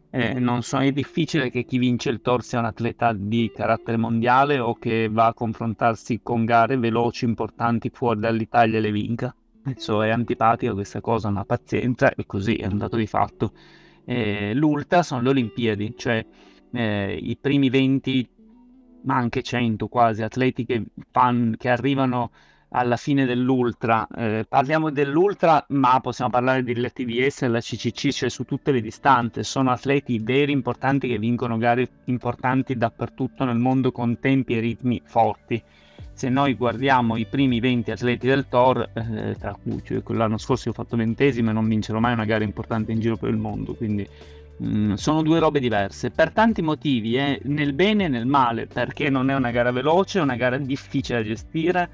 Eh, 0.10 0.34
non 0.40 0.64
so, 0.64 0.80
è 0.80 0.92
difficile 0.92 1.50
che 1.50 1.64
chi 1.64 1.78
vince 1.78 2.10
il 2.10 2.22
Thor 2.22 2.44
sia 2.44 2.60
un 2.60 2.66
atleta 2.66 3.14
di 3.14 3.52
carattere 3.54 3.98
mondiale 3.98 4.60
o 4.60 4.76
che 4.76 5.10
va 5.12 5.28
a 5.28 5.34
confrontarsi 5.34 6.22
con 6.24 6.46
gare 6.46 6.78
veloci, 6.78 7.26
importanti 7.26 7.90
fuori 7.90 8.20
dall'Italia 8.20 8.78
e 8.78 8.82
le 8.82 8.92
vinca. 8.92 9.36
Penso 9.68 10.02
è 10.02 10.12
antipatica 10.12 10.72
questa 10.72 11.02
cosa, 11.02 11.28
una 11.28 11.44
pazienza 11.44 12.14
e 12.14 12.26
così 12.26 12.56
è 12.56 12.68
un 12.68 12.78
dato 12.78 12.96
di 12.96 13.06
fatto. 13.06 13.52
Eh, 14.06 14.54
l'ultra 14.54 15.04
sono 15.04 15.20
le 15.20 15.30
Olimpiadi, 15.30 15.94
cioè 15.98 16.26
eh, 16.72 17.20
i 17.22 17.36
primi 17.36 17.70
20, 17.70 18.30
ma 19.04 19.16
anche 19.16 19.44
100 19.44 19.90
quasi 19.90 20.22
atleti 20.22 20.64
che, 20.64 20.86
fan, 21.12 21.56
che 21.58 21.68
arrivano 21.68 22.32
alla 22.70 22.96
fine 22.96 23.26
dell'ultra. 23.26 24.08
Eh, 24.08 24.46
parliamo 24.48 24.90
dell'ultra, 24.90 25.66
ma 25.72 26.00
possiamo 26.00 26.32
parlare 26.32 26.64
dell'TVS 26.64 27.42
e 27.42 27.48
della 27.48 27.60
CCC, 27.60 28.12
cioè 28.12 28.30
su 28.30 28.46
tutte 28.46 28.72
le 28.72 28.80
distanze. 28.80 29.44
Sono 29.44 29.72
atleti 29.72 30.18
veri 30.20 30.54
importanti 30.54 31.10
che 31.10 31.20
vincono 31.20 31.58
gare 31.58 31.90
importanti 32.06 32.78
dappertutto 32.78 33.44
nel 33.44 33.58
mondo 33.58 33.92
con 33.92 34.18
tempi 34.18 34.56
e 34.56 34.62
ritmi 34.62 35.02
forti. 35.04 35.62
Se 36.18 36.30
noi 36.30 36.56
guardiamo 36.56 37.16
i 37.16 37.26
primi 37.26 37.60
20 37.60 37.92
atleti 37.92 38.26
del 38.26 38.48
Tor, 38.50 38.90
eh, 38.94 39.36
tra 39.40 39.56
cui 39.62 39.80
cioè, 39.84 40.02
l'anno 40.08 40.38
scorso 40.38 40.70
ho 40.70 40.74
fatto 40.74 40.98
ventesimo 40.98 41.52
e 41.52 41.54
non 41.54 41.68
vincerò 41.68 42.00
mai 42.00 42.14
una 42.14 42.26
gara 42.26 42.44
importante 42.44 42.92
in 42.92 43.00
giro 43.00 43.18
per 43.18 43.30
il 43.30 43.38
mondo, 43.38 43.76
quindi 43.76 44.08
Mm, 44.64 44.94
sono 44.96 45.22
due 45.22 45.38
robe 45.38 45.60
diverse 45.60 46.10
per 46.10 46.32
tanti 46.32 46.64
motivi, 46.64 47.16
eh, 47.16 47.40
nel 47.44 47.74
bene 47.74 48.06
e 48.06 48.08
nel 48.08 48.26
male, 48.26 48.66
perché 48.66 49.08
non 49.10 49.30
è 49.30 49.36
una 49.36 49.52
gara 49.52 49.72
veloce, 49.72 50.18
è 50.18 50.22
una 50.22 50.36
gara 50.36 50.58
difficile 50.58 51.20
da 51.22 51.28
gestire. 51.28 51.90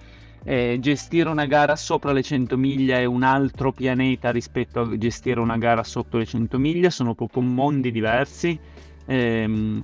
Eh, 0.46 0.78
gestire 0.80 1.30
una 1.30 1.46
gara 1.46 1.76
sopra 1.76 2.12
le 2.12 2.22
100 2.22 2.58
miglia 2.58 2.98
è 2.98 3.06
un 3.06 3.24
altro 3.24 3.72
pianeta 3.72 4.30
rispetto 4.30 4.82
a 4.82 4.98
gestire 4.98 5.40
una 5.40 5.58
gara 5.58 5.84
sotto 5.84 6.18
le 6.18 6.26
100 6.26 6.58
miglia, 6.58 6.90
sono 6.90 7.14
proprio 7.16 7.42
mondi 7.44 7.92
diversi. 7.92 8.58
Eh, 9.06 9.84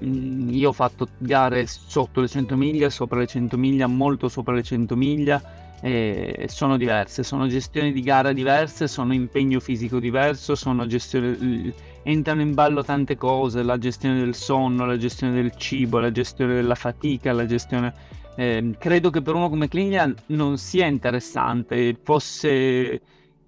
io 0.00 0.68
ho 0.68 0.72
fatto 0.72 1.08
gare 1.18 1.66
sotto 1.66 2.20
le 2.20 2.28
100 2.28 2.56
miglia, 2.56 2.90
sopra 2.90 3.18
le 3.18 3.26
100 3.26 3.56
miglia, 3.56 3.86
molto 3.86 4.28
sopra 4.28 4.54
le 4.54 4.62
100 4.62 4.96
miglia 4.96 5.42
eh, 5.82 6.46
sono 6.48 6.76
diverse, 6.76 7.22
sono 7.22 7.46
gestioni 7.46 7.92
di 7.92 8.02
gara 8.02 8.32
diverse, 8.32 8.86
sono 8.86 9.14
impegno 9.14 9.60
fisico 9.60 9.98
diverso, 9.98 10.54
gestione, 10.86 11.72
entrano 12.02 12.42
in 12.42 12.54
ballo 12.54 12.84
tante 12.84 13.16
cose, 13.16 13.62
la 13.62 13.78
gestione 13.78 14.18
del 14.18 14.34
sonno, 14.34 14.84
la 14.84 14.98
gestione 14.98 15.32
del 15.32 15.54
cibo, 15.56 15.98
la 15.98 16.12
gestione 16.12 16.54
della 16.54 16.74
fatica, 16.74 17.32
la 17.32 17.46
gestione... 17.46 18.18
Eh, 18.36 18.74
credo 18.78 19.10
che 19.10 19.22
per 19.22 19.34
uno 19.34 19.48
come 19.48 19.68
Kilian 19.68 20.14
non 20.26 20.58
sia 20.58 20.86
interessante, 20.86 21.96
fosse... 22.02 23.00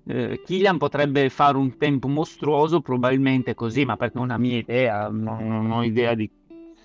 Eh, 0.04 0.42
Kilian 0.44 0.78
potrebbe 0.78 1.28
fare 1.28 1.56
un 1.56 1.76
tempo 1.76 2.08
mostruoso, 2.08 2.80
probabilmente 2.80 3.54
così, 3.54 3.84
ma 3.84 3.96
perché 3.96 4.18
è 4.18 4.20
una 4.20 4.38
mia 4.38 4.58
idea, 4.58 5.08
non, 5.08 5.46
non 5.46 5.70
ho 5.70 5.84
idea 5.84 6.14
di 6.14 6.28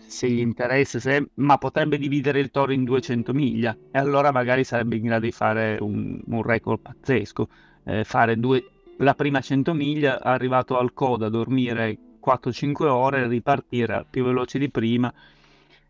se 0.08 0.30
gli 0.30 0.39
interessa, 0.39 0.99
se... 0.99 1.30
ma 1.36 1.58
potrebbe 1.58 1.97
dividere 1.97 2.39
il 2.39 2.49
toro 2.49 2.72
in 2.72 2.84
200 2.84 3.34
miglia 3.34 3.78
e 3.91 3.99
allora 3.99 4.32
magari 4.32 4.64
sarebbe 4.64 4.95
in 4.95 5.03
grado 5.03 5.26
di 5.26 5.32
fare 5.32 5.78
un, 5.80 6.20
un 6.26 6.41
record 6.41 6.80
pazzesco, 6.82 7.47
eh, 7.84 8.03
fare 8.03 8.39
due... 8.39 8.64
la 8.97 9.14
prima 9.14 9.41
100 9.41 9.74
miglia, 9.74 10.22
arrivato 10.22 10.78
al 10.78 10.93
coda, 10.93 11.30
dormire 11.30 11.97
4-5 12.26 12.86
ore, 12.86 13.28
ripartire 13.28 14.05
più 14.10 14.24
veloce 14.24 14.58
di 14.60 14.70
prima. 14.70 15.14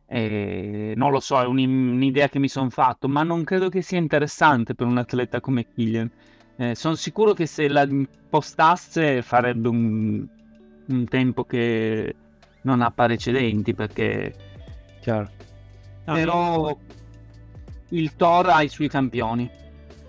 Eh, 0.10 0.94
non 0.96 1.12
lo 1.12 1.20
so, 1.20 1.42
è 1.42 1.46
un, 1.46 1.58
un'idea 1.58 2.30
che 2.30 2.40
mi 2.40 2.48
sono 2.48 2.70
fatto, 2.70 3.08
ma 3.08 3.24
non 3.24 3.44
credo 3.44 3.70
che 3.70 3.82
sia 3.82 3.98
interessante 3.98 4.74
per 4.74 4.88
un 4.88 4.98
atleta 4.98 5.40
come 5.40 5.68
Killian. 5.68 6.10
Eh, 6.58 6.76
sono 6.76 6.96
sicuro 6.96 7.34
che 7.34 7.46
se 7.46 7.68
la 7.68 7.84
impostasse 7.84 9.22
farebbe 9.22 9.68
un, 9.68 10.26
un 10.88 11.06
tempo 11.06 11.44
che 11.44 12.16
non 12.68 12.82
ha 12.82 12.92
precedenti 12.92 13.74
perché... 13.74 14.34
Chiaro. 15.00 15.30
No, 16.06 16.14
Però 16.14 16.56
no. 16.56 16.78
il 17.90 18.16
Thor 18.16 18.50
ha 18.50 18.62
i 18.62 18.68
suoi 18.68 18.90
campioni. 18.90 19.50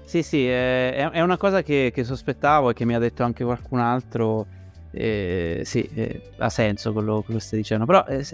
Sì, 0.05 0.23
sì, 0.23 0.47
è, 0.47 1.09
è 1.11 1.21
una 1.21 1.37
cosa 1.37 1.63
che, 1.63 1.93
che, 1.95 2.03
sospettavo 2.03 2.71
e 2.71 2.75
che 2.75 2.85
mi 2.85 2.95
ha 2.95 2.99
detto 2.99 3.23
anche 3.23 3.45
qualcun 3.45 3.79
altro. 3.79 4.47
Eh, 4.91 5.63
sì, 5.65 5.89
eh, 5.95 6.31
ha 6.39 6.49
senso 6.49 6.93
quello, 6.93 7.23
che 7.27 7.39
stai 7.39 7.61
dicendo, 7.61 7.85
però 7.85 8.05
eh, 8.07 8.27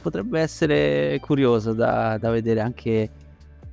potrebbe 0.00 0.38
essere 0.40 1.18
curioso 1.20 1.72
da, 1.72 2.18
da 2.18 2.30
vedere 2.30 2.60
anche, 2.60 3.10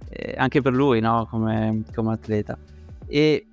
eh, 0.10 0.34
anche, 0.38 0.62
per 0.62 0.74
lui, 0.74 1.00
no? 1.02 1.28
come, 1.30 1.84
come, 1.94 2.14
atleta. 2.14 2.58
E 3.06 3.46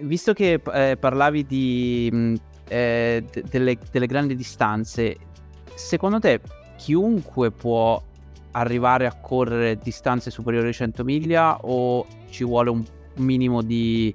visto 0.00 0.32
che 0.32 0.60
eh, 0.72 0.96
parlavi 0.98 1.46
di, 1.46 2.08
mh, 2.10 2.34
eh, 2.68 3.24
de- 3.30 3.44
delle, 3.48 3.78
delle 3.90 4.06
grandi 4.06 4.34
distanze, 4.34 5.16
secondo 5.74 6.18
te 6.18 6.40
chiunque 6.76 7.50
può 7.50 8.02
arrivare 8.52 9.06
a 9.06 9.14
correre 9.14 9.78
distanze 9.78 10.30
superiori 10.30 10.68
ai 10.68 10.74
100 10.74 11.04
miglia 11.04 11.58
o 11.60 12.06
ci 12.30 12.44
vuole 12.44 12.70
un 12.70 12.84
minimo 13.16 13.62
di 13.62 14.14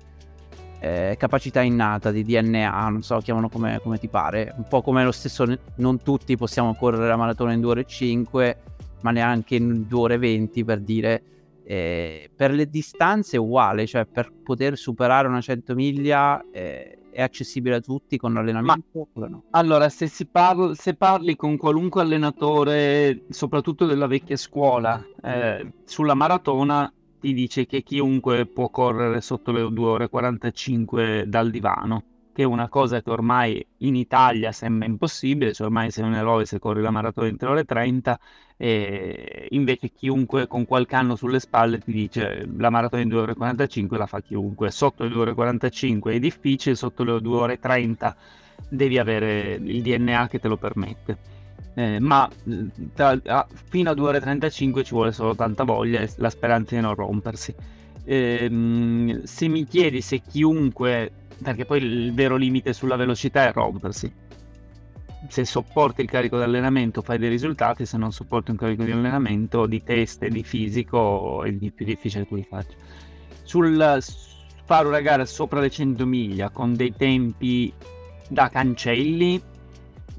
eh, 0.80 1.16
capacità 1.18 1.62
innata, 1.62 2.12
di 2.12 2.24
DNA, 2.24 2.90
non 2.90 3.02
so, 3.02 3.18
chiamano 3.18 3.50
come, 3.50 3.80
come, 3.84 3.98
ti 3.98 4.08
pare, 4.08 4.54
un 4.56 4.66
po' 4.68 4.82
come 4.82 5.04
lo 5.04 5.12
stesso, 5.12 5.46
non 5.76 6.02
tutti 6.02 6.38
possiamo 6.38 6.74
correre 6.74 7.08
la 7.08 7.18
maratona 7.18 7.54
in 7.54 7.60
2 7.60 7.70
ore 7.70 7.82
e 7.82 7.86
5, 7.86 8.62
ma 9.02 9.12
neanche 9.12 9.56
in 9.56 9.88
2 9.88 10.00
ore 10.00 10.14
e 10.14 10.18
20 10.18 10.64
per 10.64 10.80
dire, 10.80 11.24
eh, 11.66 12.30
per 12.34 12.52
le 12.52 12.70
distanze 12.70 13.36
è 13.36 13.40
uguale, 13.40 13.86
cioè 13.86 14.06
per 14.06 14.32
poter 14.44 14.78
superare 14.78 15.28
una 15.28 15.42
100 15.42 15.76
miglia 15.76 16.42
eh, 16.52 16.99
è 17.12 17.22
accessibile 17.22 17.76
a 17.76 17.80
tutti 17.80 18.18
con 18.18 18.34
l'allenamento? 18.34 19.08
Ma, 19.14 19.28
no? 19.28 19.44
Allora, 19.52 19.90
se, 19.90 20.10
parla, 20.30 20.74
se, 20.76 20.96
parli 20.96 21.36
con 21.36 21.58
qualunque 21.58 22.02
allenatore, 22.02 23.26
soprattutto 23.30 23.86
della 23.86 24.08
vecchia 24.08 24.38
scuola, 24.38 25.04
eh, 25.22 25.74
sulla 25.86 26.14
maratona 26.14 26.92
ti 27.20 27.34
dice 27.34 27.66
che 27.66 27.84
chiunque 27.84 28.46
può 28.46 28.70
correre 28.70 29.22
sotto 29.22 29.52
le 29.52 29.70
2 29.70 29.86
ore 29.86 30.10
45 30.10 31.26
dal 31.28 31.50
divano 31.50 32.04
che 32.34 32.44
è 32.44 32.46
una 32.46 32.70
cosa 32.70 33.02
che 33.02 33.10
ormai 33.10 33.66
in 33.80 33.96
Italia 33.96 34.52
sembra 34.52 34.88
impossibile, 34.88 35.54
cioè 35.54 35.68
ormai 35.68 35.92
sei 35.92 36.06
un 36.06 36.14
eroe 36.14 36.46
se 36.46 36.60
corri 36.60 36.82
la 36.82 36.92
maratona 36.92 37.28
in 37.28 37.38
3 37.38 37.50
ore 37.50 37.66
30, 37.66 38.20
e 38.58 39.48
invece 39.52 39.92
chiunque 39.92 40.48
con 40.48 40.66
qualche 40.66 40.96
anno 40.96 41.16
sulle 41.16 41.40
spalle 41.40 41.80
ti 41.80 41.92
dice 41.92 42.48
la 42.58 42.70
maratona 42.70 43.02
in 43.02 43.10
2 43.10 43.20
ore 43.20 43.34
45 43.34 43.98
la 43.98 44.06
fa 44.06 44.22
chiunque, 44.22 44.72
sotto 44.72 45.04
le 45.04 45.10
2 45.10 45.22
ore 45.22 45.34
45 45.34 46.14
è 46.14 46.20
difficile, 46.20 46.76
sotto 46.76 47.04
le 47.04 47.20
2 47.20 47.38
ore 47.38 47.60
30 47.60 48.16
devi 48.70 48.98
avere 48.98 49.54
il 49.54 49.82
DNA 49.82 50.28
che 50.28 50.40
te 50.40 50.48
lo 50.48 50.58
permette. 50.58 51.18
Eh, 51.76 52.00
ma 52.00 52.30
tra, 52.94 53.18
a, 53.26 53.48
fino 53.70 53.90
a 53.90 53.94
2 53.94 54.08
ore 54.08 54.20
35 54.20 54.84
ci 54.84 54.94
vuole 54.94 55.12
solo 55.12 55.36
tanta 55.36 55.64
voglia 55.64 56.02
e 56.02 56.10
la 56.18 56.30
speranza 56.30 56.76
di 56.76 56.82
non 56.82 56.96
rompersi. 56.96 57.56
Eh, 58.04 59.22
se 59.24 59.48
mi 59.48 59.64
chiedi 59.66 60.02
se 60.02 60.20
chiunque 60.20 61.12
perché 61.42 61.66
poi 61.66 61.82
il 61.82 62.14
vero 62.14 62.36
limite 62.36 62.74
sulla 62.74 62.96
velocità 62.96 63.48
è 63.48 63.54
rompersi. 63.54 64.12
Se 65.28 65.46
sopporti 65.46 66.02
il 66.02 66.10
carico 66.10 66.38
di 66.38 66.44
allenamento 66.44 67.02
fai 67.02 67.18
dei 67.18 67.30
risultati, 67.30 67.86
se 67.86 67.98
non 67.98 68.12
sopporti 68.12 68.52
un 68.52 68.58
carico 68.58 68.84
di 68.84 68.92
allenamento 68.92 69.66
di 69.66 69.84
testa 69.84 70.26
e 70.26 70.30
di 70.30 70.44
fisico 70.44 71.44
è 71.44 71.52
più 71.52 71.86
difficile 71.86 72.26
che 72.26 72.36
li 72.36 72.48
faccia. 72.48 72.76
Sul 73.44 73.76
fare 74.66 74.88
una 74.88 75.02
gara 75.02 75.26
sopra 75.26 75.60
le 75.60 75.70
100 75.70 76.06
miglia 76.06 76.50
con 76.50 76.76
dei 76.76 76.94
tempi 76.96 77.74
da 78.28 78.50
cancelli, 78.50 79.42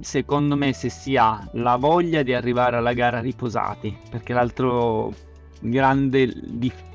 secondo 0.00 0.56
me 0.56 0.72
se 0.72 0.90
si 0.90 1.16
ha 1.16 1.48
la 1.52 1.76
voglia 1.76 2.22
di 2.22 2.34
arrivare 2.34 2.76
alla 2.76 2.92
gara 2.92 3.20
riposati, 3.20 3.96
perché 4.10 4.32
l'altro 4.32 5.14
grande 5.60 6.32
difficoltà 6.44 6.89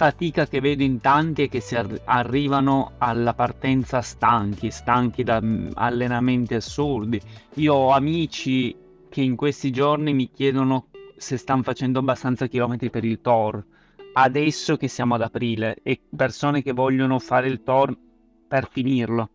fatica 0.00 0.46
che 0.46 0.62
vedo 0.62 0.82
in 0.82 0.98
tanti 0.98 1.42
è 1.42 1.48
che 1.50 1.60
si 1.60 1.74
ar- 1.74 2.00
arrivano 2.06 2.92
alla 2.96 3.34
partenza 3.34 4.00
stanchi, 4.00 4.70
stanchi 4.70 5.22
da 5.22 5.42
mm, 5.42 5.72
allenamenti 5.74 6.54
assurdi. 6.54 7.20
Io 7.56 7.74
ho 7.74 7.90
amici 7.90 8.74
che 9.10 9.20
in 9.20 9.36
questi 9.36 9.70
giorni 9.70 10.14
mi 10.14 10.30
chiedono 10.30 10.86
se 11.18 11.36
stanno 11.36 11.62
facendo 11.62 11.98
abbastanza 11.98 12.46
chilometri 12.46 12.88
per 12.88 13.04
il 13.04 13.20
Tor. 13.20 13.62
Adesso 14.14 14.78
che 14.78 14.88
siamo 14.88 15.16
ad 15.16 15.20
aprile 15.20 15.76
e 15.82 16.00
persone 16.16 16.62
che 16.62 16.72
vogliono 16.72 17.18
fare 17.18 17.48
il 17.48 17.62
Tor 17.62 17.94
per 18.48 18.70
finirlo. 18.70 19.28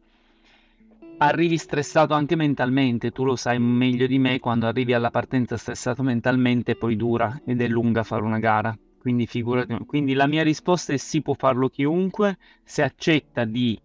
Arrivi 1.19 1.59
stressato 1.59 2.15
anche 2.15 2.35
mentalmente, 2.35 3.11
tu 3.11 3.23
lo 3.23 3.35
sai 3.35 3.59
meglio 3.59 4.07
di 4.07 4.17
me, 4.17 4.39
quando 4.39 4.65
arrivi 4.65 4.93
alla 4.93 5.11
partenza 5.11 5.57
stressato 5.57 6.01
mentalmente 6.01 6.75
poi 6.75 6.95
dura 6.95 7.39
ed 7.45 7.61
è 7.61 7.67
lunga 7.67 8.01
fare 8.01 8.23
una 8.23 8.39
gara 8.39 8.75
quindi 9.05 9.27
figurati. 9.27 9.77
Quindi 9.85 10.15
la 10.15 10.25
mia 10.25 10.41
risposta 10.41 10.91
è 10.91 10.97
sì, 10.97 11.21
può 11.21 11.35
farlo 11.35 11.69
chiunque 11.69 12.39
se 12.63 12.81
accetta 12.81 13.45
di 13.45 13.79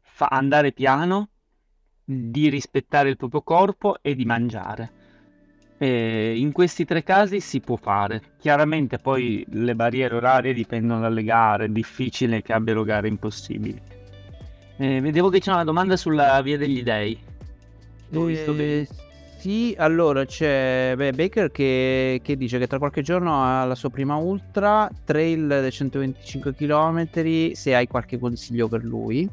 fa- 0.00 0.28
andare 0.30 0.72
piano, 0.72 1.28
di 2.02 2.48
rispettare 2.48 3.10
il 3.10 3.18
proprio 3.18 3.42
corpo 3.42 3.98
e 4.00 4.14
di 4.14 4.24
mangiare. 4.24 4.90
E 5.76 6.38
in 6.38 6.52
questi 6.52 6.86
tre 6.86 7.02
casi 7.02 7.40
si 7.40 7.60
può 7.60 7.76
fare. 7.76 8.22
Chiaramente 8.38 8.96
poi 8.96 9.44
le 9.50 9.74
barriere 9.74 10.14
orarie 10.14 10.54
dipendono 10.54 11.00
dalle 11.00 11.22
gare, 11.22 11.66
è 11.66 11.68
difficile 11.68 12.40
che 12.40 12.54
abbiano 12.54 12.82
gare 12.82 13.08
impossibili. 13.08 13.78
Eh, 14.78 15.00
vedevo 15.02 15.28
che 15.28 15.40
c'è 15.40 15.52
una 15.52 15.64
domanda 15.64 15.98
sulla 15.98 16.40
via 16.40 16.56
degli 16.56 16.82
dei. 16.82 17.18
Ho 18.14 18.24
visto 18.24 18.56
che... 18.56 18.88
Sì, 19.42 19.74
allora 19.76 20.24
c'è 20.24 20.94
beh, 20.96 21.14
Baker 21.14 21.50
che, 21.50 22.20
che, 22.22 22.36
dice 22.36 22.60
che 22.60 22.68
tra 22.68 22.78
qualche 22.78 23.02
giorno 23.02 23.42
ha 23.42 23.64
la 23.64 23.74
sua 23.74 23.90
prima 23.90 24.14
ultra, 24.14 24.88
trail 25.04 25.48
dei 25.48 25.72
125 25.72 26.54
km, 26.54 27.52
se 27.52 27.74
hai 27.74 27.88
qualche 27.88 28.20
consiglio 28.20 28.68
per 28.68 28.84
lui. 28.84 29.28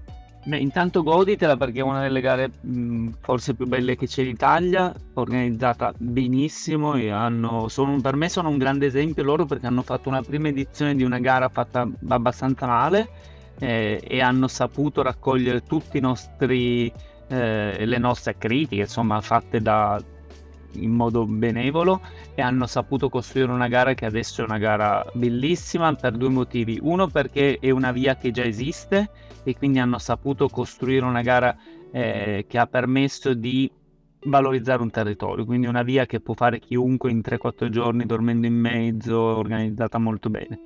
Beh, 0.45 0.57
intanto 0.57 1.03
goditela 1.03 1.57
perché 1.57 1.81
è 1.81 1.83
una 1.83 2.01
delle 2.01 2.21
gare 2.21 2.49
mh, 2.59 3.09
forse 3.21 3.53
più 3.53 3.67
belle 3.67 3.95
che 3.95 4.07
c'è 4.07 4.23
in 4.23 4.29
Italia, 4.29 4.91
organizzata 5.13 5.93
benissimo 5.95 6.95
e 6.95 7.11
hanno, 7.11 7.67
sono, 7.67 8.01
per 8.01 8.15
me 8.15 8.29
sono 8.29 8.49
un 8.49 8.57
grande 8.57 8.87
esempio 8.87 9.21
loro 9.21 9.45
perché 9.45 9.67
hanno 9.67 9.83
fatto 9.83 10.09
una 10.09 10.23
prima 10.23 10.47
edizione 10.47 10.95
di 10.95 11.03
una 11.03 11.19
gara 11.19 11.49
fatta 11.49 11.87
abbastanza 12.07 12.65
male 12.65 13.09
eh, 13.59 14.01
e 14.03 14.21
hanno 14.21 14.47
saputo 14.47 15.03
raccogliere 15.03 15.61
tutte 15.61 15.99
eh, 17.29 17.85
le 17.85 17.97
nostre 17.97 18.37
critiche, 18.37 18.81
insomma, 18.81 19.21
fatte 19.21 19.61
da, 19.61 20.01
in 20.73 20.91
modo 20.91 21.25
benevolo 21.25 22.01
e 22.35 22.41
hanno 22.41 22.67
saputo 22.67 23.09
costruire 23.09 23.51
una 23.51 23.67
gara 23.67 23.93
che 23.93 24.05
adesso 24.05 24.41
è 24.41 24.45
una 24.45 24.57
gara 24.57 25.05
bellissima 25.13 25.93
per 25.93 26.13
due 26.17 26.29
motivi. 26.29 26.79
Uno 26.81 27.07
perché 27.07 27.57
è 27.59 27.69
una 27.69 27.91
via 27.91 28.15
che 28.15 28.31
già 28.31 28.43
esiste 28.43 29.09
e 29.43 29.55
quindi 29.55 29.79
hanno 29.79 29.97
saputo 29.97 30.47
costruire 30.49 31.05
una 31.05 31.21
gara 31.21 31.55
eh, 31.91 32.45
che 32.47 32.57
ha 32.57 32.67
permesso 32.67 33.33
di 33.33 33.71
valorizzare 34.23 34.81
un 34.81 34.89
territorio, 34.89 35.45
quindi 35.45 35.65
una 35.65 35.81
via 35.81 36.05
che 36.05 36.19
può 36.19 36.33
fare 36.33 36.59
chiunque 36.59 37.09
in 37.09 37.21
3-4 37.23 37.69
giorni 37.69 38.05
dormendo 38.05 38.47
in 38.47 38.55
mezzo, 38.55 39.17
organizzata 39.17 39.97
molto 39.97 40.29
bene. 40.29 40.59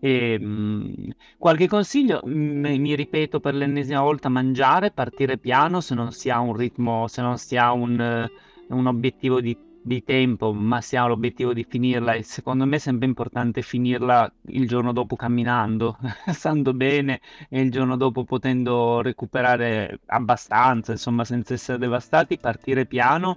E, 0.00 0.38
mh, 0.38 0.44
mm, 0.44 1.10
qualche 1.38 1.68
consiglio, 1.68 2.22
mh, 2.24 2.30
mi 2.30 2.94
ripeto 2.94 3.38
per 3.38 3.54
l'ennesima 3.54 4.00
volta, 4.00 4.28
mangiare, 4.28 4.90
partire 4.90 5.36
piano 5.38 5.80
se 5.80 5.94
non 5.94 6.10
si 6.12 6.30
ha 6.30 6.40
un 6.40 6.54
ritmo, 6.56 7.06
se 7.06 7.20
non 7.20 7.36
si 7.36 7.56
ha 7.56 7.72
un, 7.72 8.28
un 8.68 8.86
obiettivo 8.86 9.40
di, 9.42 9.56
di, 9.82 10.02
tempo, 10.02 10.52
ma 10.54 10.80
si 10.80 10.96
ha 10.96 11.06
l'obiettivo 11.06 11.52
di 11.52 11.64
finirla 11.68 12.14
e 12.14 12.22
secondo 12.22 12.64
me 12.64 12.76
è 12.76 12.78
sempre 12.78 13.06
importante 13.06 13.60
finirla 13.62 14.32
il 14.46 14.66
giorno 14.66 14.92
dopo 14.92 15.16
camminando, 15.16 15.98
stando 16.32 16.72
bene 16.72 17.20
e 17.50 17.60
il 17.60 17.70
giorno 17.70 17.96
dopo 17.96 18.24
potendo 18.24 19.02
recuperare 19.02 20.00
abbastanza, 20.06 20.92
insomma 20.92 21.24
senza 21.24 21.54
essere 21.54 21.78
devastati, 21.78 22.38
partire 22.38 22.86
piano. 22.86 23.36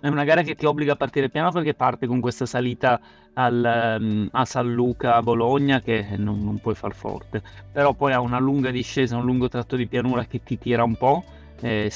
È 0.00 0.06
una 0.06 0.24
gara 0.24 0.42
che 0.42 0.54
ti 0.54 0.64
obbliga 0.64 0.92
a 0.92 0.96
partire 0.96 1.28
piano 1.28 1.50
perché 1.50 1.74
parte 1.74 2.06
con 2.06 2.20
questa 2.20 2.46
salita 2.46 3.00
al, 3.34 3.98
um, 4.00 4.28
a 4.30 4.44
San 4.44 4.72
Luca, 4.72 5.16
a 5.16 5.22
Bologna, 5.22 5.80
che 5.80 6.14
non, 6.16 6.42
non 6.42 6.58
puoi 6.58 6.74
far 6.74 6.94
forte. 6.94 7.42
Però 7.72 7.94
poi 7.94 8.12
ha 8.12 8.20
una 8.20 8.38
lunga 8.38 8.70
discesa, 8.70 9.16
un 9.16 9.24
lungo 9.24 9.48
tratto 9.48 9.74
di 9.74 9.88
pianura 9.88 10.24
che 10.26 10.42
ti 10.42 10.56
tira 10.56 10.84
un 10.84 10.96
po'. 10.96 11.24
E 11.60 11.90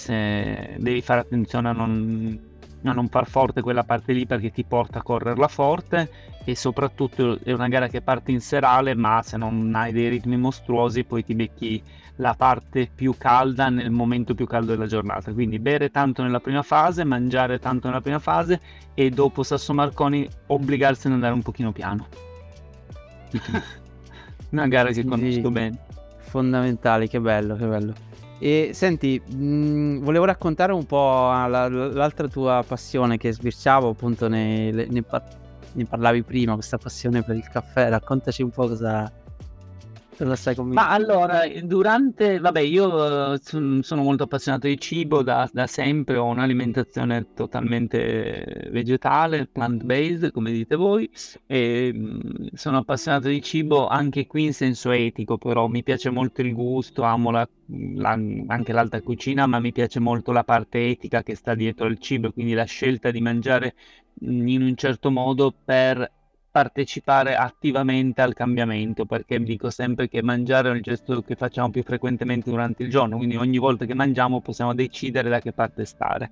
devi 0.78 1.00
fare 1.02 1.20
attenzione 1.20 1.68
a 1.68 1.72
non 1.72 2.50
a 2.84 2.92
non 2.92 3.08
far 3.08 3.28
forte 3.28 3.60
quella 3.60 3.84
parte 3.84 4.12
lì 4.12 4.26
perché 4.26 4.50
ti 4.50 4.64
porta 4.64 4.98
a 4.98 5.02
correrla 5.02 5.48
forte 5.48 6.10
e 6.44 6.56
soprattutto 6.56 7.38
è 7.42 7.52
una 7.52 7.68
gara 7.68 7.86
che 7.88 8.02
parte 8.02 8.32
in 8.32 8.40
serale 8.40 8.94
ma 8.94 9.22
se 9.22 9.36
non 9.36 9.72
hai 9.74 9.92
dei 9.92 10.08
ritmi 10.08 10.36
mostruosi 10.36 11.04
poi 11.04 11.24
ti 11.24 11.34
becchi 11.34 11.82
la 12.16 12.34
parte 12.34 12.90
più 12.94 13.14
calda 13.16 13.68
nel 13.68 13.90
momento 13.90 14.34
più 14.34 14.46
caldo 14.46 14.72
della 14.72 14.86
giornata. 14.86 15.32
Quindi 15.32 15.58
bere 15.58 15.90
tanto 15.90 16.22
nella 16.22 16.40
prima 16.40 16.62
fase 16.62 17.04
mangiare 17.04 17.58
tanto 17.58 17.88
nella 17.88 18.00
prima 18.00 18.18
fase 18.18 18.60
e 18.94 19.10
dopo 19.10 19.42
Sasso 19.42 19.72
Marconi 19.72 20.28
obbligarsi 20.48 21.06
ad 21.06 21.14
andare 21.14 21.34
un 21.34 21.42
pochino 21.42 21.72
piano. 21.72 22.06
Una 24.50 24.68
gara 24.68 24.90
che 24.90 25.04
conosco 25.04 25.30
sì, 25.30 25.50
bene. 25.50 25.78
Fondamentale 26.18 27.08
che 27.08 27.20
bello 27.20 27.56
che 27.56 27.66
bello. 27.66 27.94
E 28.38 28.70
senti, 28.74 29.20
mh, 29.20 29.98
volevo 30.00 30.24
raccontare 30.24 30.72
un 30.72 30.84
po' 30.84 31.30
la, 31.30 31.68
l'altra 31.68 32.26
tua 32.26 32.64
passione 32.66 33.16
che 33.16 33.32
sbirciavo, 33.32 33.90
appunto 33.90 34.26
ne, 34.26 34.72
ne, 34.72 34.88
ne, 34.90 35.84
parlavi 35.84 36.24
prima, 36.24 36.54
questa 36.54 36.76
passione 36.76 37.22
per 37.22 37.36
il 37.36 37.48
caffè. 37.48 37.88
Raccontaci 37.88 38.42
un 38.42 38.50
po' 38.50 38.66
cosa, 38.66 39.10
Cosa 40.14 40.36
stai 40.36 40.54
Ma 40.66 40.90
allora, 40.90 41.40
durante, 41.62 42.38
vabbè, 42.38 42.60
io 42.60 43.32
eh, 43.32 43.40
sono 43.40 44.02
molto 44.02 44.24
appassionato 44.24 44.66
di 44.66 44.78
cibo 44.78 45.22
da, 45.22 45.48
da 45.50 45.66
sempre, 45.66 46.18
ho 46.18 46.26
un'alimentazione 46.26 47.32
totalmente 47.34 48.68
vegetale, 48.70 49.46
plant-based, 49.46 50.30
come 50.30 50.52
dite 50.52 50.76
voi, 50.76 51.10
e 51.46 51.90
mm, 51.94 52.20
sono 52.52 52.76
appassionato 52.78 53.28
di 53.28 53.40
cibo 53.40 53.88
anche 53.88 54.26
qui 54.26 54.44
in 54.44 54.52
senso 54.52 54.90
etico, 54.90 55.38
però 55.38 55.66
mi 55.66 55.82
piace 55.82 56.10
molto 56.10 56.42
il 56.42 56.52
gusto, 56.52 57.04
amo 57.04 57.30
la, 57.30 57.48
la, 57.94 58.10
anche 58.10 58.72
l'alta 58.72 59.00
cucina, 59.00 59.46
ma 59.46 59.60
mi 59.60 59.72
piace 59.72 59.98
molto 59.98 60.30
la 60.30 60.44
parte 60.44 60.90
etica 60.90 61.22
che 61.22 61.34
sta 61.34 61.54
dietro 61.54 61.86
al 61.86 61.98
cibo, 61.98 62.32
quindi 62.32 62.52
la 62.52 62.64
scelta 62.64 63.10
di 63.10 63.20
mangiare 63.22 63.74
in 64.20 64.62
un 64.62 64.76
certo 64.76 65.10
modo 65.10 65.54
per 65.64 66.10
partecipare 66.52 67.34
attivamente 67.34 68.20
al 68.20 68.34
cambiamento, 68.34 69.06
perché 69.06 69.42
dico 69.42 69.70
sempre 69.70 70.08
che 70.08 70.22
mangiare 70.22 70.70
è 70.70 70.74
il 70.74 70.82
gesto 70.82 71.22
che 71.22 71.34
facciamo 71.34 71.70
più 71.70 71.82
frequentemente 71.82 72.50
durante 72.50 72.82
il 72.82 72.90
giorno, 72.90 73.16
quindi 73.16 73.36
ogni 73.36 73.58
volta 73.58 73.86
che 73.86 73.94
mangiamo 73.94 74.42
possiamo 74.42 74.74
decidere 74.74 75.30
da 75.30 75.40
che 75.40 75.52
parte 75.52 75.86
stare. 75.86 76.30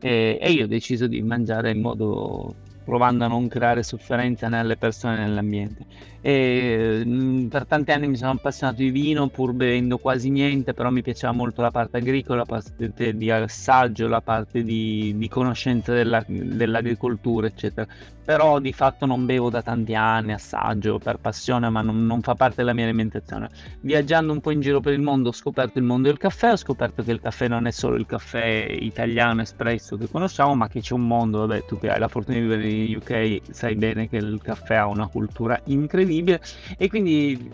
E, 0.00 0.36
e 0.42 0.50
io 0.50 0.64
ho 0.64 0.66
deciso 0.66 1.06
di 1.06 1.22
mangiare 1.22 1.70
in 1.70 1.80
modo 1.80 2.56
provando 2.84 3.24
a 3.24 3.28
non 3.28 3.48
creare 3.48 3.82
sofferenza 3.82 4.48
nelle 4.48 4.76
persone 4.76 5.16
e 5.16 5.20
nell'ambiente. 5.20 5.86
E, 6.24 7.02
mh, 7.04 7.10
mm, 7.10 7.46
per 7.48 7.66
tanti 7.66 7.90
anni 7.90 8.06
mi 8.06 8.16
sono 8.16 8.30
appassionato 8.30 8.78
di 8.80 8.90
vino 8.90 9.26
pur 9.26 9.52
bevendo 9.52 9.98
quasi 9.98 10.30
niente, 10.30 10.72
però 10.72 10.90
mi 10.90 11.02
piaceva 11.02 11.32
molto 11.32 11.62
la 11.62 11.72
parte 11.72 11.96
agricola, 11.96 12.38
la 12.38 12.44
parte 12.44 13.16
di 13.16 13.30
assaggio, 13.30 14.06
la 14.06 14.20
parte 14.20 14.62
di, 14.62 15.14
di 15.16 15.28
conoscenza 15.28 15.92
della, 15.92 16.24
dell'agricoltura, 16.26 17.48
eccetera. 17.48 17.86
Però 18.24 18.60
di 18.60 18.72
fatto 18.72 19.04
non 19.04 19.26
bevo 19.26 19.50
da 19.50 19.62
tanti 19.62 19.96
anni, 19.96 20.32
assaggio 20.32 20.98
per 20.98 21.16
passione, 21.18 21.68
ma 21.70 21.82
non, 21.82 22.06
non 22.06 22.22
fa 22.22 22.36
parte 22.36 22.56
della 22.58 22.72
mia 22.72 22.84
alimentazione. 22.84 23.50
Viaggiando 23.80 24.32
un 24.32 24.40
po' 24.40 24.52
in 24.52 24.60
giro 24.60 24.78
per 24.78 24.92
il 24.92 25.00
mondo 25.00 25.30
ho 25.30 25.32
scoperto 25.32 25.78
il 25.78 25.84
mondo 25.84 26.06
del 26.06 26.18
caffè, 26.18 26.52
ho 26.52 26.56
scoperto 26.56 27.02
che 27.02 27.10
il 27.10 27.20
caffè 27.20 27.48
non 27.48 27.66
è 27.66 27.72
solo 27.72 27.96
il 27.96 28.06
caffè 28.06 28.64
italiano 28.78 29.42
espresso 29.42 29.96
che 29.96 30.08
conosciamo, 30.08 30.54
ma 30.54 30.68
che 30.68 30.80
c'è 30.80 30.94
un 30.94 31.04
mondo, 31.04 31.44
vabbè, 31.44 31.64
tu 31.64 31.80
che 31.80 31.90
hai 31.90 31.98
la 31.98 32.06
fortuna 32.06 32.36
di 32.36 32.44
vivere 32.44 32.62
UK 32.72 33.40
sai 33.50 33.74
bene 33.74 34.08
che 34.08 34.16
il 34.16 34.40
caffè 34.42 34.76
ha 34.76 34.86
una 34.86 35.08
cultura 35.08 35.60
incredibile 35.64 36.40
e 36.76 36.88
quindi 36.88 37.50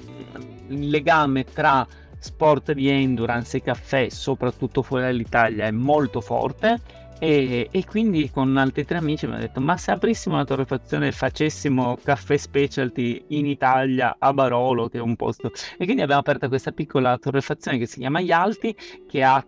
il 0.68 0.88
legame 0.88 1.44
tra 1.44 1.86
sport 2.18 2.72
di 2.72 2.88
endurance 2.88 3.56
e 3.56 3.62
caffè, 3.62 4.08
soprattutto 4.08 4.82
fuori 4.82 5.04
dall'Italia, 5.04 5.66
è 5.66 5.70
molto 5.70 6.20
forte. 6.20 6.80
E, 7.20 7.66
e, 7.72 7.84
quindi 7.84 8.30
con 8.30 8.56
altri 8.56 8.84
tre 8.84 8.98
amici 8.98 9.26
mi 9.26 9.32
hanno 9.32 9.40
detto: 9.40 9.60
Ma 9.60 9.76
se 9.76 9.90
aprissimo 9.90 10.36
una 10.36 10.44
torrefazione 10.44 11.08
e 11.08 11.12
facessimo 11.12 11.98
caffè 12.02 12.36
specialty 12.36 13.24
in 13.28 13.46
Italia 13.46 14.16
a 14.18 14.32
Barolo, 14.32 14.88
che 14.88 14.98
è 14.98 15.00
un 15.00 15.16
posto. 15.16 15.50
E 15.76 15.84
quindi 15.84 16.02
abbiamo 16.02 16.20
aperto 16.20 16.48
questa 16.48 16.70
piccola 16.70 17.18
torrefazione 17.18 17.78
che 17.78 17.86
si 17.86 17.98
chiama 17.98 18.20
Yalti, 18.20 18.74
che 19.08 19.24
ha 19.24 19.44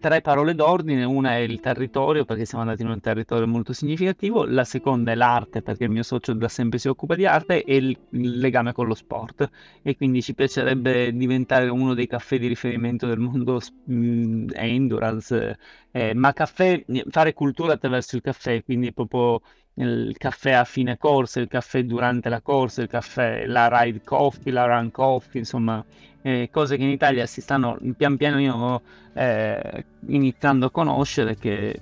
tre 0.00 0.20
parole 0.22 0.54
d'ordine, 0.54 1.04
una 1.04 1.32
è 1.36 1.40
il 1.40 1.60
territorio 1.60 2.24
perché 2.24 2.44
siamo 2.44 2.64
andati 2.64 2.82
in 2.82 2.88
un 2.88 3.00
territorio 3.00 3.46
molto 3.46 3.72
significativo, 3.72 4.44
la 4.44 4.64
seconda 4.64 5.12
è 5.12 5.14
l'arte 5.14 5.62
perché 5.62 5.84
il 5.84 5.90
mio 5.90 6.02
socio 6.02 6.32
da 6.32 6.48
sempre 6.48 6.78
si 6.78 6.88
occupa 6.88 7.14
di 7.14 7.26
arte 7.26 7.62
e 7.62 7.76
il, 7.76 7.96
legame 8.10 8.72
con 8.72 8.86
lo 8.86 8.94
sport. 8.94 9.48
E 9.82 9.96
quindi 9.96 10.22
ci 10.22 10.34
piacerebbe 10.34 11.14
diventare 11.14 11.68
uno 11.68 11.94
dei 11.94 12.06
caffè 12.06 12.38
di 12.38 12.48
riferimento 12.48 13.06
del 13.06 13.18
mondo 13.18 13.60
mh, 13.84 13.94
mm, 13.94 14.48
endurance, 14.54 15.58
eh, 15.92 16.14
ma 16.14 16.32
caffè, 16.32 16.84
fare 17.10 17.32
cultura 17.34 17.74
attraverso 17.74 18.16
il 18.16 18.22
caffè, 18.22 18.64
quindi 18.64 18.92
proprio 18.92 19.40
il 19.74 20.16
caffè 20.18 20.52
a 20.52 20.64
fine 20.64 20.98
corsa, 20.98 21.40
il 21.40 21.48
caffè 21.48 21.84
durante 21.84 22.28
la 22.28 22.40
corsa, 22.40 22.82
il 22.82 22.88
caffè, 22.88 23.46
la 23.46 23.68
ride 23.70 24.02
coffee, 24.02 24.52
la 24.52 24.64
run 24.66 24.90
coffee, 24.90 25.40
insomma, 25.40 25.84
eh, 26.22 26.48
cose 26.52 26.76
che 26.76 26.82
in 26.82 26.90
Italia 26.90 27.26
si 27.26 27.40
stanno 27.40 27.78
pian 27.96 28.16
piano 28.16 28.82
eh, 29.14 29.84
iniziando 30.06 30.66
a 30.66 30.70
conoscere 30.70 31.36
che 31.36 31.80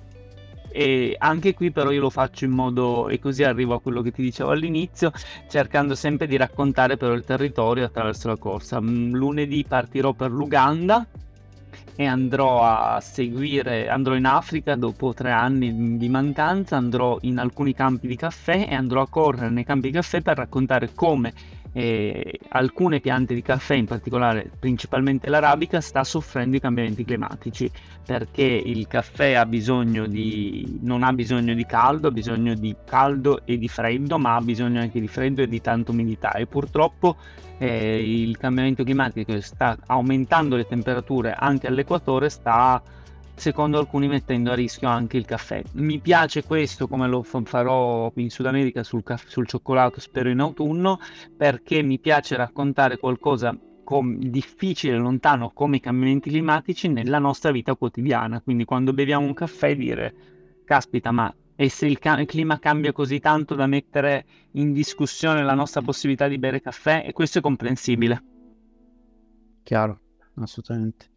e 0.71 1.15
anche 1.17 1.55
qui 1.55 1.71
però 1.71 1.89
io 1.91 2.01
lo 2.01 2.09
faccio 2.11 2.45
in 2.45 2.51
modo 2.51 3.09
e 3.09 3.19
così 3.19 3.43
arrivo 3.43 3.73
a 3.73 3.81
quello 3.81 4.01
che 4.01 4.11
ti 4.11 4.21
dicevo 4.21 4.51
all'inizio 4.51 5.11
cercando 5.49 5.95
sempre 5.95 6.27
di 6.27 6.37
raccontare 6.37 6.95
però 6.95 7.13
il 7.13 7.23
territorio 7.23 7.85
attraverso 7.85 8.27
la 8.27 8.37
corsa. 8.37 8.79
Mm, 8.79 9.13
lunedì 9.13 9.65
partirò 9.67 10.13
per 10.13 10.31
l'Uganda 10.31 11.05
e 11.95 12.05
andrò 12.05 12.63
a 12.63 12.99
seguire, 13.01 13.89
andrò 13.89 14.15
in 14.15 14.25
Africa 14.25 14.75
dopo 14.75 15.13
tre 15.13 15.31
anni 15.31 15.97
di 15.97 16.07
mancanza, 16.07 16.77
andrò 16.77 17.17
in 17.21 17.39
alcuni 17.39 17.73
campi 17.73 18.07
di 18.07 18.15
caffè 18.15 18.67
e 18.69 18.73
andrò 18.73 19.01
a 19.01 19.09
correre 19.09 19.49
nei 19.49 19.65
campi 19.65 19.87
di 19.87 19.93
caffè 19.93 20.21
per 20.21 20.37
raccontare 20.37 20.91
come 20.93 21.33
eh, 21.73 22.39
alcune 22.49 22.99
piante 22.99 23.33
di 23.33 23.41
caffè, 23.41 23.75
in 23.75 23.85
particolare 23.85 24.49
principalmente 24.59 25.29
l'arabica, 25.29 25.81
sta 25.81 26.03
soffrendo 26.03 26.57
i 26.57 26.59
cambiamenti 26.59 27.05
climatici 27.05 27.69
perché 28.05 28.43
il 28.43 28.87
caffè 28.87 29.33
ha 29.33 29.45
di, 29.45 30.79
non 30.81 31.03
ha 31.03 31.13
bisogno 31.13 31.53
di 31.53 31.65
caldo, 31.65 32.07
ha 32.07 32.11
bisogno 32.11 32.55
di 32.55 32.75
caldo 32.85 33.45
e 33.45 33.57
di 33.57 33.67
freddo, 33.67 34.17
ma 34.17 34.35
ha 34.35 34.41
bisogno 34.41 34.81
anche 34.81 34.99
di 34.99 35.07
freddo 35.07 35.43
e 35.43 35.47
di 35.47 35.61
tanta 35.61 35.91
umidità. 35.91 36.31
E 36.33 36.47
purtroppo 36.47 37.17
eh, 37.59 38.01
il 38.01 38.37
cambiamento 38.37 38.83
climatico 38.83 39.39
sta 39.41 39.77
aumentando 39.85 40.55
le 40.55 40.65
temperature 40.65 41.35
anche 41.37 41.67
all'equatore, 41.67 42.29
sta 42.29 42.81
secondo 43.39 43.79
alcuni 43.79 44.07
mettendo 44.07 44.51
a 44.51 44.55
rischio 44.55 44.87
anche 44.87 45.17
il 45.17 45.25
caffè. 45.25 45.63
Mi 45.73 45.99
piace 45.99 46.43
questo 46.43 46.87
come 46.87 47.07
lo 47.07 47.23
farò 47.23 48.11
in 48.15 48.29
Sud 48.29 48.45
America 48.45 48.83
sul, 48.83 49.03
caff- 49.03 49.27
sul 49.27 49.47
cioccolato, 49.47 49.99
spero 49.99 50.29
in 50.29 50.39
autunno, 50.39 50.99
perché 51.35 51.81
mi 51.81 51.99
piace 51.99 52.35
raccontare 52.35 52.97
qualcosa 52.97 53.57
com- 53.83 54.17
difficile, 54.17 54.97
lontano 54.97 55.51
come 55.53 55.77
i 55.77 55.79
cambiamenti 55.79 56.29
climatici 56.29 56.89
nella 56.89 57.19
nostra 57.19 57.51
vita 57.51 57.75
quotidiana. 57.75 58.41
Quindi 58.41 58.65
quando 58.65 58.93
beviamo 58.93 59.25
un 59.25 59.33
caffè 59.33 59.75
dire, 59.75 60.13
caspita, 60.65 61.11
ma 61.11 61.33
e 61.55 61.69
se 61.69 61.87
il, 61.87 61.99
ca- 61.99 62.19
il, 62.19 62.25
clima 62.25 62.59
cambia 62.59 62.91
così 62.91 63.19
tanto 63.19 63.55
da 63.55 63.67
mettere 63.67 64.25
in 64.51 64.71
discussione 64.71 65.43
la 65.43 65.53
nostra 65.53 65.81
possibilità 65.81 66.27
di 66.27 66.37
bere 66.37 66.61
caffè? 66.61 67.03
E 67.05 67.13
questo 67.13 67.39
è 67.39 67.41
comprensibile. 67.41 68.23
Chiaro, 69.63 69.99
assolutamente. 70.35 71.09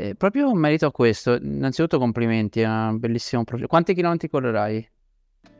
Eh, 0.00 0.14
proprio 0.14 0.48
in 0.48 0.58
merito 0.58 0.86
a 0.86 0.92
questo, 0.92 1.34
innanzitutto 1.34 1.98
complimenti, 1.98 2.60
è 2.60 2.68
un 2.68 3.00
bellissimo 3.00 3.42
progetto. 3.42 3.66
Quanti 3.66 3.94
chilometri 3.94 4.28
correrai? 4.28 4.88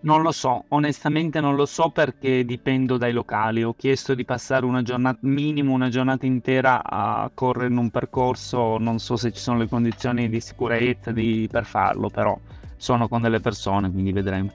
Non 0.02 0.22
lo 0.22 0.30
so, 0.30 0.66
onestamente 0.68 1.40
non 1.40 1.56
lo 1.56 1.66
so 1.66 1.90
perché 1.90 2.44
dipendo 2.44 2.96
dai 2.96 3.12
locali. 3.12 3.64
Ho 3.64 3.74
chiesto 3.74 4.14
di 4.14 4.24
passare 4.24 4.64
una 4.64 4.82
giornata, 4.82 5.18
minimo 5.22 5.72
una 5.72 5.88
giornata 5.88 6.24
intera 6.24 6.84
a 6.84 7.28
correre 7.34 7.66
in 7.66 7.78
un 7.78 7.90
percorso, 7.90 8.78
non 8.78 9.00
so 9.00 9.16
se 9.16 9.32
ci 9.32 9.40
sono 9.40 9.58
le 9.58 9.66
condizioni 9.66 10.28
di 10.28 10.38
sicurezza 10.38 11.10
di, 11.10 11.48
per 11.50 11.64
farlo, 11.64 12.08
però 12.08 12.38
sono 12.76 13.08
con 13.08 13.20
delle 13.20 13.40
persone, 13.40 13.90
quindi 13.90 14.12
vedremo. 14.12 14.52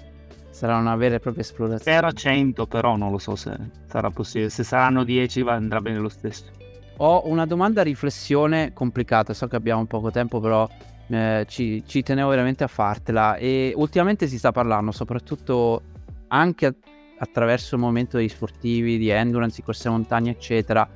Sarà 0.49 0.77
una 0.77 0.95
vera 0.95 1.15
e 1.15 1.19
propria 1.19 1.43
esplorazione. 1.43 1.97
Era 1.97 2.09
100, 2.13 2.67
però 2.67 2.95
non 2.95 3.11
lo 3.11 3.17
so 3.17 3.36
se 3.36 3.53
sarà 3.88 4.09
possibile. 4.11 4.49
Se 4.49 4.63
saranno 4.63 5.03
10 5.03 5.41
andrà 5.41 5.81
bene 5.81 5.97
lo 5.97 6.07
stesso. 6.07 6.62
Ho 6.97 7.27
una 7.27 7.45
domanda 7.45 7.81
a 7.81 7.83
riflessione 7.83 8.71
complicata, 8.73 9.33
so 9.33 9.47
che 9.47 9.55
abbiamo 9.55 9.85
poco 9.85 10.11
tempo, 10.11 10.39
però 10.39 10.69
eh, 11.07 11.45
ci, 11.47 11.83
ci, 11.85 12.03
tenevo 12.03 12.29
veramente 12.29 12.63
a 12.63 12.67
fartela. 12.67 13.35
E 13.35 13.73
ultimamente 13.75 14.27
si 14.27 14.37
sta 14.37 14.51
parlando, 14.51 14.91
soprattutto 14.91 15.81
anche 16.27 16.65
a, 16.65 16.73
attraverso 17.17 17.75
il 17.75 17.81
momento 17.81 18.17
degli 18.17 18.29
sportivi, 18.29 18.97
di 18.97 19.09
endurance, 19.09 19.57
di 19.57 19.63
corse 19.63 19.89
montagna, 19.89 20.31
eccetera. 20.31 20.87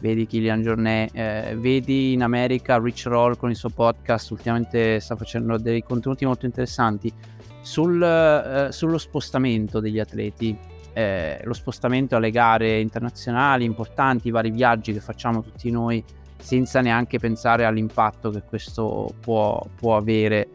Vedi 0.00 0.26
Kilian 0.26 0.62
Jornet, 0.62 1.14
eh, 1.14 1.54
vedi 1.56 2.12
in 2.12 2.22
America 2.22 2.76
Rich 2.78 3.06
Roll 3.06 3.36
con 3.36 3.50
il 3.50 3.56
suo 3.56 3.68
podcast, 3.68 4.32
ultimamente 4.32 4.98
sta 4.98 5.14
facendo 5.14 5.58
dei 5.58 5.82
contenuti 5.84 6.24
molto 6.24 6.44
interessanti 6.44 7.12
sul, 7.60 8.02
eh, 8.02 8.72
sullo 8.72 8.98
spostamento 8.98 9.78
degli 9.78 10.00
atleti 10.00 10.58
eh, 10.92 11.40
lo 11.44 11.52
spostamento 11.52 12.16
alle 12.16 12.30
gare 12.30 12.80
internazionali 12.80 13.64
importanti, 13.64 14.28
i 14.28 14.30
vari 14.30 14.50
viaggi 14.50 14.92
che 14.92 15.00
facciamo 15.00 15.42
tutti 15.42 15.70
noi 15.70 16.04
senza 16.38 16.80
neanche 16.80 17.18
pensare 17.18 17.64
all'impatto 17.64 18.30
che 18.30 18.42
questo 18.42 19.14
può, 19.20 19.64
può 19.76 19.96
avere 19.96 20.48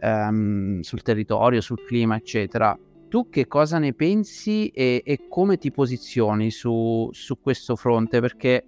um, 0.00 0.80
sul 0.80 1.02
territorio, 1.02 1.60
sul 1.60 1.84
clima, 1.84 2.16
eccetera. 2.16 2.76
Tu 3.08 3.30
che 3.30 3.46
cosa 3.46 3.78
ne 3.78 3.94
pensi 3.94 4.68
e, 4.68 5.02
e 5.04 5.28
come 5.28 5.56
ti 5.56 5.70
posizioni 5.70 6.50
su, 6.50 7.08
su, 7.12 7.40
questo 7.40 7.76
fronte? 7.76 8.20
Perché 8.20 8.66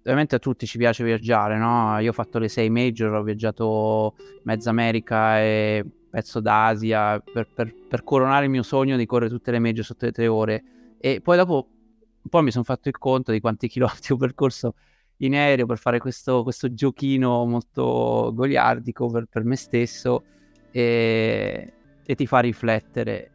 ovviamente 0.00 0.36
a 0.36 0.38
tutti 0.38 0.66
ci 0.66 0.78
piace 0.78 1.02
viaggiare, 1.02 1.58
no? 1.58 1.98
Io 1.98 2.10
ho 2.10 2.12
fatto 2.12 2.38
le 2.38 2.48
sei 2.48 2.70
major, 2.70 3.14
ho 3.14 3.22
viaggiato 3.22 4.14
mezza 4.44 4.70
America 4.70 5.40
e 5.40 5.84
pezzo 6.10 6.40
d'Asia 6.40 7.20
per, 7.20 7.48
per, 7.54 7.72
per, 7.88 8.02
coronare 8.02 8.44
il 8.44 8.50
mio 8.50 8.62
sogno 8.62 8.96
di 8.96 9.06
correre 9.06 9.30
tutte 9.30 9.50
le 9.50 9.60
medie 9.60 9.82
sotto 9.82 10.04
le 10.06 10.12
tre 10.12 10.26
ore. 10.26 10.62
E 10.98 11.20
poi 11.20 11.36
dopo 11.36 11.68
poi 12.28 12.42
mi 12.42 12.50
sono 12.50 12.64
fatto 12.64 12.88
il 12.88 12.98
conto 12.98 13.32
di 13.32 13.40
quanti 13.40 13.68
chilometri 13.68 14.12
ho 14.12 14.16
percorso 14.16 14.74
in 15.18 15.34
aereo 15.34 15.66
per 15.66 15.78
fare 15.78 15.98
questo, 15.98 16.42
questo 16.42 16.72
giochino 16.72 17.44
molto 17.44 18.32
goliardico 18.34 19.08
per, 19.08 19.26
per 19.30 19.44
me 19.44 19.56
stesso 19.56 20.24
e, 20.70 21.72
e 22.04 22.14
ti 22.14 22.26
fa 22.26 22.40
riflettere. 22.40 23.30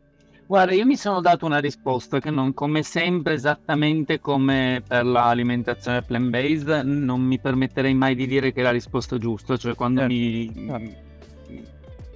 Guarda, 0.47 0.73
io 0.73 0.85
mi 0.85 0.95
sono 0.95 1.21
dato 1.21 1.45
una 1.47 1.57
risposta 1.57 2.19
che 2.19 2.29
non 2.29 2.53
come 2.53 2.83
sempre, 2.83 3.33
esattamente 3.33 4.19
come 4.19 4.83
per 4.87 5.03
l'alimentazione 5.03 6.03
plant-based, 6.03 6.83
non 6.85 7.21
mi 7.21 7.39
permetterei 7.39 7.95
mai 7.95 8.13
di 8.13 8.27
dire 8.27 8.51
che 8.51 8.59
è 8.59 8.63
la 8.63 8.71
risposta 8.71 9.17
giusta, 9.17 9.57
cioè 9.57 9.73
quando 9.73 10.01
eh, 10.01 10.07
mi, 10.07 10.45
eh 10.69 11.14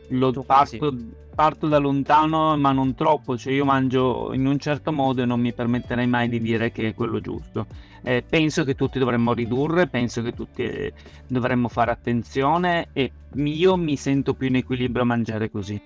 lo 0.10 0.32
parto, 0.43 0.95
parto, 1.36 1.68
da 1.68 1.78
lontano, 1.78 2.57
ma 2.57 2.72
non 2.72 2.95
troppo. 2.95 3.38
Cioè, 3.38 3.53
io 3.53 3.66
mangio 3.66 4.34
in 4.34 4.45
un 4.45 4.57
certo 4.60 4.91
modo 4.91 5.22
e 5.22 5.26
non 5.26 5.39
mi 5.39 5.53
permetterei 5.53 6.07
mai 6.07 6.30
di 6.30 6.39
dire 6.39 6.72
che 6.72 6.89
è 6.89 6.93
quello 6.93 7.20
giusto. 7.20 7.68
Eh, 8.01 8.24
penso 8.28 8.64
che 8.64 8.76
tutti 8.76 8.97
dovremmo 8.97 9.34
ridurre, 9.34 9.88
penso 9.88 10.22
che 10.22 10.34
tutti 10.34 10.64
eh, 10.64 10.93
dovremmo 11.28 11.68
fare 11.68 11.91
attenzione 11.91 12.89
e 12.93 13.12
io 13.34 13.76
mi 13.76 13.97
sento 13.97 14.34
più 14.34 14.47
in 14.47 14.55
equilibrio 14.55 15.03
a 15.03 15.05
mangiare 15.05 15.51
così. 15.51 15.80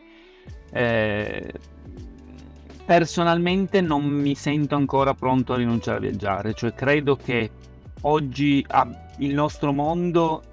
Eh, 0.71 1.53
personalmente 2.85 3.81
non 3.81 4.05
mi 4.05 4.35
sento 4.35 4.75
ancora 4.75 5.13
pronto 5.13 5.53
a 5.53 5.57
rinunciare 5.57 5.97
a 5.97 6.01
viaggiare, 6.01 6.53
cioè 6.53 6.73
credo 6.73 7.15
che 7.15 7.49
oggi 8.01 8.63
ah, 8.69 8.87
il 9.19 9.33
nostro 9.33 9.71
mondo 9.71 10.43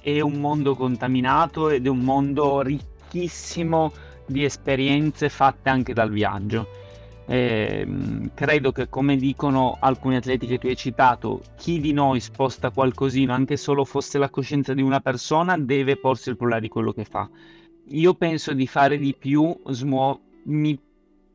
è 0.00 0.20
un 0.20 0.34
mondo 0.34 0.74
contaminato 0.74 1.70
ed 1.70 1.86
è 1.86 1.88
un 1.88 2.00
mondo 2.00 2.60
ricco 2.60 2.92
ricchissimo 3.14 3.92
di 4.26 4.44
esperienze 4.44 5.28
fatte 5.28 5.68
anche 5.68 5.92
dal 5.92 6.10
viaggio. 6.10 6.82
Eh, 7.26 7.86
credo 8.34 8.70
che 8.72 8.88
come 8.90 9.16
dicono 9.16 9.78
alcuni 9.80 10.16
atleti 10.16 10.46
che 10.46 10.58
tu 10.58 10.66
hai 10.66 10.76
citato, 10.76 11.40
chi 11.56 11.80
di 11.80 11.92
noi 11.92 12.20
sposta 12.20 12.70
qualcosina, 12.70 13.34
anche 13.34 13.56
solo 13.56 13.84
fosse 13.84 14.18
la 14.18 14.28
coscienza 14.28 14.74
di 14.74 14.82
una 14.82 15.00
persona, 15.00 15.56
deve 15.56 15.96
porsi 15.96 16.28
il 16.28 16.36
problema 16.36 16.60
di 16.60 16.68
quello 16.68 16.92
che 16.92 17.04
fa. 17.04 17.28
Io 17.88 18.14
penso 18.14 18.52
di 18.52 18.66
fare 18.66 18.98
di 18.98 19.14
più, 19.16 19.56
smuo- 19.68 20.20
mi, 20.44 20.78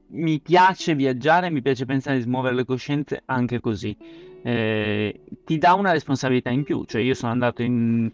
mi 0.08 0.40
piace 0.40 0.94
viaggiare, 0.96 1.50
mi 1.50 1.62
piace 1.62 1.86
pensare 1.86 2.18
di 2.18 2.24
smuovere 2.24 2.56
le 2.56 2.66
coscienze 2.66 3.24
anche 3.26 3.60
così. 3.60 3.96
Eh, 4.42 5.22
ti 5.44 5.58
dà 5.58 5.74
una 5.74 5.92
responsabilità 5.92 6.50
in 6.50 6.64
più, 6.64 6.86
cioè 6.86 7.02
io 7.02 7.14
sono 7.14 7.32
andato 7.32 7.62
in 7.62 8.10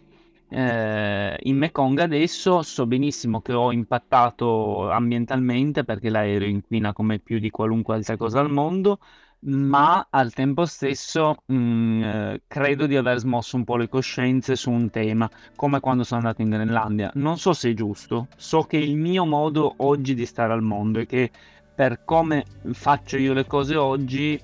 eh, 0.48 1.36
in 1.42 1.56
Mekong 1.56 1.98
adesso 1.98 2.62
so 2.62 2.86
benissimo 2.86 3.40
che 3.40 3.52
ho 3.52 3.72
impattato 3.72 4.90
ambientalmente 4.90 5.84
perché 5.84 6.08
l'aereo 6.08 6.48
inquina 6.48 6.92
come 6.92 7.18
più 7.18 7.38
di 7.38 7.50
qualunque 7.50 7.94
altra 7.94 8.16
cosa 8.16 8.40
al 8.40 8.50
mondo, 8.50 8.98
ma 9.40 10.06
al 10.08 10.32
tempo 10.32 10.64
stesso 10.64 11.36
mh, 11.46 11.54
mm, 11.54 12.02
eh, 12.02 12.42
credo 12.46 12.86
di 12.86 12.96
aver 12.96 13.18
smosso 13.18 13.56
un 13.56 13.64
po' 13.64 13.76
le 13.76 13.88
coscienze 13.88 14.56
su 14.56 14.70
un 14.70 14.88
tema, 14.90 15.28
come 15.56 15.80
quando 15.80 16.04
sono 16.04 16.20
andato 16.20 16.42
in 16.42 16.50
Groenlandia. 16.50 17.10
Non 17.14 17.38
so 17.38 17.52
se 17.52 17.70
è 17.70 17.74
giusto, 17.74 18.28
so 18.36 18.62
che 18.62 18.76
il 18.76 18.96
mio 18.96 19.24
modo 19.24 19.74
oggi 19.78 20.14
di 20.14 20.26
stare 20.26 20.52
al 20.52 20.62
mondo 20.62 21.00
è 21.00 21.06
che 21.06 21.30
per 21.74 22.04
come 22.04 22.44
faccio 22.72 23.18
io 23.18 23.34
le 23.34 23.46
cose 23.46 23.76
oggi 23.76 24.40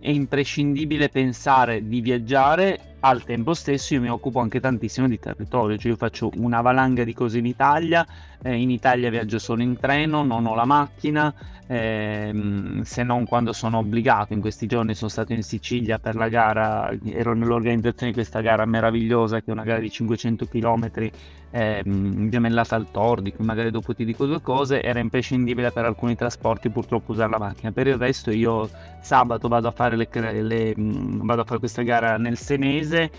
è 0.00 0.08
imprescindibile 0.10 1.08
pensare 1.08 1.86
di 1.86 2.00
viaggiare 2.00 2.87
al 3.00 3.22
tempo 3.24 3.54
stesso 3.54 3.94
io 3.94 4.00
mi 4.00 4.10
occupo 4.10 4.40
anche 4.40 4.60
tantissimo 4.60 5.08
di 5.08 5.18
territorio, 5.18 5.76
cioè 5.76 5.92
io 5.92 5.96
faccio 5.96 6.30
una 6.36 6.60
valanga 6.60 7.04
di 7.04 7.14
cose 7.14 7.38
in 7.38 7.46
Italia, 7.46 8.06
eh, 8.42 8.54
in 8.54 8.70
Italia 8.70 9.10
viaggio 9.10 9.38
solo 9.38 9.62
in 9.62 9.78
treno, 9.78 10.22
non 10.22 10.46
ho 10.46 10.54
la 10.54 10.64
macchina, 10.64 11.32
ehm, 11.66 12.82
se 12.82 13.02
non 13.02 13.24
quando 13.24 13.52
sono 13.52 13.78
obbligato. 13.78 14.32
In 14.32 14.40
questi 14.40 14.66
giorni 14.66 14.94
sono 14.94 15.10
stato 15.10 15.32
in 15.32 15.42
Sicilia 15.42 15.98
per 15.98 16.16
la 16.16 16.28
gara, 16.28 16.90
ero 17.04 17.34
nell'organizzazione 17.34 18.12
di 18.12 18.12
questa 18.12 18.40
gara 18.40 18.64
meravigliosa 18.64 19.40
che 19.40 19.46
è 19.46 19.52
una 19.52 19.64
gara 19.64 19.80
di 19.80 19.90
500 19.90 20.46
km 20.46 21.10
ehm, 21.50 22.28
gemellata 22.30 22.76
al 22.76 22.90
Tor, 22.90 23.22
di 23.22 23.32
cui 23.32 23.44
magari 23.44 23.70
dopo 23.70 23.94
ti 23.94 24.04
dico 24.04 24.26
due 24.26 24.40
cose, 24.40 24.82
era 24.82 24.98
imprescindibile 25.00 25.70
per 25.70 25.84
alcuni 25.84 26.14
trasporti 26.14 26.70
purtroppo 26.70 27.12
usare 27.12 27.30
la 27.30 27.38
macchina. 27.38 27.72
Per 27.72 27.86
il 27.86 27.96
resto 27.96 28.30
io 28.30 28.68
sabato 29.00 29.48
vado 29.48 29.68
a 29.68 29.72
fare, 29.72 29.96
le, 29.96 30.08
le, 30.42 30.74
vado 30.76 31.42
a 31.42 31.44
fare 31.44 31.58
questa 31.58 31.82
gara 31.82 32.16
nel 32.18 32.38
Senese 32.38 32.86
ne 32.98 33.10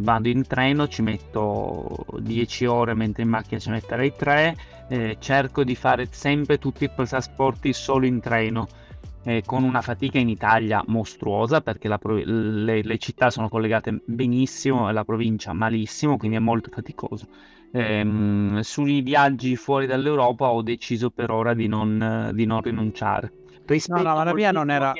vado 0.00 0.28
in 0.28 0.46
treno, 0.46 0.88
ci 0.88 1.02
metto 1.02 2.04
10 2.18 2.66
ore, 2.66 2.94
mentre 2.94 3.22
in 3.22 3.28
macchina 3.28 3.60
ci 3.60 3.70
metterei 3.70 4.12
3. 4.16 4.56
Eh, 4.88 5.16
cerco 5.20 5.62
di 5.62 5.74
fare 5.74 6.08
sempre 6.10 6.58
tutti 6.58 6.84
i 6.84 6.90
trasporti 6.94 7.72
solo 7.72 8.06
in 8.06 8.20
treno. 8.20 8.68
Eh, 9.22 9.42
con 9.44 9.64
una 9.64 9.82
fatica 9.82 10.18
in 10.18 10.30
Italia 10.30 10.82
mostruosa 10.86 11.60
perché 11.60 11.94
pro- 11.98 12.22
le, 12.24 12.82
le, 12.82 12.98
città 12.98 13.28
sono 13.28 13.50
collegate 13.50 14.00
benissimo 14.06 14.88
e 14.88 14.92
la 14.92 15.04
provincia 15.04 15.52
malissimo, 15.52 16.16
quindi 16.16 16.38
è 16.38 16.40
molto 16.40 16.70
faticoso. 16.72 17.26
Eh, 17.70 18.58
sui 18.62 19.02
viaggi 19.02 19.56
fuori 19.56 19.86
dall'Europa 19.86 20.48
ho 20.50 20.62
deciso 20.62 21.10
per 21.10 21.30
ora 21.30 21.52
di 21.52 21.68
non, 21.68 22.30
di 22.32 22.46
non 22.46 22.62
rinunciare 22.62 23.39
no, 23.88 24.02
no, 24.02 24.24
la 24.24 24.34
mia 24.34 24.50
non 24.52 24.70
era, 24.70 24.92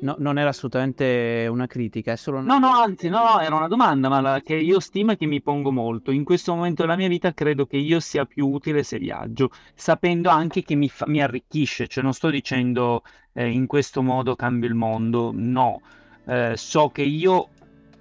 no, 0.00 0.16
non 0.18 0.38
era 0.38 0.48
assolutamente 0.48 1.46
una 1.50 1.66
critica, 1.66 2.12
è 2.12 2.16
solo 2.16 2.38
una... 2.38 2.54
No, 2.54 2.58
no, 2.58 2.80
anzi, 2.80 3.08
no, 3.08 3.22
no, 3.22 3.40
era 3.40 3.54
una 3.54 3.68
domanda, 3.68 4.08
ma 4.08 4.20
la, 4.20 4.40
che 4.40 4.54
io 4.54 4.80
stimo 4.80 5.12
e 5.12 5.16
che 5.16 5.26
mi 5.26 5.42
pongo 5.42 5.70
molto. 5.70 6.10
In 6.10 6.24
questo 6.24 6.54
momento 6.54 6.82
della 6.82 6.96
mia 6.96 7.08
vita 7.08 7.32
credo 7.34 7.66
che 7.66 7.76
io 7.76 8.00
sia 8.00 8.24
più 8.24 8.48
utile 8.48 8.82
se 8.82 8.98
viaggio, 8.98 9.50
sapendo 9.74 10.30
anche 10.30 10.62
che 10.62 10.74
mi, 10.74 10.88
fa, 10.88 11.06
mi 11.06 11.22
arricchisce, 11.22 11.86
cioè 11.86 12.02
non 12.02 12.12
sto 12.12 12.30
dicendo 12.30 13.02
eh, 13.32 13.50
in 13.50 13.66
questo 13.66 14.02
modo 14.02 14.36
cambio 14.36 14.68
il 14.68 14.74
mondo, 14.74 15.30
no, 15.34 15.80
eh, 16.26 16.52
so 16.56 16.88
che 16.88 17.02
io 17.02 17.48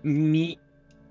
mi... 0.02 0.58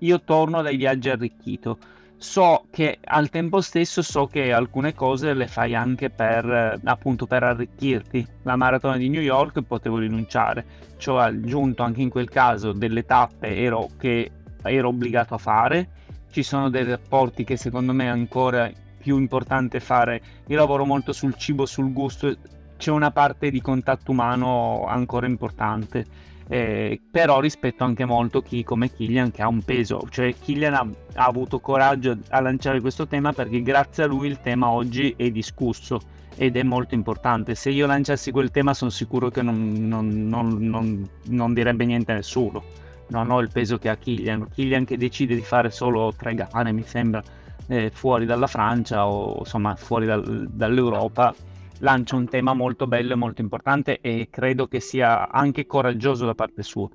Io 0.01 0.21
torno 0.21 0.61
dai 0.61 0.77
viaggi 0.77 1.09
arricchito. 1.09 1.79
So 2.17 2.65
che 2.71 2.97
al 3.03 3.29
tempo 3.29 3.61
stesso 3.61 4.01
so 4.01 4.25
che 4.25 4.51
alcune 4.51 4.93
cose 4.93 5.33
le 5.33 5.47
fai 5.47 5.75
anche 5.75 6.09
per 6.09 6.79
appunto 6.83 7.27
per 7.27 7.43
arricchirti. 7.43 8.25
La 8.43 8.55
maratona 8.55 8.97
di 8.97 9.09
New 9.09 9.21
York 9.21 9.61
potevo 9.61 9.97
rinunciare, 9.97 10.65
ci 10.97 11.09
ho 11.09 11.19
aggiunto 11.19 11.83
anche 11.83 12.01
in 12.01 12.09
quel 12.09 12.29
caso 12.29 12.71
delle 12.71 13.05
tappe 13.05 13.55
ero, 13.55 13.89
che 13.97 14.31
ero 14.63 14.87
obbligato 14.87 15.35
a 15.35 15.37
fare. 15.37 15.89
Ci 16.31 16.43
sono 16.43 16.69
dei 16.69 16.83
rapporti 16.83 17.43
che 17.43 17.57
secondo 17.57 17.93
me 17.93 18.05
è 18.05 18.09
ancora 18.09 18.69
più 18.97 19.17
importante 19.17 19.79
fare. 19.79 20.21
Io 20.47 20.57
lavoro 20.57 20.85
molto 20.85 21.13
sul 21.13 21.35
cibo, 21.35 21.65
sul 21.65 21.93
gusto, 21.93 22.35
c'è 22.77 22.91
una 22.91 23.11
parte 23.11 23.49
di 23.49 23.61
contatto 23.61 24.11
umano 24.11 24.85
ancora 24.87 25.25
importante 25.25 26.05
eh, 26.49 27.01
però 27.11 27.39
rispetto 27.39 27.83
anche 27.83 28.05
molto 28.05 28.41
chi 28.41 28.63
come 28.63 28.91
Killian 28.91 29.31
che 29.31 29.41
ha 29.41 29.47
un 29.47 29.61
peso, 29.63 30.07
cioè 30.09 30.33
Killian 30.33 30.73
ha, 30.73 30.87
ha, 31.15 31.25
avuto 31.25 31.59
coraggio 31.59 32.17
a 32.29 32.39
lanciare 32.39 32.79
questo 32.79 33.07
tema 33.07 33.33
perché 33.33 33.61
grazie 33.61 34.03
a 34.03 34.07
lui 34.07 34.27
il 34.27 34.39
tema 34.39 34.69
oggi 34.69 35.13
è 35.17 35.29
discusso 35.29 35.99
ed 36.37 36.55
è 36.55 36.63
molto 36.63 36.95
importante. 36.95 37.55
Se 37.55 37.69
io 37.69 37.87
lanciassi 37.87 38.31
quel 38.31 38.51
tema 38.51 38.73
sono 38.73 38.91
sicuro 38.91 39.29
che 39.29 39.41
non, 39.41 39.73
non, 39.87 40.57
non, 40.59 41.09
non 41.25 41.53
direbbe 41.53 41.83
niente 41.85 42.11
a 42.11 42.15
nessuno. 42.15 42.63
Non 43.09 43.31
ho 43.31 43.39
il 43.39 43.49
peso 43.51 43.77
che 43.77 43.89
ha 43.89 43.95
Killian. 43.95 44.47
Killian 44.53 44.85
che 44.85 44.97
decide 44.97 45.33
di 45.33 45.41
fare 45.41 45.71
solo 45.71 46.13
tre 46.15 46.35
gare, 46.35 46.71
mi 46.71 46.83
sembra, 46.83 47.23
eh, 47.67 47.89
fuori 47.91 48.25
dalla 48.25 48.47
Francia 48.47 49.07
o 49.07 49.39
insomma 49.39 49.75
fuori 49.75 50.05
dal, 50.05 50.47
dall'Europa 50.49 51.33
lancia 51.79 52.15
un 52.15 52.27
tema 52.27 52.53
molto 52.53 52.87
bello 52.87 53.13
e 53.13 53.15
molto 53.15 53.41
importante 53.41 53.99
e 54.01 54.27
credo 54.29 54.67
che 54.67 54.79
sia 54.79 55.29
anche 55.29 55.65
coraggioso 55.65 56.25
da 56.25 56.35
parte 56.35 56.63
sua. 56.63 56.89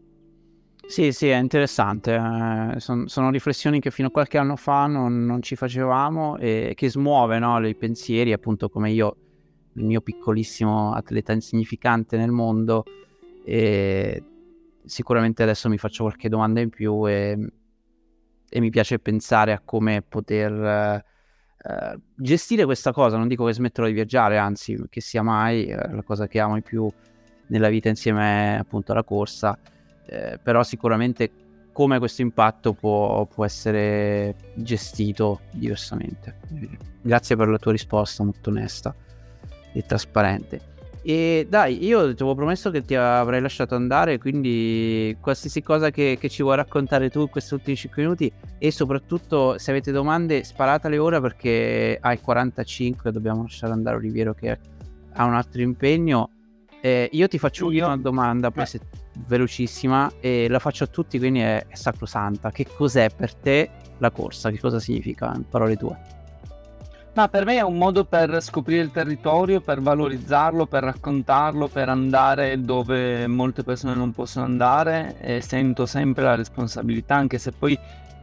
Sì, 0.86 1.12
sì, 1.12 1.28
è 1.28 1.36
interessante. 1.36 2.14
Eh, 2.14 2.80
son, 2.80 3.06
sono 3.06 3.30
riflessioni 3.30 3.80
che 3.80 3.90
fino 3.90 4.08
a 4.08 4.10
qualche 4.10 4.38
anno 4.38 4.56
fa 4.56 4.86
non, 4.86 5.24
non 5.24 5.40
ci 5.40 5.56
facevamo 5.56 6.36
e 6.36 6.72
che 6.74 6.90
smuove 6.90 7.38
no, 7.38 7.66
i 7.66 7.76
pensieri, 7.76 8.32
appunto 8.32 8.68
come 8.68 8.90
io, 8.90 9.16
il 9.74 9.84
mio 9.84 10.00
piccolissimo 10.00 10.92
atleta 10.92 11.32
insignificante 11.32 12.16
nel 12.16 12.30
mondo. 12.30 12.84
E 13.44 14.22
sicuramente 14.84 15.42
adesso 15.42 15.68
mi 15.68 15.78
faccio 15.78 16.02
qualche 16.04 16.28
domanda 16.28 16.60
in 16.60 16.70
più 16.70 17.08
e, 17.08 17.38
e 18.48 18.60
mi 18.60 18.70
piace 18.70 18.98
pensare 18.98 19.52
a 19.52 19.62
come 19.64 20.02
poter 20.02 21.04
eh, 21.64 21.98
gestire 22.16 22.64
questa 22.64 22.92
cosa, 22.92 23.16
non 23.16 23.28
dico 23.28 23.44
che 23.44 23.52
smetterò 23.52 23.86
di 23.86 23.92
viaggiare, 23.92 24.36
anzi 24.36 24.76
che 24.88 25.00
sia 25.00 25.22
mai 25.22 25.66
eh, 25.66 25.76
la 25.76 26.02
cosa 26.02 26.26
che 26.26 26.40
amo 26.40 26.54
di 26.54 26.62
più 26.62 26.90
nella 27.46 27.68
vita 27.68 27.88
insieme 27.88 28.58
appunto 28.58 28.92
alla 28.92 29.04
corsa, 29.04 29.56
eh, 30.06 30.38
però 30.42 30.62
sicuramente 30.62 31.30
come 31.72 31.98
questo 31.98 32.22
impatto 32.22 32.72
può, 32.74 33.24
può, 33.26 33.44
essere 33.44 34.34
gestito 34.54 35.40
diversamente. 35.52 36.38
Grazie 37.00 37.36
per 37.36 37.48
la 37.48 37.58
tua 37.58 37.72
risposta 37.72 38.24
molto 38.24 38.50
onesta 38.50 38.94
e 39.72 39.84
trasparente. 39.86 40.71
E 41.04 41.46
dai, 41.48 41.84
io 41.84 42.14
ti 42.14 42.22
avevo 42.22 42.36
promesso 42.36 42.70
che 42.70 42.84
ti 42.84 42.94
avrei 42.94 43.40
lasciato 43.40 43.74
andare, 43.74 44.18
quindi 44.18 45.16
qualsiasi 45.20 45.60
cosa 45.60 45.90
che, 45.90 46.16
che 46.20 46.28
ci 46.28 46.42
vuoi 46.42 46.54
raccontare 46.54 47.10
tu 47.10 47.22
in 47.22 47.28
questi 47.28 47.54
ultimi 47.54 47.76
5 47.76 48.02
minuti 48.02 48.32
e 48.56 48.70
soprattutto 48.70 49.58
se 49.58 49.72
avete 49.72 49.90
domande 49.90 50.44
sparatele 50.44 50.98
ora 50.98 51.20
perché 51.20 51.98
hai 52.00 52.20
45, 52.20 53.10
dobbiamo 53.10 53.42
lasciare 53.42 53.72
andare 53.72 53.96
Oliviero 53.96 54.32
che 54.32 54.58
ha 55.12 55.24
un 55.24 55.34
altro 55.34 55.60
impegno. 55.60 56.30
Eh, 56.80 57.08
io 57.12 57.26
ti 57.26 57.38
faccio 57.38 57.70
io... 57.72 57.86
una 57.86 57.96
domanda, 57.96 58.52
poi 58.52 58.66
se, 58.66 58.80
velocissima, 59.26 60.12
e 60.20 60.46
la 60.48 60.60
faccio 60.60 60.84
a 60.84 60.86
tutti, 60.86 61.18
quindi 61.18 61.40
è, 61.40 61.66
è 61.66 61.74
sacrosanta. 61.74 62.52
Che 62.52 62.66
cos'è 62.72 63.10
per 63.10 63.34
te 63.34 63.70
la 63.98 64.10
corsa? 64.12 64.50
Che 64.50 64.60
cosa 64.60 64.78
significa 64.78 65.32
in 65.34 65.48
parole 65.48 65.76
tue? 65.76 66.21
Ma 67.14 67.28
per 67.28 67.44
me 67.44 67.56
è 67.56 67.60
un 67.60 67.76
modo 67.76 68.04
per 68.04 68.40
scoprire 68.40 68.80
il 68.80 68.90
territorio, 68.90 69.60
per 69.60 69.82
valorizzarlo, 69.82 70.64
per 70.64 70.82
raccontarlo, 70.82 71.68
per 71.68 71.90
andare 71.90 72.58
dove 72.62 73.26
molte 73.26 73.62
persone 73.62 73.94
non 73.94 74.12
possono 74.12 74.46
andare 74.46 75.16
e 75.20 75.42
sento 75.42 75.84
sempre 75.84 76.24
la 76.24 76.34
responsabilità, 76.34 77.14
anche 77.14 77.36
se 77.36 77.52
poi 77.52 77.78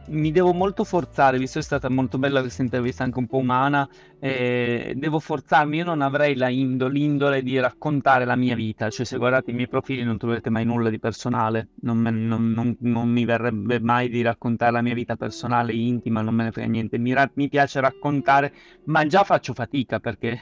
mi 0.06 0.32
devo 0.32 0.52
molto 0.52 0.84
forzare, 0.84 1.38
visto 1.38 1.58
che 1.58 1.64
è 1.64 1.68
stata 1.68 1.88
molto 1.88 2.18
bella 2.18 2.40
questa 2.40 2.62
intervista, 2.62 3.04
anche 3.04 3.18
un 3.18 3.26
po' 3.26 3.38
umana, 3.38 3.88
eh, 4.18 4.92
devo 4.96 5.18
forzarmi, 5.18 5.78
io 5.78 5.84
non 5.84 6.02
avrei 6.02 6.36
indo, 6.58 6.88
l'indole 6.88 7.42
di 7.42 7.58
raccontare 7.58 8.24
la 8.24 8.36
mia 8.36 8.54
vita, 8.54 8.90
cioè 8.90 9.06
se 9.06 9.16
guardate 9.16 9.50
i 9.50 9.54
miei 9.54 9.68
profili 9.68 10.02
non 10.02 10.18
troverete 10.18 10.50
mai 10.50 10.64
nulla 10.64 10.90
di 10.90 10.98
personale, 10.98 11.68
non, 11.82 11.98
me, 11.98 12.10
non, 12.10 12.50
non, 12.50 12.76
non 12.80 13.08
mi 13.08 13.24
verrebbe 13.24 13.80
mai 13.80 14.08
di 14.08 14.20
raccontare 14.22 14.72
la 14.72 14.82
mia 14.82 14.94
vita 14.94 15.16
personale, 15.16 15.72
intima, 15.72 16.20
non 16.22 16.34
me 16.34 16.44
ne 16.44 16.52
frega 16.52 16.68
niente, 16.68 16.98
mi, 16.98 17.12
ra- 17.12 17.30
mi 17.34 17.48
piace 17.48 17.80
raccontare, 17.80 18.52
ma 18.84 19.06
già 19.06 19.22
faccio 19.24 19.54
fatica 19.54 20.00
perché 20.00 20.40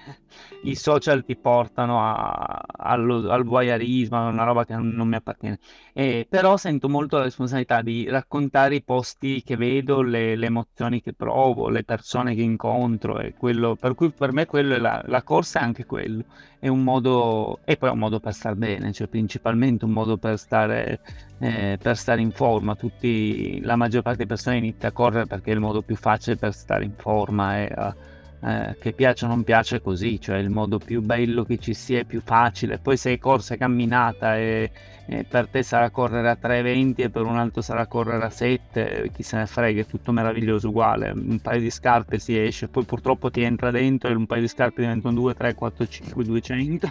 i 0.63 0.75
social 0.75 1.25
ti 1.25 1.37
portano 1.37 2.03
a, 2.03 2.63
allo, 2.67 3.31
al 3.31 3.45
voyeurismo, 3.45 4.29
una 4.29 4.45
roba 4.45 4.65
che 4.65 4.75
non, 4.75 5.09
mi 5.09 5.15
appartiene, 5.15 5.59
eh, 5.93 6.27
però 6.29 6.57
sento 6.57 6.89
molto 6.89 7.17
la 7.19 7.25
responsabilità 7.25 7.83
di 7.83 8.09
raccontare 8.09 8.75
i 8.77 8.83
posti 8.83 9.43
che 9.49 9.57
vedo, 9.57 10.03
le, 10.03 10.37
le 10.37 10.47
emozioni 10.47 11.01
che 11.01 11.15
provo, 11.15 11.71
le 11.71 11.83
persone 11.83 12.35
che 12.35 12.43
incontro 12.43 13.19
quello 13.39 13.77
per 13.77 13.95
cui 13.95 14.11
per 14.11 14.31
me 14.31 14.45
quello 14.45 14.77
la, 14.77 15.03
la 15.07 15.23
corsa 15.23 15.61
è 15.61 15.63
anche 15.63 15.87
quello, 15.87 16.25
è 16.59 16.69
un 16.69 16.83
modo, 16.83 17.61
e 17.65 17.79
poi 17.79 17.89
è 17.89 17.93
un 17.93 17.99
modo 17.99 18.21
per 18.21 18.35
stare 18.35 18.57
bene, 18.57 18.93
cioè 18.93 19.07
principalmente 19.07 19.87
un 19.87 19.93
modo 19.93 20.19
per 20.19 20.39
stare, 20.39 21.01
eh, 21.39 21.79
per 21.81 21.97
stare 21.97 22.21
in 22.21 22.31
forma, 22.31 22.75
Tutti, 22.77 23.63
la 23.63 23.77
maggior 23.77 24.03
parte 24.03 24.19
delle 24.19 24.29
persone 24.29 24.59
inizia 24.59 24.91
a 24.91 24.93
correre 24.93 25.25
perché 25.25 25.51
è 25.51 25.55
il 25.55 25.61
modo 25.61 25.81
più 25.81 25.97
facile 25.97 26.37
per 26.37 26.53
stare 26.53 26.85
in 26.85 26.93
forma 26.95 27.57
e 27.57 27.73
uh, 27.75 27.95
eh, 28.41 28.77
che 28.81 28.93
piace 28.93 29.25
o 29.25 29.29
non 29.29 29.43
piace 29.43 29.81
così, 29.81 30.21
cioè 30.21 30.37
il 30.37 30.51
modo 30.51 30.79
più 30.79 31.03
bello 31.03 31.45
che 31.45 31.59
ci 31.59 31.75
sia, 31.75 32.05
più 32.05 32.21
facile. 32.25 32.79
Poi 32.79 32.97
se 32.97 33.11
hai 33.11 33.19
corsa 33.19 33.55
e 33.55 33.57
camminata 33.59 34.37
e, 34.37 34.71
e, 35.07 35.25
per 35.25 35.49
te 35.49 35.65
sarà 35.65 35.91
correre 35.91 36.29
a 36.31 36.39
3,20 36.41 37.03
e 37.03 37.11
per 37.11 37.23
un 37.23 37.37
altro 37.37 37.63
sarà 37.63 37.87
correre 37.87 38.25
a 38.25 38.31
7, 38.31 39.11
chi 39.13 39.23
se 39.25 39.39
ne 39.39 39.47
frega, 39.47 39.81
è 39.81 39.87
tutto 39.87 40.13
meraviglioso 40.13 40.69
uguale. 40.69 41.11
Un 41.11 41.41
paio 41.41 41.61
di 41.61 41.71
scarpe 41.71 42.21
si 42.21 42.39
esce, 42.39 42.69
poi 42.69 42.85
purtroppo 42.85 43.29
ti 43.29 43.43
entra 43.43 43.73
dentro 43.73 44.09
e 44.09 44.15
un 44.15 44.27
paio 44.27 44.43
di 44.43 44.49
scarpe 44.49 44.83
diventano 44.83 45.15
2, 45.15 45.35
3, 45.35 45.55
4, 45.55 45.89
5, 45.89 46.25
200. 46.25 46.89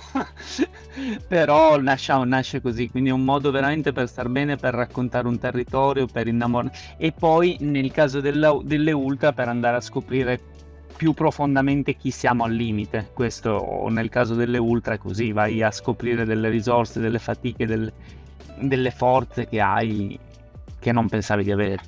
Però 1.29 1.79
nasce, 1.79 2.13
nasce 2.25 2.61
così, 2.61 2.89
quindi 2.89 3.09
è 3.09 3.13
un 3.13 3.23
modo 3.23 3.51
veramente 3.51 3.93
per 3.93 4.09
star 4.09 4.27
bene, 4.27 4.57
per 4.57 4.73
raccontare 4.73 5.27
un 5.27 5.39
territorio, 5.39 6.07
per 6.07 6.27
innamorare. 6.27 6.73
E 6.97 7.13
poi 7.17 7.55
nel 7.61 7.91
caso 7.91 8.19
della, 8.19 8.57
delle 8.61 8.91
ultra 8.91 9.31
per 9.31 9.47
andare 9.47 9.77
a 9.77 9.81
scoprire 9.81 10.55
più 10.97 11.13
profondamente 11.13 11.93
chi 11.95 12.11
siamo 12.11 12.43
al 12.43 12.51
limite. 12.51 13.11
Questo 13.13 13.87
nel 13.89 14.09
caso 14.09 14.33
delle 14.33 14.57
ultra 14.57 14.97
così, 14.97 15.31
vai 15.31 15.61
a 15.61 15.71
scoprire 15.71 16.25
delle 16.25 16.49
risorse, 16.49 16.99
delle 16.99 17.19
fatiche, 17.19 17.65
delle, 17.65 17.93
delle 18.59 18.91
forze 18.91 19.47
che 19.47 19.61
hai 19.61 20.19
che 20.79 20.91
non 20.91 21.07
pensavi 21.07 21.43
di 21.43 21.51
avere. 21.51 21.81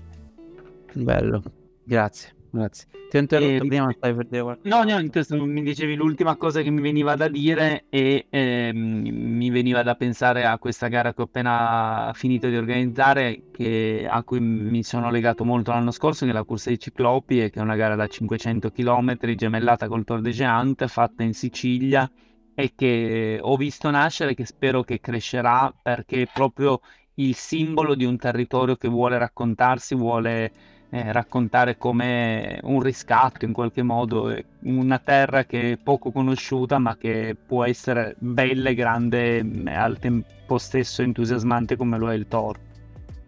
Bello, 0.94 1.42
grazie. 1.84 2.38
Grazie. 2.52 2.88
Ti 3.10 3.18
ho 3.18 3.20
interrotto 3.20 3.64
e... 3.64 3.68
prima, 3.68 3.92
stai 3.92 4.14
per 4.14 4.26
dire 4.28 4.42
qualcosa. 4.42 4.84
No, 4.84 4.84
no, 4.84 5.46
mi 5.46 5.62
dicevi 5.62 5.96
l'ultima 5.96 6.36
cosa 6.36 6.62
che 6.62 6.70
mi 6.70 6.82
veniva 6.82 7.16
da 7.16 7.28
dire 7.28 7.86
e 7.90 8.28
eh, 8.30 8.72
mi 8.74 9.50
veniva 9.50 9.84
da 9.84 9.96
pensare 9.96 10.46
a 10.46 10.58
questa 10.58 10.88
gara 10.88 11.14
che 11.14 11.22
ho 11.22 11.26
appena 11.26 12.12
finito 12.14 12.48
di 12.48 12.56
organizzare, 12.56 13.44
che, 13.52 14.08
a 14.10 14.24
cui 14.24 14.40
mi 14.40 14.84
sono 14.84 15.10
legato 15.12 15.44
molto 15.46 15.72
l'anno 15.72 15.92
scorso, 15.92 16.26
che 16.26 16.32
è 16.32 16.34
la 16.34 16.44
corsa 16.44 16.70
dei 16.70 16.80
Ciclopi, 16.80 17.44
e 17.44 17.50
che 17.50 17.60
è 17.60 17.64
una 17.64 17.76
gara 17.76 17.96
da 17.96 18.08
500 18.08 18.72
km, 18.72 19.18
gemellata 19.36 19.88
col 19.88 20.04
Tor 20.04 20.22
de 20.22 20.32
Géant, 20.32 20.86
fatta 20.88 21.24
in 21.24 21.34
Sicilia 21.34 22.10
e 22.54 22.74
che 22.76 23.40
ho 23.42 23.56
visto 23.56 23.90
nascere, 23.90 24.34
che 24.34 24.46
spero 24.46 24.84
che 24.84 25.00
crescerà 25.00 25.74
perché 25.82 26.24
è 26.24 26.30
proprio 26.32 26.82
il 27.16 27.34
simbolo 27.34 27.96
di 27.96 28.04
un 28.04 28.18
territorio 28.18 28.76
che 28.76 28.90
vuole 28.90 29.18
raccontarsi, 29.18 29.96
vuole 29.96 30.52
eh, 30.92 31.12
raccontare 31.12 31.78
come 31.78 32.60
un 32.64 32.82
riscatto 32.82 33.46
in 33.46 33.54
qualche 33.54 33.84
modo, 33.84 34.36
una 34.62 35.00
terra 35.00 35.46
che 35.46 35.74
è 35.74 35.78
poco 35.78 36.12
conosciuta 36.12 36.80
ma 36.80 36.98
che 36.98 37.36
può 37.46 37.64
essere 37.64 38.16
bella 38.18 38.70
e 38.70 38.76
grande 38.76 39.38
e 39.38 39.74
al 39.74 40.00
tempo 40.00 40.58
stesso 40.58 41.02
entusiasmante 41.02 41.76
come 41.76 41.98
lo 41.98 42.12
è 42.12 42.16
il 42.16 42.28
Toro. 42.28 42.60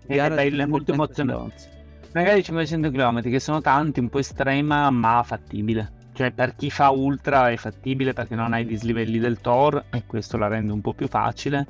Ed 0.08 0.18
è 0.18 0.30
bella, 0.30 0.64
è 0.64 0.66
molto 0.66 0.92
emozionante. 0.94 1.70
Magari 2.14 2.44
500 2.44 2.90
km 2.90 3.22
che 3.22 3.40
sono 3.40 3.62
tanti, 3.62 4.00
un 4.00 4.10
po' 4.10 4.20
estrema 4.20 4.90
ma 4.90 5.22
fattibile. 5.24 6.00
Cioè 6.14 6.32
per 6.32 6.56
chi 6.56 6.70
fa 6.70 6.90
ultra 6.90 7.50
è 7.50 7.56
fattibile 7.56 8.12
perché 8.12 8.36
non 8.36 8.52
hai 8.52 8.64
i 8.64 8.66
dislivelli 8.66 9.18
del 9.18 9.40
Thor 9.40 9.86
e 9.92 10.04
questo 10.06 10.38
la 10.38 10.48
rende 10.48 10.74
un 10.74 10.82
po' 10.82 10.94
più 10.94 11.08
facile 11.08 11.66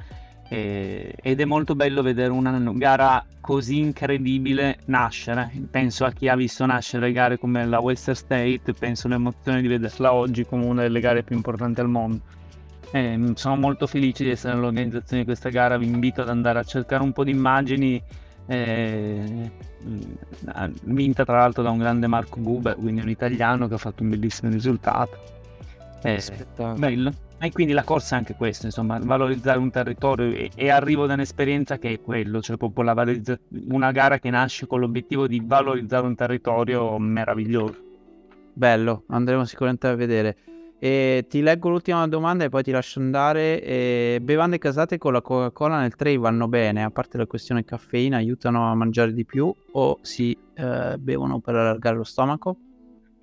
e, 0.51 1.15
ed 1.15 1.39
è 1.39 1.45
molto 1.45 1.75
bello 1.75 2.01
vedere 2.01 2.29
una 2.29 2.51
gara 2.73 3.25
così 3.39 3.79
incredibile 3.79 4.79
nascere. 4.87 5.49
Penso 5.71 6.03
a 6.03 6.11
chi 6.11 6.27
ha 6.27 6.35
visto 6.35 6.65
nascere 6.65 7.13
gare 7.13 7.39
come 7.39 7.65
la 7.65 7.79
Western 7.79 8.17
State, 8.17 8.73
penso 8.77 9.07
all'emozione 9.07 9.61
di 9.61 9.69
vederla 9.69 10.11
oggi 10.11 10.45
come 10.45 10.65
una 10.65 10.81
delle 10.81 10.99
gare 10.99 11.23
più 11.23 11.37
importanti 11.37 11.79
al 11.79 11.87
mondo. 11.87 12.19
E 12.91 13.31
sono 13.35 13.55
molto 13.55 13.87
felice 13.87 14.25
di 14.25 14.31
essere 14.31 14.53
nell'organizzazione 14.55 15.21
di 15.21 15.25
questa 15.25 15.47
gara, 15.47 15.77
vi 15.77 15.85
invito 15.85 16.21
ad 16.21 16.27
andare 16.27 16.59
a 16.59 16.63
cercare 16.63 17.01
un 17.01 17.13
po' 17.13 17.23
di 17.23 17.31
immagini 17.31 18.03
eh, 18.47 19.51
vinta 20.83 21.23
tra 21.23 21.37
l'altro 21.37 21.63
da 21.63 21.69
un 21.69 21.77
grande 21.77 22.07
Marco 22.07 22.41
Buber, 22.41 22.75
quindi 22.75 22.99
un 22.99 23.09
italiano 23.09 23.69
che 23.69 23.75
ha 23.75 23.77
fatto 23.77 24.03
un 24.03 24.09
bellissimo 24.09 24.51
risultato. 24.51 25.17
Eh, 26.03 26.21
bello. 26.75 27.29
E 27.43 27.51
quindi 27.51 27.73
la 27.73 27.83
corsa 27.83 28.13
è 28.13 28.17
anche 28.19 28.35
questo, 28.35 28.67
insomma, 28.67 28.99
valorizzare 29.01 29.57
un 29.57 29.71
territorio 29.71 30.31
e, 30.31 30.51
e 30.53 30.69
arrivo 30.69 31.07
da 31.07 31.13
un'esperienza 31.13 31.79
che 31.79 31.93
è 31.93 31.99
quello, 31.99 32.39
cioè 32.39 32.55
proprio 32.55 32.83
la 32.83 32.93
valorizza- 32.93 33.39
una 33.69 33.91
gara 33.91 34.19
che 34.19 34.29
nasce 34.29 34.67
con 34.67 34.79
l'obiettivo 34.79 35.25
di 35.25 35.41
valorizzare 35.43 36.05
un 36.05 36.13
territorio 36.13 36.99
meraviglioso. 36.99 37.75
Bello, 38.53 39.05
andremo 39.07 39.43
sicuramente 39.45 39.87
a 39.87 39.95
vedere. 39.95 40.37
E 40.77 41.25
ti 41.27 41.41
leggo 41.41 41.69
l'ultima 41.69 42.07
domanda 42.07 42.43
e 42.43 42.49
poi 42.49 42.61
ti 42.61 42.69
lascio 42.69 42.99
andare. 42.99 43.63
E 43.63 44.19
bevande 44.21 44.59
casate 44.59 44.99
con 44.99 45.13
la 45.13 45.21
Coca-Cola 45.21 45.79
nel 45.79 45.95
trail 45.95 46.19
vanno 46.19 46.47
bene, 46.47 46.83
a 46.83 46.91
parte 46.91 47.17
la 47.17 47.25
questione 47.25 47.65
caffeina, 47.65 48.17
aiutano 48.17 48.69
a 48.69 48.75
mangiare 48.75 49.13
di 49.13 49.25
più 49.25 49.51
o 49.71 49.97
si 50.03 50.37
eh, 50.53 50.95
bevono 50.99 51.39
per 51.39 51.55
allargare 51.55 51.95
lo 51.95 52.03
stomaco? 52.03 52.55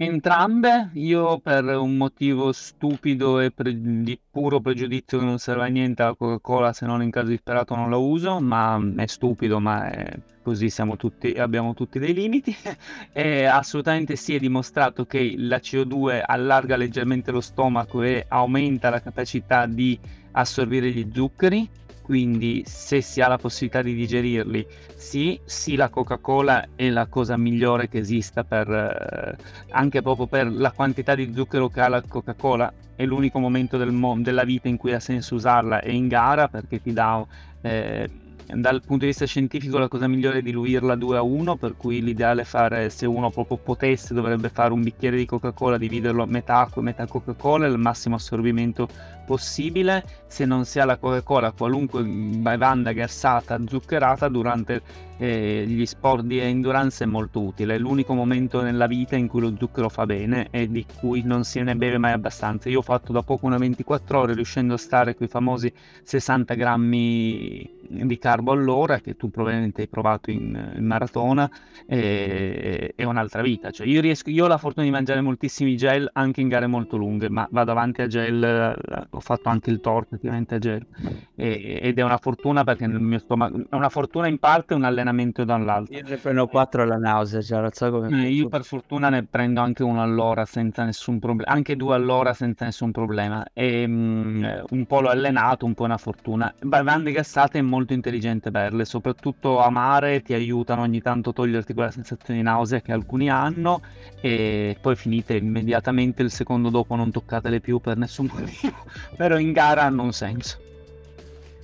Entrambe, 0.00 0.90
io 0.92 1.40
per 1.40 1.64
un 1.64 1.96
motivo 1.96 2.52
stupido 2.52 3.40
e 3.40 3.50
pre- 3.50 3.74
di 3.76 4.16
puro 4.30 4.60
pregiudizio 4.60 5.18
che 5.18 5.24
non 5.24 5.38
serve 5.38 5.64
a 5.64 5.66
niente 5.66 6.04
la 6.04 6.14
Coca-Cola 6.14 6.72
se 6.72 6.86
non 6.86 7.02
in 7.02 7.10
caso 7.10 7.26
disperato 7.26 7.74
non 7.74 7.90
la 7.90 7.96
uso, 7.96 8.38
ma 8.38 8.80
è 8.94 9.06
stupido, 9.06 9.58
ma 9.58 9.90
è 9.90 10.16
così 10.40 10.70
siamo 10.70 10.94
tutti, 10.96 11.32
abbiamo 11.32 11.74
tutti 11.74 11.98
dei 11.98 12.14
limiti. 12.14 12.54
e 13.12 13.46
assolutamente 13.46 14.14
sì, 14.14 14.36
è 14.36 14.38
dimostrato 14.38 15.04
che 15.04 15.34
la 15.36 15.56
CO2 15.56 16.22
allarga 16.24 16.76
leggermente 16.76 17.32
lo 17.32 17.40
stomaco 17.40 18.00
e 18.02 18.24
aumenta 18.28 18.90
la 18.90 19.00
capacità 19.00 19.66
di 19.66 19.98
assorbire 20.30 20.92
gli 20.92 21.10
zuccheri 21.12 21.68
quindi 22.08 22.62
se 22.64 23.02
si 23.02 23.20
ha 23.20 23.28
la 23.28 23.36
possibilità 23.36 23.82
di 23.82 23.92
digerirli, 23.92 24.66
sì, 24.96 25.38
sì 25.44 25.76
la 25.76 25.90
Coca-Cola 25.90 26.68
è 26.74 26.88
la 26.88 27.04
cosa 27.04 27.36
migliore 27.36 27.86
che 27.86 27.98
esista 27.98 28.44
per, 28.44 28.66
eh, 28.66 29.36
anche 29.72 30.00
proprio 30.00 30.26
per 30.26 30.50
la 30.50 30.72
quantità 30.72 31.14
di 31.14 31.30
zucchero 31.34 31.68
che 31.68 31.82
ha 31.82 31.88
la 31.88 32.00
Coca-Cola, 32.00 32.72
è 32.96 33.04
l'unico 33.04 33.38
momento 33.38 33.76
del 33.76 33.92
mo- 33.92 34.16
della 34.18 34.44
vita 34.44 34.68
in 34.68 34.78
cui 34.78 34.94
ha 34.94 35.00
senso 35.00 35.34
usarla, 35.34 35.80
è 35.82 35.90
in 35.90 36.08
gara 36.08 36.48
perché 36.48 36.80
ti 36.80 36.94
dà... 36.94 37.22
Eh, 37.60 38.08
dal 38.54 38.80
punto 38.80 39.00
di 39.00 39.10
vista 39.10 39.26
scientifico 39.26 39.76
la 39.76 39.88
cosa 39.88 40.08
migliore 40.08 40.38
è 40.38 40.42
diluirla 40.42 40.94
2 40.94 41.18
a 41.18 41.22
1, 41.22 41.56
per 41.56 41.76
cui 41.76 42.00
l'ideale 42.02 42.40
è 42.40 42.44
fare, 42.46 42.88
se 42.88 43.04
uno 43.04 43.28
proprio 43.28 43.58
potesse, 43.58 44.14
dovrebbe 44.14 44.48
fare 44.48 44.72
un 44.72 44.82
bicchiere 44.82 45.18
di 45.18 45.26
Coca-Cola, 45.26 45.76
dividerlo 45.76 46.22
a 46.22 46.26
metà 46.26 46.60
acqua 46.60 46.80
e 46.80 46.86
metà 46.86 47.06
Coca-Cola, 47.06 47.66
il 47.66 47.76
massimo 47.76 48.14
assorbimento 48.14 48.88
possibile. 49.28 50.02
Se 50.26 50.46
non 50.46 50.64
si 50.64 50.80
ha 50.80 50.86
la 50.86 50.96
Coca-Cola, 50.96 51.52
qualunque 51.52 52.02
bevanda 52.02 52.92
gassata, 52.92 53.60
zuccherata, 53.66 54.28
durante 54.28 54.80
eh, 55.18 55.64
gli 55.66 55.84
sport 55.84 56.24
di 56.24 56.38
endurance 56.38 57.04
è 57.04 57.06
molto 57.06 57.40
utile. 57.42 57.74
È 57.74 57.78
l'unico 57.78 58.14
momento 58.14 58.62
nella 58.62 58.86
vita 58.86 59.16
in 59.16 59.26
cui 59.26 59.40
lo 59.40 59.54
zucchero 59.58 59.90
fa 59.90 60.06
bene 60.06 60.48
e 60.50 60.70
di 60.70 60.86
cui 60.98 61.22
non 61.22 61.44
se 61.44 61.62
ne 61.62 61.76
beve 61.76 61.98
mai 61.98 62.12
abbastanza. 62.12 62.70
Io 62.70 62.78
ho 62.78 62.82
fatto 62.82 63.12
da 63.12 63.22
poco 63.22 63.44
una 63.44 63.58
24 63.58 64.18
ore 64.18 64.34
riuscendo 64.34 64.74
a 64.74 64.78
stare 64.78 65.14
con 65.14 65.26
i 65.26 65.28
famosi 65.28 65.70
60 66.04 66.54
grammi 66.54 67.76
di 67.90 68.18
carbo 68.18 68.52
all'ora 68.52 69.00
che 69.00 69.16
tu 69.16 69.30
probabilmente 69.30 69.82
hai 69.82 69.88
provato 69.88 70.30
in, 70.30 70.74
in 70.76 70.84
maratona 70.84 71.50
e, 71.86 72.92
è 72.94 73.04
un'altra 73.04 73.42
vita. 73.42 73.70
Cioè 73.70 73.86
io, 73.86 74.00
riesco, 74.00 74.30
io 74.30 74.44
ho 74.44 74.48
la 74.48 74.58
fortuna 74.58 74.84
di 74.84 74.92
mangiare 74.92 75.20
moltissimi 75.20 75.76
gel 75.76 76.08
anche 76.12 76.40
in 76.40 76.48
gare 76.48 76.66
molto 76.66 76.96
lunghe, 76.96 77.28
ma 77.28 77.48
vado 77.50 77.70
avanti 77.72 78.02
a 78.02 78.06
gel, 78.06 78.76
ho 79.18 79.20
fatto 79.20 79.48
anche 79.48 79.70
il 79.70 79.80
torto 79.80 80.10
praticamente 80.10 80.54
a 80.54 80.58
gel 80.58 80.86
e, 81.34 81.78
ed 81.82 81.98
è 81.98 82.02
una 82.02 82.16
fortuna 82.16 82.64
perché 82.64 82.86
nel 82.86 83.00
mio 83.00 83.18
stomaco 83.18 83.58
è 83.68 83.74
una 83.74 83.88
fortuna 83.88 84.28
in 84.28 84.38
parte 84.38 84.74
un 84.74 84.84
allenamento 84.84 85.44
dall'altro. 85.44 85.94
Io 85.94 86.02
ne 86.06 86.16
prendo 86.16 86.46
quattro 86.46 86.82
alla 86.82 86.96
nausea, 86.96 87.40
cioè 87.40 87.60
non 87.60 87.72
so 87.72 87.90
come... 87.90 88.26
Eh, 88.26 88.30
io 88.30 88.48
per 88.48 88.64
fortuna 88.64 89.08
ne 89.08 89.24
prendo 89.24 89.60
anche 89.60 89.82
uno 89.82 90.02
all'ora 90.02 90.44
senza 90.44 90.84
nessun 90.84 91.18
problema, 91.18 91.50
anche 91.50 91.76
due 91.76 91.94
all'ora 91.94 92.32
senza 92.32 92.64
nessun 92.64 92.90
problema 92.90 93.44
e 93.52 93.84
um, 93.84 94.64
un 94.70 94.86
po' 94.86 95.00
l'ho 95.00 95.08
allenato, 95.08 95.66
un 95.66 95.74
po' 95.74 95.84
una 95.84 95.98
fortuna. 95.98 96.52
Bevande 96.60 97.12
gassate 97.12 97.58
è 97.58 97.62
molto 97.62 97.92
intelligente 97.92 98.50
berle, 98.50 98.84
soprattutto 98.84 99.60
a 99.60 99.70
mare 99.70 100.22
ti 100.22 100.34
aiutano 100.34 100.82
ogni 100.82 101.00
tanto 101.00 101.30
a 101.30 101.32
toglierti 101.32 101.74
quella 101.74 101.90
sensazione 101.90 102.40
di 102.40 102.44
nausea 102.44 102.80
che 102.80 102.92
alcuni 102.92 103.30
hanno 103.30 103.80
e 104.20 104.76
poi 104.80 104.96
finite 104.96 105.36
immediatamente 105.36 106.22
il 106.22 106.30
secondo 106.30 106.70
dopo 106.70 106.94
non 106.94 107.10
toccatele 107.10 107.60
più 107.60 107.80
per 107.80 107.96
nessun 107.96 108.28
motivo, 108.32 108.76
però 109.16 109.38
in 109.38 109.52
gara 109.52 109.82
hanno 109.82 110.02
un 110.02 110.12
senso. 110.12 110.58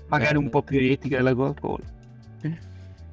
Magari 0.09 0.37
un 0.37 0.51
po' 0.51 0.63
più 0.63 0.79
etica 0.81 1.17
della 1.17 1.35
Coca-Cola. 1.35 1.93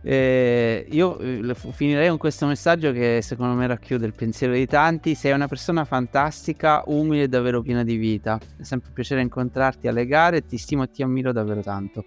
Eh, 0.03 0.87
io 0.89 1.19
eh, 1.19 1.53
finirei 1.53 2.09
con 2.09 2.17
questo 2.17 2.47
messaggio 2.47 2.91
che 2.91 3.19
secondo 3.21 3.53
me 3.53 3.67
racchiude 3.67 4.05
il 4.05 4.13
pensiero 4.13 4.53
di 4.53 4.65
tanti. 4.65 5.13
Sei 5.15 5.31
una 5.31 5.47
persona 5.47 5.85
fantastica, 5.85 6.83
umile 6.87 7.23
e 7.23 7.27
davvero 7.27 7.61
piena 7.61 7.83
di 7.83 7.95
vita. 7.97 8.39
È 8.57 8.63
sempre 8.63 8.89
un 8.89 8.93
piacere 8.95 9.21
incontrarti 9.21 9.87
alle 9.87 10.05
gare, 10.05 10.45
ti 10.45 10.57
stimo 10.57 10.83
e 10.83 10.91
ti 10.91 11.03
ammiro 11.03 11.31
davvero 11.31 11.61
tanto. 11.61 12.05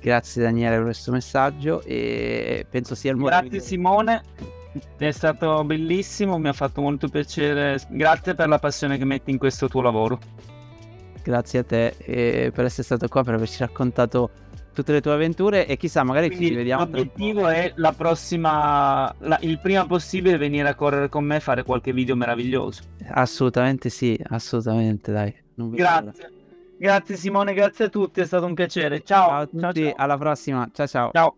Grazie 0.00 0.42
Daniele 0.42 0.76
per 0.76 0.84
questo 0.84 1.10
messaggio 1.10 1.82
e 1.82 2.66
penso 2.68 2.94
sia 2.94 3.10
il 3.10 3.16
momento. 3.16 3.48
Grazie 3.48 3.60
Simone, 3.60 4.22
è 4.96 5.10
stato 5.10 5.64
bellissimo, 5.64 6.38
mi 6.38 6.48
ha 6.48 6.52
fatto 6.52 6.80
molto 6.80 7.08
piacere. 7.08 7.80
Grazie 7.90 8.34
per 8.34 8.48
la 8.48 8.58
passione 8.58 8.98
che 8.98 9.04
metti 9.04 9.30
in 9.30 9.38
questo 9.38 9.68
tuo 9.68 9.82
lavoro. 9.82 10.18
Grazie 11.28 11.58
a 11.58 11.64
te 11.64 12.50
per 12.54 12.64
essere 12.64 12.84
stato 12.84 13.06
qua, 13.06 13.22
per 13.22 13.34
averci 13.34 13.58
raccontato 13.58 14.30
tutte 14.72 14.92
le 14.92 15.02
tue 15.02 15.12
avventure 15.12 15.66
e 15.66 15.76
chissà, 15.76 16.02
magari 16.02 16.28
Quindi 16.28 16.46
ci 16.46 16.54
vediamo. 16.54 16.84
L'obiettivo 16.84 17.48
è 17.48 17.70
la 17.76 17.92
prossima, 17.92 19.14
la, 19.18 19.36
il 19.42 19.58
prima 19.58 19.84
possibile 19.84 20.38
venire 20.38 20.68
a 20.68 20.74
correre 20.74 21.10
con 21.10 21.24
me 21.24 21.36
e 21.36 21.40
fare 21.40 21.64
qualche 21.64 21.92
video 21.92 22.16
meraviglioso. 22.16 22.80
Assolutamente 23.10 23.90
sì, 23.90 24.18
assolutamente, 24.28 25.12
dai. 25.12 25.34
Grazie. 25.54 26.32
Grazie 26.78 27.16
Simone, 27.16 27.52
grazie 27.52 27.86
a 27.86 27.88
tutti, 27.90 28.20
è 28.20 28.24
stato 28.24 28.46
un 28.46 28.54
piacere. 28.54 29.02
Ciao. 29.02 29.28
Ciao 29.28 29.40
a 29.40 29.46
tutti, 29.46 29.60
ciao, 29.60 29.72
ciao. 29.72 29.94
alla 29.96 30.16
prossima. 30.16 30.70
Ciao 30.72 30.86
ciao. 30.86 31.10
Ciao. 31.12 31.36